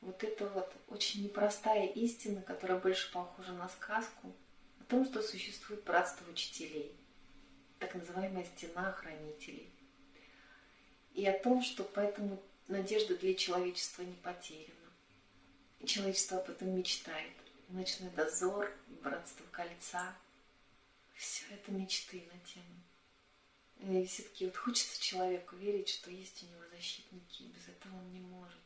[0.00, 4.34] вот эта вот очень непростая истина, которая больше похожа на сказку,
[4.80, 6.96] о том, что существует братство учителей,
[7.78, 9.68] так называемая стена хранителей.
[11.12, 14.72] И о том, что поэтому надежда для человечества не потеряна.
[15.80, 17.34] И человечество об этом мечтает.
[17.68, 20.14] Ночной дозор, братство кольца.
[21.12, 22.80] Все это мечты на тему.
[23.82, 28.20] И все-таки вот хочется человеку верить, что есть у него защитники, без этого он не
[28.20, 28.58] может.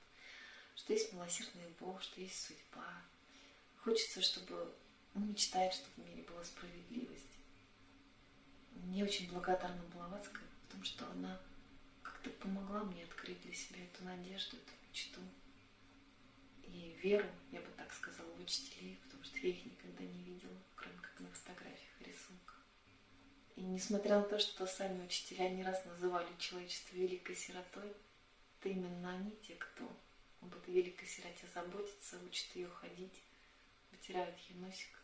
[0.74, 3.02] Что есть милосердный Бог, что есть судьба.
[3.76, 4.74] Хочется, чтобы
[5.14, 7.24] он мечтает, чтобы в мире была справедливость.
[8.72, 11.40] Мне очень благодарна Блаватская, потому что она
[12.24, 15.20] ты помогла мне открыть для себя эту надежду, эту мечту
[16.62, 20.56] и веру, я бы так сказала, в учителей, потому что я их никогда не видела,
[20.74, 22.53] кроме как на фотографиях и рисунках.
[23.56, 27.92] И несмотря на то, что сами учителя не раз называли человечество великой сиротой,
[28.58, 29.84] это именно они те, кто
[30.40, 33.22] об этой великой сироте заботится, учат ее ходить,
[33.92, 34.98] вытирают ей носик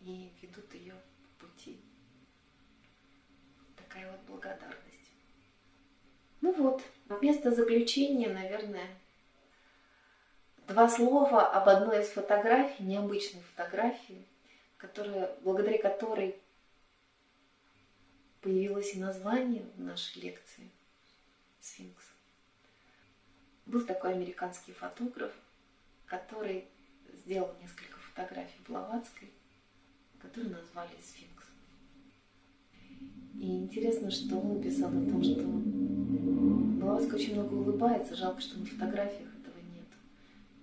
[0.00, 0.94] и ведут ее
[1.38, 1.80] по пути.
[3.76, 5.10] Такая вот благодарность.
[6.40, 8.88] Ну вот, вместо заключения, наверное,
[10.68, 14.24] два слова об одной из фотографий, необычной фотографии,
[14.76, 16.40] которая, благодаря которой
[18.48, 20.70] появилось и название нашей лекции
[21.60, 22.04] «Сфинкс».
[23.66, 25.32] Был такой американский фотограф,
[26.06, 26.64] который
[27.12, 29.30] сделал несколько фотографий Блаватской,
[30.22, 31.44] которые назвали «Сфинкс».
[33.34, 38.64] И интересно, что он писал о том, что Блаватская очень много улыбается, жалко, что на
[38.64, 39.88] фотографиях этого нет.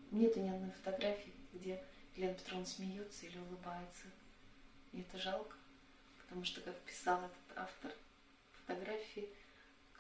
[0.10, 1.84] Нету ни одной фотографии, где
[2.16, 4.06] Лена Петровна смеется или улыбается.
[4.92, 5.56] И это жалко,
[6.24, 7.92] потому что, как писал этот автор
[8.52, 9.30] фотографии,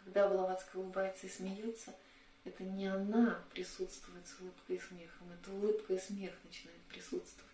[0.03, 1.95] когда Блаватская улыбается и смеется,
[2.43, 7.51] это не она присутствует с улыбкой и смехом, это улыбка и смех начинают присутствовать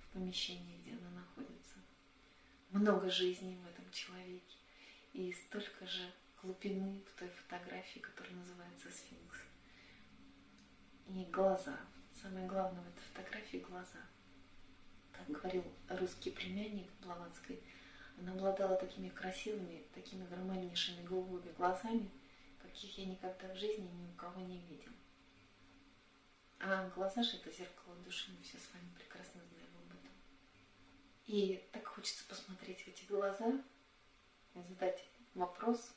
[0.00, 1.74] в помещении, где она находится.
[2.70, 4.56] Много жизни в этом человеке
[5.12, 6.10] и столько же
[6.42, 9.38] глубины в той фотографии, которая называется «Сфинкс».
[11.08, 11.78] И глаза.
[12.20, 14.00] Самое главное в этой фотографии– глаза.
[15.12, 17.62] Как говорил русский племянник Блаватской,
[18.18, 22.10] она обладала такими красивыми, такими гармоничными голубыми глазами,
[22.62, 24.92] каких я никогда в жизни ни у кого не видел.
[26.60, 30.12] А глаза же это зеркало души, мы все с вами прекрасно знаем об этом.
[31.26, 33.62] И так хочется посмотреть в эти глаза
[34.54, 35.04] задать
[35.34, 35.92] вопрос,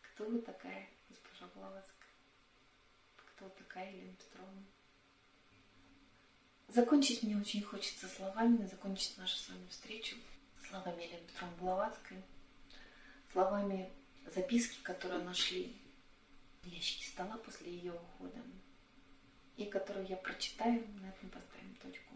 [0.00, 2.10] кто вы такая, госпожа Блаватская?
[3.16, 4.62] Кто такая Елена Петровна?
[6.68, 10.16] Закончить мне очень хочется словами, закончить нашу с вами встречу
[10.70, 12.22] словами Елены Петровны Блаватской,
[13.32, 13.92] словами
[14.26, 15.76] записки, которые нашли
[16.62, 18.40] в ящике стола после ее ухода,
[19.56, 22.14] и которую я прочитаю, на этом поставим точку.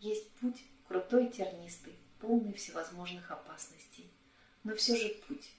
[0.00, 4.10] Есть путь крутой, тернистый, полный всевозможных опасностей,
[4.64, 5.52] но все же путь,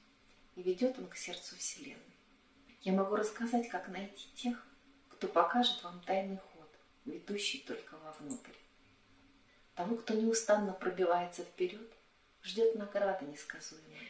[0.56, 2.04] и ведет он к сердцу Вселенной.
[2.82, 4.66] Я могу рассказать, как найти тех,
[5.10, 6.70] кто покажет вам тайный ход,
[7.06, 8.54] ведущий только вовнутрь.
[9.76, 11.90] Тому, кто неустанно пробивается вперед,
[12.44, 14.08] ждет награда несказуемая.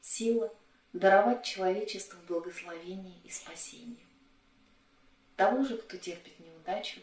[0.00, 0.54] Сила
[0.92, 4.06] даровать человечеству благословение и спасение.
[5.36, 7.00] Того же, кто терпит неудачу,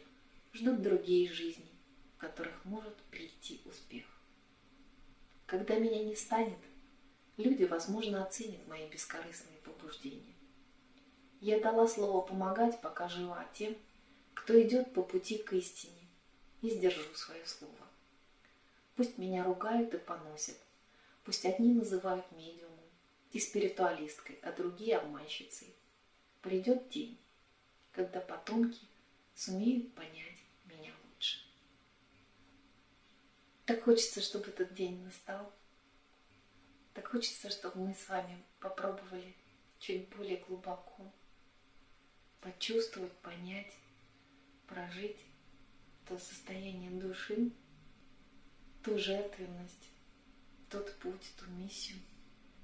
[0.54, 1.70] ждут другие жизни,
[2.16, 4.06] в которых может прийти успех.
[5.46, 6.58] Когда меня не станет,
[7.38, 10.34] люди, возможно, оценят мои бескорыстные побуждения.
[11.42, 13.76] Я дала слово помогать, пока жива тем,
[14.34, 16.08] кто идет по пути к истине,
[16.62, 17.74] и сдержу свое слово.
[18.96, 20.58] Пусть меня ругают и поносят,
[21.24, 22.80] пусть одни называют медиумом
[23.32, 25.76] и спиритуалисткой, а другие обманщицей.
[26.42, 27.20] Придет день,
[27.92, 28.82] когда потомки
[29.34, 31.40] сумеют понять меня лучше.
[33.66, 35.52] Так хочется, чтобы этот день настал.
[36.94, 39.34] Так хочется, чтобы мы с вами попробовали
[39.80, 41.12] чуть более глубоко
[42.44, 43.74] почувствовать, понять,
[44.68, 45.26] прожить
[46.08, 47.52] то состояние души,
[48.84, 49.90] ту жертвенность,
[50.70, 51.98] тот путь, ту миссию,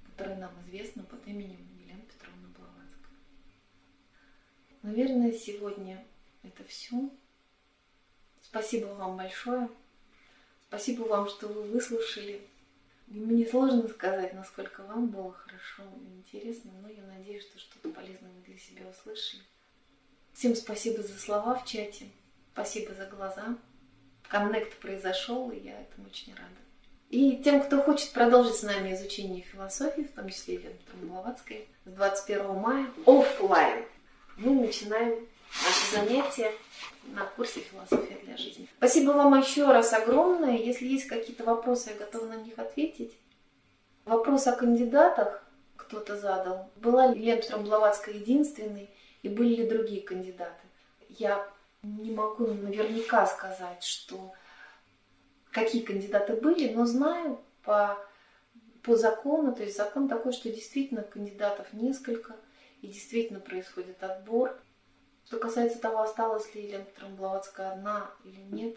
[0.04, 3.16] которая нам известна под именем Елена Петровна Блаватская.
[4.82, 6.04] Наверное, сегодня
[6.42, 7.10] это все.
[8.42, 9.68] Спасибо вам большое.
[10.68, 12.46] Спасибо вам, что вы выслушали
[13.10, 18.30] мне сложно сказать, насколько вам было хорошо и интересно, но я надеюсь, что что-то полезное
[18.30, 19.42] вы для себя услышали.
[20.32, 22.06] Всем спасибо за слова в чате,
[22.52, 23.58] спасибо за глаза.
[24.30, 26.46] Коннект произошел, и я этому очень рада.
[27.08, 31.90] И тем, кто хочет продолжить с нами изучение философии, в том числе Елены Блаватской, с
[31.90, 33.84] 21 мая офлайн
[34.36, 35.26] мы начинаем
[35.64, 36.52] наши занятия
[37.08, 38.68] на курсе «Философия для жизни».
[38.76, 40.56] Спасибо вам еще раз огромное.
[40.56, 43.12] Если есть какие-то вопросы, я готова на них ответить.
[44.04, 45.44] Вопрос о кандидатах
[45.74, 46.70] кто-то задал.
[46.76, 48.88] Была ли Лена Блаватская единственной
[49.22, 50.62] и были ли другие кандидаты?
[51.08, 51.44] Я
[51.82, 54.32] не могу наверняка сказать, что
[55.50, 57.98] какие кандидаты были, но знаю по,
[58.82, 62.36] по закону, то есть закон такой, что действительно кандидатов несколько,
[62.82, 64.58] и действительно происходит отбор.
[65.26, 68.76] Что касается того, осталась ли Елена Петровна одна или нет,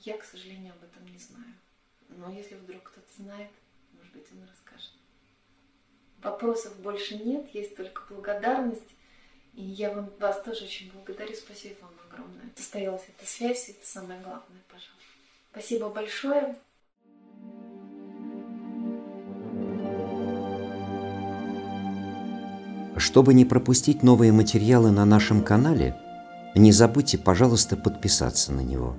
[0.00, 1.54] я, к сожалению, об этом не знаю.
[2.08, 3.50] Но если вдруг кто-то знает,
[3.92, 4.92] может быть, он расскажет.
[6.22, 8.94] Вопросов больше нет, есть только благодарность.
[9.60, 11.34] И я вам, вас тоже очень благодарю.
[11.34, 12.50] Спасибо вам огромное.
[12.56, 14.94] Состоялась эта связь, это самое главное, пожалуйста.
[15.52, 16.56] Спасибо большое.
[22.96, 25.94] Чтобы не пропустить новые материалы на нашем канале,
[26.54, 28.96] не забудьте, пожалуйста, подписаться на него.